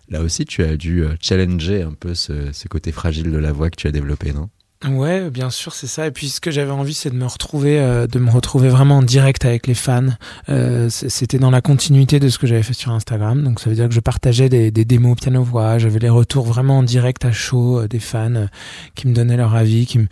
Là 0.09 0.23
aussi, 0.23 0.45
tu 0.45 0.63
as 0.63 0.77
dû 0.77 1.05
challenger 1.21 1.83
un 1.83 1.93
peu 1.93 2.15
ce, 2.15 2.53
ce 2.53 2.69
côté 2.69 2.93
fragile 2.93 3.33
de 3.33 3.39
la 3.39 3.53
voix 3.53 3.71
que 3.71 3.77
tu 3.77 3.89
as 3.89 3.93
développé, 3.93 4.33
non? 4.33 4.49
Ouais, 4.89 5.30
bien 5.30 5.51
sûr, 5.51 5.74
c'est 5.74 5.89
ça. 5.89 6.07
Et 6.07 6.11
puis 6.12 6.28
ce 6.28 6.41
que 6.41 6.51
j'avais 6.53 6.70
envie, 6.70 6.95
c'est 6.95 7.11
de 7.11 7.16
me 7.16 7.26
retrouver, 7.26 7.80
euh, 7.80 8.07
de 8.07 8.18
me 8.20 8.30
retrouver 8.30 8.68
vraiment 8.68 8.99
en 8.99 9.03
direct 9.03 9.45
avec 9.45 9.66
les 9.66 9.74
fans. 9.74 10.07
Euh, 10.49 10.89
C'était 10.91 11.39
dans 11.39 11.51
la 11.51 11.61
continuité 11.61 12.20
de 12.20 12.28
ce 12.28 12.39
que 12.39 12.47
j'avais 12.47 12.62
fait 12.62 12.72
sur 12.74 12.93
Instagram. 12.93 13.43
Donc 13.43 13.59
ça 13.59 13.68
veut 13.68 13.74
dire 13.74 13.89
que 13.89 13.95
je 13.95 14.01
partageais 14.01 14.49
des, 14.49 14.70
des 14.70 14.84
démos 14.84 15.16
piano 15.16 15.43
voix. 15.43 15.78
J'avais 15.78 15.99
les 15.99 16.09
retours 16.09 16.47
vraiment 16.47 16.78
en 16.78 16.82
direct 16.84 17.24
à 17.24 17.32
chaud 17.32 17.80
euh, 17.80 17.89
des 17.89 17.99
fans 17.99 18.34
euh, 18.34 18.47
qui 18.95 19.09
me 19.09 19.14
donnaient 19.14 19.37
leur 19.37 19.55
avis, 19.57 19.87
qui 19.87 19.99
me 19.99 20.07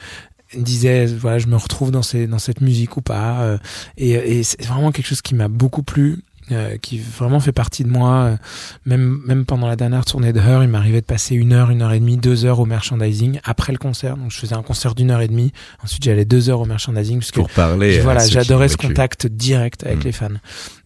disaient 0.57 1.07
voilà, 1.07 1.39
je 1.39 1.47
me 1.47 1.57
retrouve 1.57 1.91
dans 1.91 2.03
cette 2.03 2.61
musique 2.61 2.97
ou 2.97 3.01
pas. 3.03 3.43
euh, 3.43 3.59
et 3.97 4.43
c'est 4.43 4.65
vraiment 4.65 4.91
quelque 4.93 5.07
chose 5.07 5.23
qui 5.23 5.35
m'a 5.35 5.49
beaucoup 5.49 5.83
plu. 5.83 6.23
Euh, 6.53 6.77
qui 6.79 6.99
vraiment 6.99 7.41
fait 7.41 7.53
partie 7.53 7.85
de 7.85 7.89
moi. 7.89 8.13
euh, 8.25 8.37
Même 8.85 9.21
même 9.27 9.45
pendant 9.47 9.67
la 9.67 9.77
dernière 9.77 10.05
tournée 10.05 10.33
de 10.33 10.41
Her, 10.41 10.63
il 10.63 10.69
m'arrivait 10.69 11.01
de 11.01 11.07
passer 11.07 11.35
une 11.35 11.53
heure, 11.53 11.71
une 11.71 11.83
heure 11.83 11.93
et 11.93 12.01
demie, 12.01 12.17
deux 12.19 12.45
heures 12.45 12.61
au 12.61 12.67
merchandising 12.67 13.41
après 13.45 13.73
le 13.73 13.79
concert. 13.79 14.17
Donc 14.17 14.31
je 14.31 14.39
faisais 14.39 14.55
un 14.55 14.63
concert 14.63 14.95
d'une 14.95 15.11
heure 15.11 15.21
et 15.23 15.29
demie. 15.29 15.53
Ensuite 15.83 16.05
j'allais 16.05 16.25
deux 16.27 16.51
heures 16.51 16.61
au 16.61 16.67
merchandising 16.67 17.19
parce 17.21 17.31
que 17.31 17.41
Pour 17.41 17.51
parler. 17.51 17.99
à 17.99 18.03
voilà, 18.03 18.27
j'adorais 18.27 18.69
ce 18.69 18.77
contact 18.77 19.27
direct 19.27 19.85
avec 19.85 20.01
Mm. 20.01 20.05
les 20.05 20.13
fans. 20.13 20.29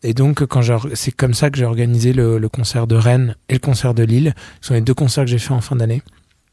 Et 0.03 0.15
donc 0.15 0.45
quand 0.47 0.63
c'est 0.95 1.13
comme 1.13 1.35
ça 1.35 1.51
que 1.51 1.59
j'ai 1.59 1.65
organisé 1.65 2.13
le, 2.13 2.39
le 2.39 2.49
concert 2.49 2.87
de 2.87 2.95
Rennes 2.95 3.35
et 3.49 3.55
le 3.55 3.59
concert 3.59 3.95
de 3.95 4.03
Lille. 4.05 4.35
Ce 4.61 4.69
sont 4.69 4.75
les 4.75 4.81
deux 4.81 4.95
concerts 4.95 5.25
que 5.25 5.31
j'ai 5.31 5.39
fait 5.39 5.53
en 5.55 5.61
fin 5.61 5.77
d'année, 5.77 6.03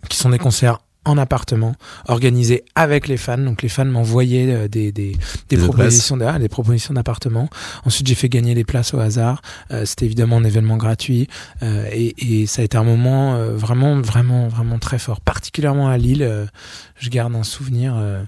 qui 0.10 0.18
sont 0.18 0.30
des 0.30 0.38
concerts 0.40 0.80
en 1.06 1.18
appartement, 1.18 1.76
organisés 2.08 2.64
avec 2.76 3.08
les 3.08 3.18
fans. 3.18 3.38
Donc 3.38 3.62
les 3.62 3.70
fans 3.70 3.86
m'envoyaient 3.86 4.52
euh, 4.52 4.68
des, 4.68 4.92
des, 4.92 5.12
des 5.50 5.58
Des 5.58 5.58
propositions 5.58 6.18
des 6.18 6.50
propositions 6.50 6.94
d'appartements. 6.94 7.50
Ensuite 7.86 8.08
j'ai 8.08 8.16
fait 8.16 8.30
gagner 8.30 8.56
des 8.56 8.64
places 8.64 8.94
au 8.94 9.00
hasard. 9.00 9.42
Euh, 9.72 9.86
C'était 9.86 10.06
évidemment 10.06 10.38
un 10.38 10.44
événement 10.44 10.78
gratuit 10.78 11.28
Euh, 11.64 11.88
et, 11.92 12.42
et 12.42 12.46
ça 12.48 12.62
a 12.62 12.66
été 12.66 12.78
un 12.78 12.84
moment 12.84 13.36
euh, 13.36 13.56
vraiment 13.56 14.02
vraiment 14.02 14.48
vraiment 14.48 14.80
très 14.80 15.00
fort. 15.00 15.22
Particulièrement 15.22 15.88
à 15.90 15.98
Lille, 15.98 16.24
euh, 16.24 16.46
je 16.98 17.10
garde 17.10 17.36
un 17.36 17.44
souvenir 17.44 17.96
euh, 17.98 18.24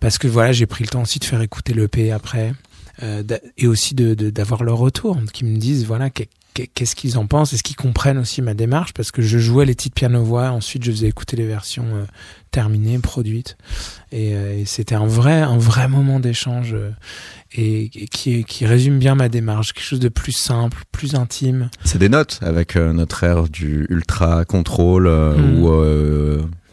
parce 0.00 0.18
que 0.18 0.28
voilà 0.28 0.52
j'ai 0.52 0.66
pris 0.66 0.84
le 0.84 0.88
temps 0.90 1.02
aussi 1.02 1.18
de 1.18 1.24
faire 1.24 1.40
écouter 1.42 1.72
l'EP 1.74 2.12
après 2.12 2.52
euh, 3.02 3.22
et 3.56 3.66
aussi 3.66 3.94
de 3.94 4.14
de- 4.14 4.30
d'avoir 4.30 4.62
leur 4.64 4.76
retour, 4.78 5.16
qui 5.32 5.44
me 5.44 5.56
disent 5.56 5.84
voilà 5.86 6.10
qu'est-ce 6.66 6.96
qu'ils 6.96 7.18
en 7.18 7.26
pensent, 7.26 7.52
est-ce 7.52 7.62
qu'ils 7.62 7.76
comprennent 7.76 8.18
aussi 8.18 8.42
ma 8.42 8.54
démarche? 8.54 8.92
Parce 8.92 9.10
que 9.10 9.22
je 9.22 9.38
jouais 9.38 9.64
les 9.64 9.74
titres 9.74 9.94
piano-voix, 9.94 10.50
ensuite 10.50 10.84
je 10.84 10.90
faisais 10.90 11.08
écouter 11.08 11.36
les 11.36 11.46
versions 11.46 11.86
euh, 11.94 12.04
terminées, 12.50 12.98
produites 12.98 13.56
et, 14.12 14.34
euh, 14.34 14.58
et 14.58 14.64
c'était 14.64 14.94
un 14.94 15.06
vrai 15.06 15.40
un 15.40 15.58
vrai 15.58 15.88
moment 15.88 16.20
d'échange 16.20 16.74
euh, 16.74 16.90
et, 17.52 17.84
et 17.84 18.08
qui 18.08 18.44
qui 18.44 18.66
résume 18.66 18.98
bien 18.98 19.14
ma 19.14 19.28
démarche, 19.28 19.72
quelque 19.72 19.84
chose 19.84 20.00
de 20.00 20.08
plus 20.08 20.32
simple, 20.32 20.82
plus 20.92 21.14
intime. 21.14 21.70
C'est 21.84 21.98
des 21.98 22.08
notes 22.08 22.40
avec 22.42 22.76
notre 22.76 23.24
ère 23.24 23.48
du 23.48 23.86
ultra 23.88 24.44
contrôle 24.44 25.08
Mm. 25.08 25.62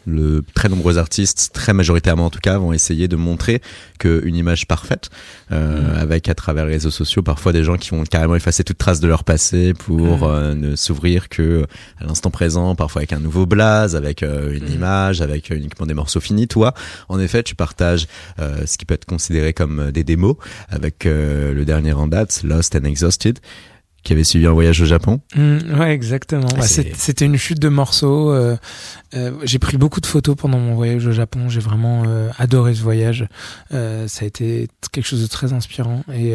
Euh, 0.06 0.36
le 0.36 0.44
très 0.54 0.68
nombreux 0.68 0.98
artistes, 0.98 1.50
très 1.52 1.72
majoritairement 1.72 2.26
en 2.26 2.30
tout 2.30 2.40
cas, 2.40 2.58
vont 2.58 2.72
essayer 2.72 3.08
de 3.08 3.16
montrer 3.16 3.60
qu'une 3.98 4.34
image 4.34 4.66
parfaite, 4.66 5.10
euh, 5.52 6.00
avec 6.00 6.28
à 6.28 6.34
travers 6.34 6.66
les 6.66 6.72
réseaux 6.72 6.90
sociaux 6.90 7.22
parfois 7.22 7.52
des 7.52 7.64
gens 7.64 7.76
qui 7.76 7.90
vont 7.90 8.04
carrément 8.04 8.36
effacer 8.36 8.64
toute 8.64 8.78
trace 8.78 9.00
de 9.00 9.08
leur 9.08 9.24
passé 9.24 9.74
pour 9.74 10.24
euh, 10.24 10.54
ne 10.54 10.76
s'ouvrir 10.76 11.28
que 11.28 11.66
à 11.98 12.04
l'instant 12.04 12.30
présent, 12.30 12.74
parfois 12.74 13.00
avec 13.00 13.12
un 13.12 13.20
nouveau 13.20 13.46
blaze, 13.46 13.96
avec 13.96 14.22
euh, 14.22 14.56
une 14.56 14.70
image, 14.72 15.20
avec 15.20 15.50
euh, 15.50 15.56
uniquement 15.56 15.86
des 15.86 15.94
morceaux 15.94 16.20
finis. 16.20 16.48
Toi, 16.48 16.74
en 17.08 17.18
effet, 17.18 17.42
tu 17.42 17.54
partages 17.54 18.06
euh, 18.38 18.66
ce 18.66 18.78
qui 18.78 18.84
peut 18.84 18.94
être 18.94 19.04
considéré 19.04 19.52
comme 19.52 19.80
euh, 19.80 19.92
des 19.92 20.04
démos 20.04 20.36
avec 20.68 21.06
euh, 21.06 21.52
le 21.52 21.64
dernier 21.64 21.92
en 21.92 22.06
date, 22.06 22.42
Lost 22.44 22.76
and 22.76 22.84
Exhausted. 22.84 23.38
Qui 24.06 24.12
avait 24.12 24.24
suivi 24.24 24.46
un 24.46 24.52
voyage 24.52 24.80
au 24.80 24.84
Japon. 24.84 25.20
Mm, 25.34 25.78
ouais, 25.80 25.92
exactement. 25.92 26.46
Ah, 26.56 26.62
C'était 26.62 27.24
une 27.24 27.36
chute 27.36 27.58
de 27.58 27.68
morceaux. 27.68 28.30
euh, 28.32 28.56
euh, 29.14 29.32
j'ai 29.42 29.58
pris 29.58 29.76
beaucoup 29.78 30.00
de 30.00 30.06
photos 30.06 30.36
pendant 30.36 30.58
mon 30.58 30.74
voyage 30.76 31.04
au 31.06 31.12
Japon. 31.12 31.48
J'ai 31.48 31.58
vraiment 31.60 32.04
euh, 32.06 32.28
adoré 32.38 32.74
ce 32.74 32.82
voyage. 32.82 33.26
Ça 33.70 34.22
a 34.22 34.24
été 34.24 34.68
quelque 34.92 35.04
chose 35.06 35.22
de 35.22 35.26
très 35.26 35.52
inspirant. 35.52 36.02
Et 36.14 36.34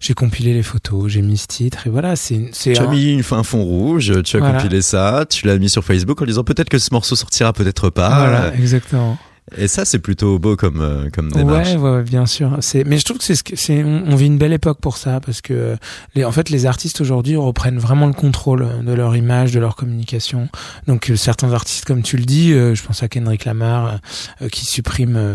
j'ai 0.00 0.14
compilé 0.14 0.52
les 0.52 0.62
photos, 0.64 1.10
j'ai 1.10 1.22
mis 1.22 1.38
ce 1.38 1.46
titre. 1.46 1.86
Et 1.86 1.90
voilà, 1.90 2.16
c'est 2.16 2.50
Tu 2.52 2.76
as 2.76 2.86
mis 2.88 3.12
une, 3.12 3.22
un 3.30 3.42
fond 3.44 3.62
rouge, 3.62 4.12
tu 4.24 4.36
as 4.36 4.40
Voilà. 4.40 4.56
compilé 4.58 4.82
ça, 4.82 5.24
tu 5.28 5.46
l'as 5.46 5.56
mis 5.58 5.70
sur 5.70 5.84
Facebook 5.84 6.20
en 6.20 6.24
disant 6.24 6.42
peut-être 6.44 6.68
que 6.68 6.78
ce 6.78 6.88
morceau 6.92 7.14
sortira, 7.14 7.52
peut-être 7.52 7.90
pas. 7.90 8.08
Voilà, 8.26 8.54
exactement. 8.56 9.16
Et 9.56 9.68
ça, 9.68 9.84
c'est 9.84 9.98
plutôt 9.98 10.38
beau 10.38 10.56
comme, 10.56 10.80
euh, 10.80 11.08
comme 11.12 11.30
démarche. 11.30 11.68
Ouais, 11.74 11.76
ouais, 11.76 12.02
bien 12.02 12.26
sûr. 12.26 12.56
C'est, 12.60 12.84
mais 12.84 12.98
je 12.98 13.04
trouve 13.04 13.18
que 13.18 13.24
c'est, 13.24 13.34
ce 13.34 13.42
que- 13.42 13.56
c'est, 13.56 13.82
on, 13.84 14.14
vit 14.16 14.26
une 14.26 14.38
belle 14.38 14.52
époque 14.52 14.80
pour 14.80 14.96
ça 14.96 15.20
parce 15.20 15.40
que 15.40 15.76
les, 16.14 16.24
en 16.24 16.32
fait, 16.32 16.50
les 16.50 16.66
artistes 16.66 17.00
aujourd'hui 17.00 17.36
reprennent 17.36 17.78
vraiment 17.78 18.06
le 18.06 18.12
contrôle 18.12 18.84
de 18.84 18.92
leur 18.92 19.16
image, 19.16 19.52
de 19.52 19.60
leur 19.60 19.76
communication. 19.76 20.48
Donc, 20.86 21.10
euh, 21.10 21.16
certains 21.16 21.52
artistes, 21.52 21.84
comme 21.84 22.02
tu 22.02 22.16
le 22.16 22.24
dis, 22.24 22.52
euh, 22.52 22.74
je 22.74 22.82
pense 22.84 23.02
à 23.02 23.08
Kendrick 23.08 23.44
Lamar 23.44 23.98
euh, 24.42 24.48
qui 24.48 24.64
supprime 24.66 25.16
euh, 25.16 25.34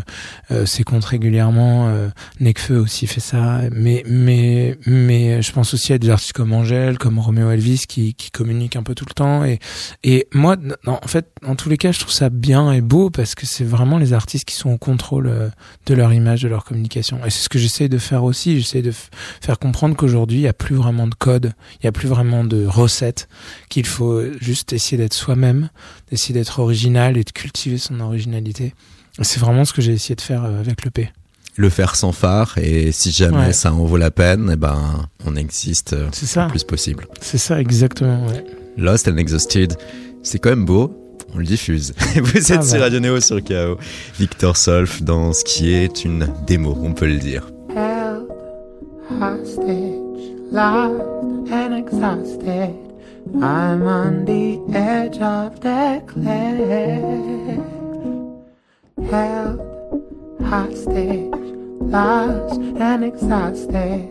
euh, 0.51 0.65
ses 0.65 0.83
comptes 0.83 1.05
régulièrement. 1.05 1.87
Euh, 1.89 2.09
Nekfeu 2.39 2.77
aussi 2.79 3.07
fait 3.07 3.21
ça. 3.21 3.61
Mais, 3.71 4.03
mais, 4.07 4.77
mais, 4.85 5.41
je 5.41 5.51
pense 5.51 5.73
aussi 5.73 5.93
à 5.93 5.97
des 5.97 6.09
artistes 6.09 6.33
comme 6.33 6.53
Angèle, 6.53 6.97
comme 6.97 7.19
Romeo 7.19 7.49
Elvis 7.51 7.83
qui, 7.87 8.13
qui 8.13 8.31
communiquent 8.31 8.75
un 8.75 8.83
peu 8.83 8.95
tout 8.95 9.05
le 9.07 9.13
temps. 9.13 9.43
Et, 9.43 9.59
et 10.03 10.27
moi, 10.33 10.55
en 10.87 11.07
fait, 11.07 11.27
en 11.45 11.55
tous 11.55 11.69
les 11.69 11.77
cas, 11.77 11.91
je 11.91 11.99
trouve 11.99 12.13
ça 12.13 12.29
bien 12.29 12.71
et 12.71 12.81
beau 12.81 13.09
parce 13.09 13.35
que 13.35 13.45
c'est 13.45 13.63
vraiment 13.63 13.97
artistes 14.13 14.45
qui 14.45 14.55
sont 14.55 14.69
au 14.71 14.77
contrôle 14.77 15.27
euh, 15.27 15.49
de 15.85 15.93
leur 15.93 16.13
image, 16.13 16.41
de 16.43 16.47
leur 16.47 16.63
communication. 16.63 17.19
Et 17.25 17.29
c'est 17.29 17.43
ce 17.43 17.49
que 17.49 17.59
j'essaie 17.59 17.89
de 17.89 17.97
faire 17.97 18.23
aussi. 18.23 18.59
J'essaie 18.59 18.81
de 18.81 18.93
faire 19.41 19.59
comprendre 19.59 19.95
qu'aujourd'hui, 19.95 20.37
il 20.39 20.41
n'y 20.41 20.47
a 20.47 20.53
plus 20.53 20.75
vraiment 20.75 21.07
de 21.07 21.15
code, 21.15 21.53
il 21.75 21.85
n'y 21.85 21.89
a 21.89 21.91
plus 21.91 22.07
vraiment 22.07 22.43
de 22.43 22.65
recettes, 22.65 23.27
qu'il 23.69 23.85
faut 23.85 24.21
juste 24.41 24.73
essayer 24.73 24.97
d'être 24.97 25.13
soi-même, 25.13 25.69
d'essayer 26.11 26.33
d'être 26.33 26.59
original 26.59 27.17
et 27.17 27.23
de 27.23 27.31
cultiver 27.31 27.77
son 27.77 27.99
originalité. 27.99 28.73
C'est 29.21 29.39
vraiment 29.39 29.63
ce 29.65 29.73
que 29.73 29.81
j'ai 29.81 29.93
essayé 29.93 30.15
de 30.15 30.21
faire 30.21 30.43
euh, 30.43 30.59
avec 30.59 30.83
le 30.85 30.91
P. 30.91 31.09
Le 31.57 31.69
faire 31.69 31.95
sans 31.95 32.11
phare, 32.11 32.57
et 32.57 32.91
si 32.91 33.13
jamais 33.13 33.37
Ouais. 33.37 33.53
ça 33.53 33.71
en 33.73 33.85
vaut 33.85 33.95
la 33.95 34.11
peine, 34.11 34.49
eh 34.51 34.57
ben, 34.57 35.07
on 35.25 35.37
existe 35.37 35.93
le 35.95 36.49
plus 36.49 36.65
possible. 36.65 37.07
C'est 37.21 37.37
ça, 37.37 37.61
exactement. 37.61 38.27
Ouais. 38.27 38.43
Lost 38.75 39.07
and 39.07 39.15
Exhausted, 39.15 39.77
c'est 40.21 40.37
quand 40.39 40.49
même 40.49 40.65
beau. 40.65 40.93
On 41.33 41.39
le 41.39 41.45
diffuse. 41.45 41.93
Vous 42.15 42.37
êtes 42.51 42.57
Ah 42.59 42.61
sur. 42.61 42.79
Radio 42.79 42.99
Néo 42.99 43.19
sur 43.19 43.43
KO. 43.43 43.77
Victor 44.19 44.55
Solf 44.57 45.01
dans 45.03 45.33
ce 45.33 45.43
qui 45.43 45.73
est 45.73 46.05
une 46.05 46.27
démo, 46.47 46.77
on 46.81 46.93
peut 46.93 47.07
le 47.07 47.17
dire. 47.17 47.47
held 47.75 48.27
hostage, 49.19 50.31
lost 50.51 51.01
and 51.51 51.73
exhausted. 51.77 52.73
I'm 53.41 53.81
on 53.87 54.23
the 54.25 54.59
edge 54.75 55.19
of 55.19 55.59
the 55.61 56.01
cliff. 56.07 57.59
Held 59.11 59.59
hostage, 60.43 61.31
lost 61.81 62.59
and 62.79 63.03
exhausted. 63.03 64.09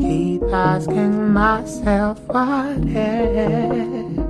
Keep 0.00 0.42
asking 0.52 1.32
myself 1.32 2.18
what 2.28 2.78
if? 2.84 4.25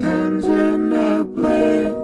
Ends 0.00 0.46
in 0.46 0.92
a 0.94 1.22
blink, 1.22 1.94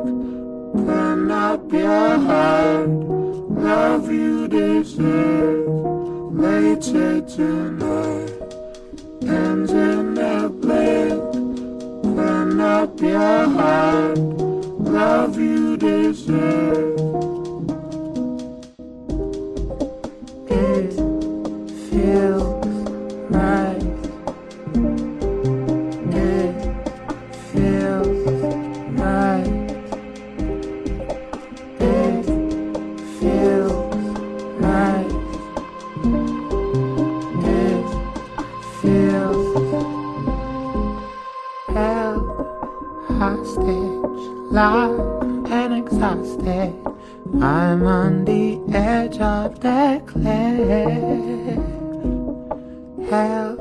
turn 0.86 1.30
up 1.30 1.72
your 1.72 2.18
heart. 2.18 2.88
Love 2.88 4.12
you 4.12 4.46
deserve 4.46 5.66
later 6.34 7.22
tonight. 7.22 8.32
Ends 9.22 9.72
in 9.72 10.18
a 10.18 10.50
blink, 10.50 11.32
turn 12.14 12.60
up 12.60 13.00
your 13.00 13.48
heart. 13.48 14.18
Love 14.18 15.38
you 15.38 15.78
deserve. 15.78 17.37
Locked 44.58 45.50
and 45.52 45.72
exhausted. 45.72 46.74
I'm 47.40 47.80
on 47.86 48.24
the 48.24 48.58
edge 48.74 49.18
of 49.20 49.60
the 49.60 50.02
cliff. 50.10 51.58
Held 53.08 53.60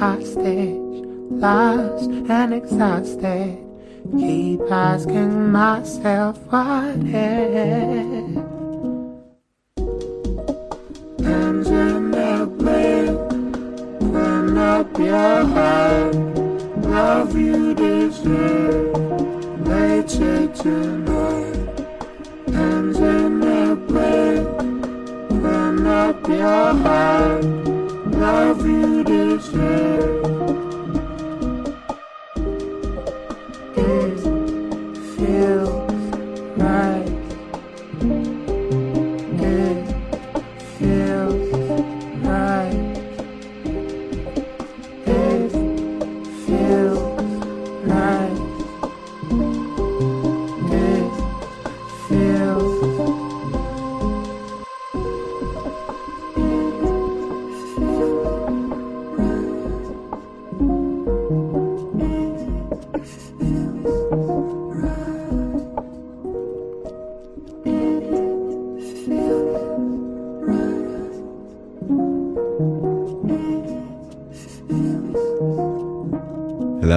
hostage, 0.00 1.04
lost 1.44 2.10
and 2.36 2.54
exhausted. 2.54 3.58
Keep 4.18 4.62
asking 4.70 5.52
myself 5.52 6.38
what 6.48 6.96
if. 6.96 8.36
Ends 11.36 11.68
in 11.68 12.14
a 12.14 12.46
blink, 12.46 13.18
turn 14.12 14.56
up 14.56 14.98
your 14.98 15.44
heart. 15.54 16.14
Love 16.96 17.36
you 17.36 17.74
deserve 17.74 18.87
hands 22.52 22.98
in 22.98 23.40
the 23.40 23.76
bed, 23.92 24.44
then 25.42 25.86
up 25.86 26.28
your 26.28 26.74
heart. 26.74 27.44
love 28.14 28.66
you 28.66 29.04
to. 29.38 30.17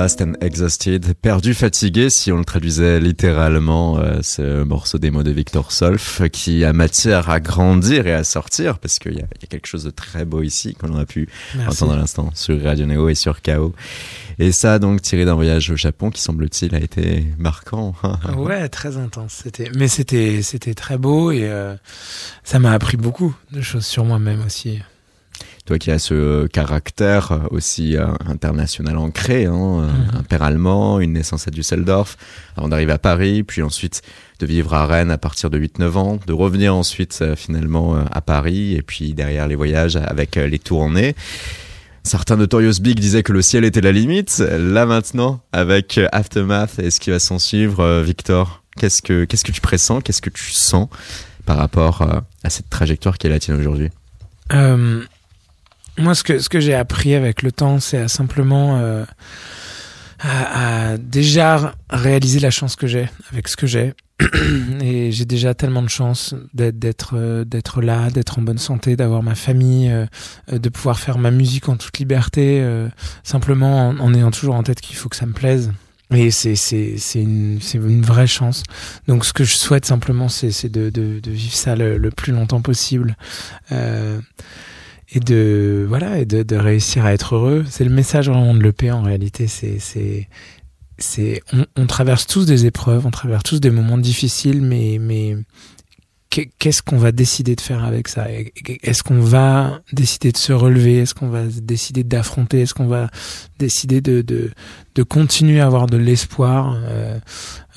Lost 0.02 0.20
and 0.22 0.34
Exhausted, 0.42 1.14
perdu, 1.22 1.54
fatigué, 1.54 2.10
si 2.10 2.32
on 2.32 2.40
le 2.40 2.44
traduisait 2.44 3.00
littéralement, 3.00 4.00
euh, 4.00 4.18
ce 4.24 4.64
morceau 4.64 4.98
démo 4.98 5.22
de 5.22 5.30
Victor 5.30 5.72
Solf, 5.72 6.24
qui 6.32 6.66
a 6.66 6.74
matière 6.74 7.30
à 7.30 7.40
grandir 7.40 8.08
et 8.08 8.14
à 8.14 8.24
sortir, 8.24 8.80
parce 8.80 8.98
qu'il 8.98 9.14
y, 9.14 9.20
a- 9.22 9.28
il 9.36 9.42
y 9.44 9.46
a 9.46 9.48
quelque 9.48 9.68
chose 9.68 9.84
de 9.84 9.92
très 9.92 10.26
beau 10.26 10.42
ici, 10.42 10.74
qu'on 10.74 10.96
a 10.98 11.06
pu 11.06 11.30
Merci. 11.56 11.84
entendre 11.84 11.94
à 11.94 11.98
l'instant 11.98 12.32
sur 12.34 12.60
Radio 12.64 12.88
Neo 12.88 13.10
et 13.10 13.14
sur 13.16 13.44
KO. 13.44 13.76
Et 14.40 14.52
ça, 14.52 14.80
donc, 14.80 15.04
tiré 15.04 15.24
d'un 15.24 15.36
voyage 15.36 15.70
au 15.70 15.76
Japon 15.76 16.10
qui, 16.10 16.20
semble-t-il, 16.20 16.74
a 16.74 16.80
été 16.80 17.24
marquant. 17.38 17.94
Ouais, 18.36 18.70
très 18.70 18.98
intense. 18.98 19.42
C'était, 19.44 19.70
mais 19.76 19.88
c'était, 19.88 20.42
c'était 20.42 20.74
très 20.74 20.98
beau 20.98 21.32
et 21.32 21.44
euh, 21.44 21.76
ça 22.44 22.58
m'a 22.58 22.72
appris 22.72 22.98
beaucoup 22.98 23.36
de 23.52 23.62
choses 23.62 23.86
sur 23.86 24.04
moi-même 24.04 24.42
aussi. 24.48 24.80
Toi 25.72 25.80
qui 25.80 25.90
as 25.92 26.00
ce 26.00 26.48
caractère 26.48 27.32
euh, 27.32 27.38
aussi 27.52 27.96
euh, 27.96 28.06
international 28.28 28.98
ancré, 28.98 29.46
hein, 29.46 29.54
euh, 29.56 29.88
Mhm. 29.88 30.20
un 30.20 30.24
père 30.24 30.44
allemand, 30.44 31.00
une 31.00 31.14
naissance 31.14 31.48
à 31.48 31.52
Düsseldorf, 31.52 32.18
avant 32.58 32.68
d'arriver 32.68 32.92
à 32.92 32.98
Paris, 32.98 33.44
puis 33.44 33.62
ensuite 33.62 34.02
de 34.42 34.46
vivre 34.46 34.74
à 34.74 34.86
Rennes 34.86 35.12
à 35.12 35.18
partir 35.18 35.50
de 35.50 35.58
8-9 35.58 35.96
ans, 35.96 36.20
de 36.28 36.34
revenir 36.34 36.76
ensuite 36.76 37.18
euh, 37.22 37.38
finalement 37.38 37.96
euh, 37.96 38.02
à 38.12 38.20
Paris, 38.20 38.76
et 38.76 38.82
puis 38.82 39.14
derrière 39.14 39.48
les 39.48 39.56
voyages 39.56 39.96
avec 39.96 40.36
euh, 40.36 40.46
les 40.46 40.60
tournées. 40.60 41.16
Certains 42.04 42.36
Notorious 42.36 42.82
Big 42.82 43.00
disaient 43.00 43.24
que 43.24 43.32
le 43.32 43.42
ciel 43.42 43.64
était 43.64 43.80
la 43.80 43.94
limite. 43.94 44.40
Là 44.40 44.86
maintenant, 44.86 45.40
avec 45.54 45.98
euh, 45.98 46.10
Aftermath 46.12 46.80
et 46.80 46.92
ce 46.92 47.00
qui 47.00 47.12
va 47.12 47.20
s'en 47.20 47.40
suivre, 47.40 47.80
euh, 47.80 48.04
Victor, 48.04 48.62
qu'est-ce 48.78 49.02
que 49.02 49.24
qu'est-ce 49.24 49.46
que 49.46 49.54
tu 49.54 49.62
pressens, 49.62 50.02
qu'est-ce 50.02 50.22
que 50.22 50.32
tu 50.32 50.52
sens 50.52 50.90
par 51.46 51.56
rapport 51.56 52.02
euh, 52.02 52.20
à 52.44 52.50
cette 52.50 52.70
trajectoire 52.70 53.18
qui 53.18 53.28
est 53.28 53.30
la 53.30 53.40
tienne 53.40 53.58
aujourd'hui? 53.58 53.88
Euh, 54.52 55.02
Moi, 56.02 56.16
ce 56.16 56.24
que, 56.24 56.40
ce 56.40 56.50
que 56.50 56.60
j'ai 56.60 56.74
appris 56.74 57.14
avec 57.14 57.44
le 57.44 57.52
temps, 57.52 57.80
c'est 57.80 58.00
à 58.00 58.08
simplement 58.08 58.80
euh, 58.80 59.06
à, 60.20 60.98
déjà 60.98 61.76
réaliser 61.92 62.40
la 62.40 62.50
chance 62.50 62.76
que 62.76 62.88
j'ai 62.88 63.08
avec 63.32 63.48
ce 63.48 63.56
que 63.56 63.68
j'ai. 63.68 63.94
Et 64.82 65.12
j'ai 65.12 65.26
déjà 65.26 65.54
tellement 65.54 65.84
de 65.84 65.90
chance 65.90 66.34
d'être 66.56 67.12
euh, 67.14 67.46
d'être 67.46 67.84
là, 67.84 68.10
d'être 68.10 68.40
en 68.40 68.42
bonne 68.42 68.58
santé, 68.58 68.96
d'avoir 68.96 69.22
ma 69.22 69.36
famille, 69.36 69.92
euh, 69.92 70.08
de 70.52 70.70
pouvoir 70.70 71.00
faire 71.00 71.20
ma 71.20 71.30
musique 71.30 71.70
en 71.70 71.78
toute 71.78 72.00
liberté, 72.00 72.66
simplement 73.24 73.90
en, 73.90 74.14
ayant 74.16 74.32
toujours 74.32 74.56
en 74.56 74.64
tête 74.64 74.82
qu'il 74.82 74.96
faut 74.96 75.10
que 75.10 75.16
ça 75.16 75.28
me 75.28 75.34
plaise. 75.34 75.72
Et 76.12 76.32
c'est 76.32 76.56
c'est 76.56 76.96
c'est 76.98 77.22
une 77.22 77.60
c'est 77.62 77.78
une 77.78 78.02
vraie 78.02 78.28
chance. 78.28 78.64
Donc 79.08 79.24
ce 79.24 79.34
que 79.34 79.44
je 79.44 79.56
souhaite 79.56 79.86
simplement 79.86 80.30
c'est 80.30 80.52
c'est 80.52 80.70
de, 80.70 80.90
de 80.90 81.32
vivre 81.32 81.54
ça 81.54 81.76
le, 81.76 81.98
le 81.98 82.10
plus 82.10 82.34
longtemps 82.34 82.62
possible. 82.62 83.16
Et 85.12 85.20
de 85.20 85.86
voilà 85.88 86.20
et 86.20 86.26
de, 86.26 86.44
de 86.44 86.56
réussir 86.56 87.06
à 87.06 87.14
être 87.14 87.36
heureux. 87.36 87.66
C'est 87.70 87.84
le 87.84 87.90
message 87.92 88.30
vraiment 88.30 88.54
de 88.54 88.62
l'EP 88.62 88.92
en 88.92 89.02
réalité 89.02 89.48
c'est 89.48 89.80
c'est 89.80 90.28
c'est 90.98 91.42
on, 91.54 91.66
on 91.76 91.86
traverse 91.88 92.28
tous 92.28 92.46
des 92.46 92.66
épreuves 92.66 93.06
on 93.06 93.12
traverse 93.12 93.44
tous 93.44 93.60
des 93.60 93.72
moments 93.72 93.98
difficiles 93.98 94.62
mais 94.62 94.98
mais 95.00 95.36
qu'est- 96.30 96.50
qu'est-ce 96.60 96.82
qu'on 96.82 96.98
va 96.98 97.12
décider 97.12 97.56
de 97.56 97.62
faire 97.62 97.84
avec 97.84 98.08
ça? 98.08 98.28
Est-ce 98.84 99.04
qu'on 99.04 99.20
va 99.20 99.82
décider 99.92 100.32
de 100.32 100.38
se 100.38 100.54
relever? 100.54 101.00
Est-ce 101.00 101.14
qu'on 101.14 101.28
va 101.30 101.44
décider 101.44 102.04
d'affronter? 102.06 102.62
Est-ce 102.62 102.74
qu'on 102.74 102.88
va 102.88 103.10
décider 103.60 104.00
de, 104.00 104.22
de, 104.22 104.52
de 104.96 105.04
continuer 105.04 105.60
à 105.60 105.66
avoir 105.66 105.88
de 105.88 105.98
l'espoir 105.98 106.78
euh, 106.86 107.20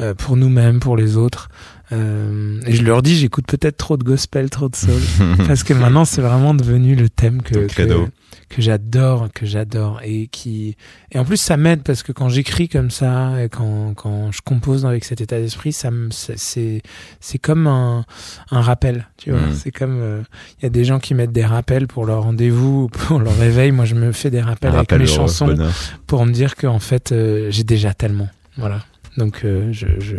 euh, 0.00 0.14
pour 0.14 0.36
nous-mêmes, 0.36 0.78
pour 0.78 0.96
les 0.96 1.16
autres? 1.16 1.48
Euh, 1.94 2.60
Et 2.66 2.72
je 2.74 2.82
leur 2.82 3.02
dis, 3.02 3.16
j'écoute 3.16 3.46
peut-être 3.46 3.76
trop 3.76 3.96
de 3.96 4.04
gospel, 4.04 4.50
trop 4.50 4.68
de 4.68 4.76
soul, 4.76 5.00
parce 5.46 5.62
que 5.62 5.72
maintenant 5.74 6.04
c'est 6.04 6.20
vraiment 6.22 6.54
devenu 6.54 6.94
le 6.96 7.08
thème 7.08 7.40
que 7.42 7.66
que, 7.66 8.08
que 8.48 8.62
j'adore, 8.62 9.28
que 9.32 9.46
j'adore 9.46 10.00
et 10.04 10.26
qui 10.28 10.76
et 11.12 11.18
en 11.18 11.24
plus 11.24 11.36
ça 11.36 11.56
m'aide 11.56 11.82
parce 11.82 12.02
que 12.02 12.12
quand 12.12 12.28
j'écris 12.28 12.68
comme 12.68 12.90
ça 12.90 13.42
et 13.42 13.48
quand 13.48 13.94
quand 13.94 14.32
je 14.32 14.40
compose 14.44 14.84
avec 14.86 15.04
cet 15.04 15.20
état 15.20 15.38
d'esprit, 15.38 15.72
ça 15.72 15.90
me 15.90 16.08
c'est- 16.10 16.82
c'est 17.20 17.38
comme 17.38 17.66
un 17.66 18.04
un 18.50 18.60
rappel, 18.60 19.06
tu 19.16 19.30
vois. 19.30 19.40
Mm. 19.40 19.54
C'est 19.54 19.70
comme 19.70 20.24
il 20.58 20.62
y 20.64 20.66
a 20.66 20.70
des 20.70 20.84
gens 20.84 20.98
qui 20.98 21.14
mettent 21.14 21.32
des 21.32 21.44
rappels 21.46 21.86
pour 21.86 22.06
leur 22.06 22.22
rendez-vous, 22.24 22.84
ou 22.84 22.88
pour 22.88 23.18
leur 23.20 23.36
réveil. 23.38 23.72
Moi, 23.72 23.84
je 23.84 23.94
me 23.94 24.12
fais 24.12 24.30
des 24.30 24.40
rappels 24.40 24.70
Un 24.70 24.78
avec 24.78 24.90
rappel 24.90 25.00
mes 25.00 25.06
chansons 25.06 25.46
bonheur. 25.46 25.72
pour 26.06 26.24
me 26.26 26.32
dire 26.32 26.56
qu'en 26.56 26.78
fait 26.78 27.12
euh, 27.12 27.48
j'ai 27.50 27.64
déjà 27.64 27.94
tellement. 27.94 28.28
Voilà. 28.56 28.80
Donc 29.16 29.42
euh, 29.44 29.72
je 29.72 29.86
je 30.00 30.16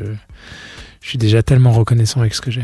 je 1.06 1.10
suis 1.12 1.20
déjà 1.20 1.44
tellement 1.44 1.72
reconnaissant 1.72 2.22
avec 2.22 2.34
ce 2.34 2.42
que 2.42 2.50
j'ai. 2.50 2.64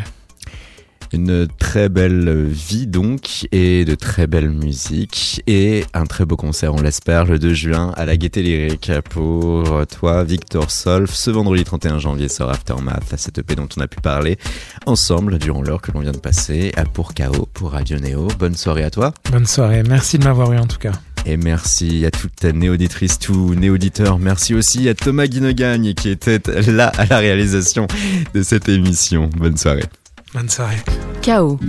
Une 1.13 1.47
très 1.59 1.89
belle 1.89 2.47
vie 2.47 2.87
donc 2.87 3.47
et 3.51 3.85
de 3.85 3.93
très 3.93 4.25
belle 4.25 4.49
musique 4.49 5.43
et 5.45 5.85
un 5.93 6.05
très 6.05 6.25
beau 6.25 6.37
concert, 6.37 6.73
on 6.73 6.81
l'espère, 6.81 7.25
le 7.25 7.37
2 7.37 7.53
juin 7.53 7.93
à 7.97 8.05
la 8.05 8.17
Gaieté 8.17 8.41
Lyrique 8.41 8.91
pour 9.11 9.85
toi, 9.85 10.23
Victor 10.23 10.71
Solf. 10.71 11.13
Ce 11.13 11.29
vendredi 11.29 11.63
31 11.63 11.99
janvier 11.99 12.29
sort 12.29 12.49
Aftermath, 12.49 13.13
cette 13.15 13.37
EP 13.37 13.53
dont 13.53 13.67
on 13.77 13.81
a 13.81 13.87
pu 13.87 14.01
parler 14.01 14.39
ensemble 14.87 15.37
durant 15.37 15.61
l'heure 15.61 15.81
que 15.81 15.91
l'on 15.91 15.99
vient 15.99 16.11
de 16.11 16.17
passer 16.17 16.71
à 16.75 16.85
pour 16.85 17.13
KO, 17.13 17.47
pour 17.53 17.73
Radio 17.73 17.99
Néo. 17.99 18.27
Bonne 18.39 18.55
soirée 18.55 18.83
à 18.83 18.89
toi 18.89 19.13
Bonne 19.31 19.45
soirée. 19.45 19.83
Merci 19.83 20.17
de 20.17 20.23
m'avoir 20.23 20.51
eu 20.51 20.57
en 20.57 20.65
tout 20.65 20.79
cas. 20.79 20.93
Et 21.25 21.37
merci 21.37 22.05
à 22.05 22.11
toute 22.11 22.35
ta 22.35 22.51
néauditrice, 22.51 23.19
tout 23.19 23.55
néauditeur. 23.55 24.19
Merci 24.19 24.53
aussi 24.53 24.89
à 24.89 24.93
Thomas 24.93 25.27
Guinogagne 25.27 25.93
qui 25.93 26.09
était 26.09 26.39
là 26.67 26.91
à 26.97 27.05
la 27.05 27.19
réalisation 27.19 27.87
de 28.33 28.43
cette 28.43 28.69
émission. 28.69 29.29
Bonne 29.35 29.57
soirée. 29.57 29.85
Bonne 30.33 30.49
soirée. 30.49 30.81
Chaos. 31.21 31.59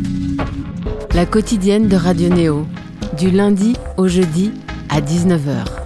La 1.14 1.26
quotidienne 1.26 1.88
de 1.88 1.96
Radio 1.96 2.28
Néo. 2.28 2.66
Du 3.18 3.30
lundi 3.30 3.76
au 3.96 4.08
jeudi 4.08 4.52
à 4.88 5.00
19h. 5.00 5.81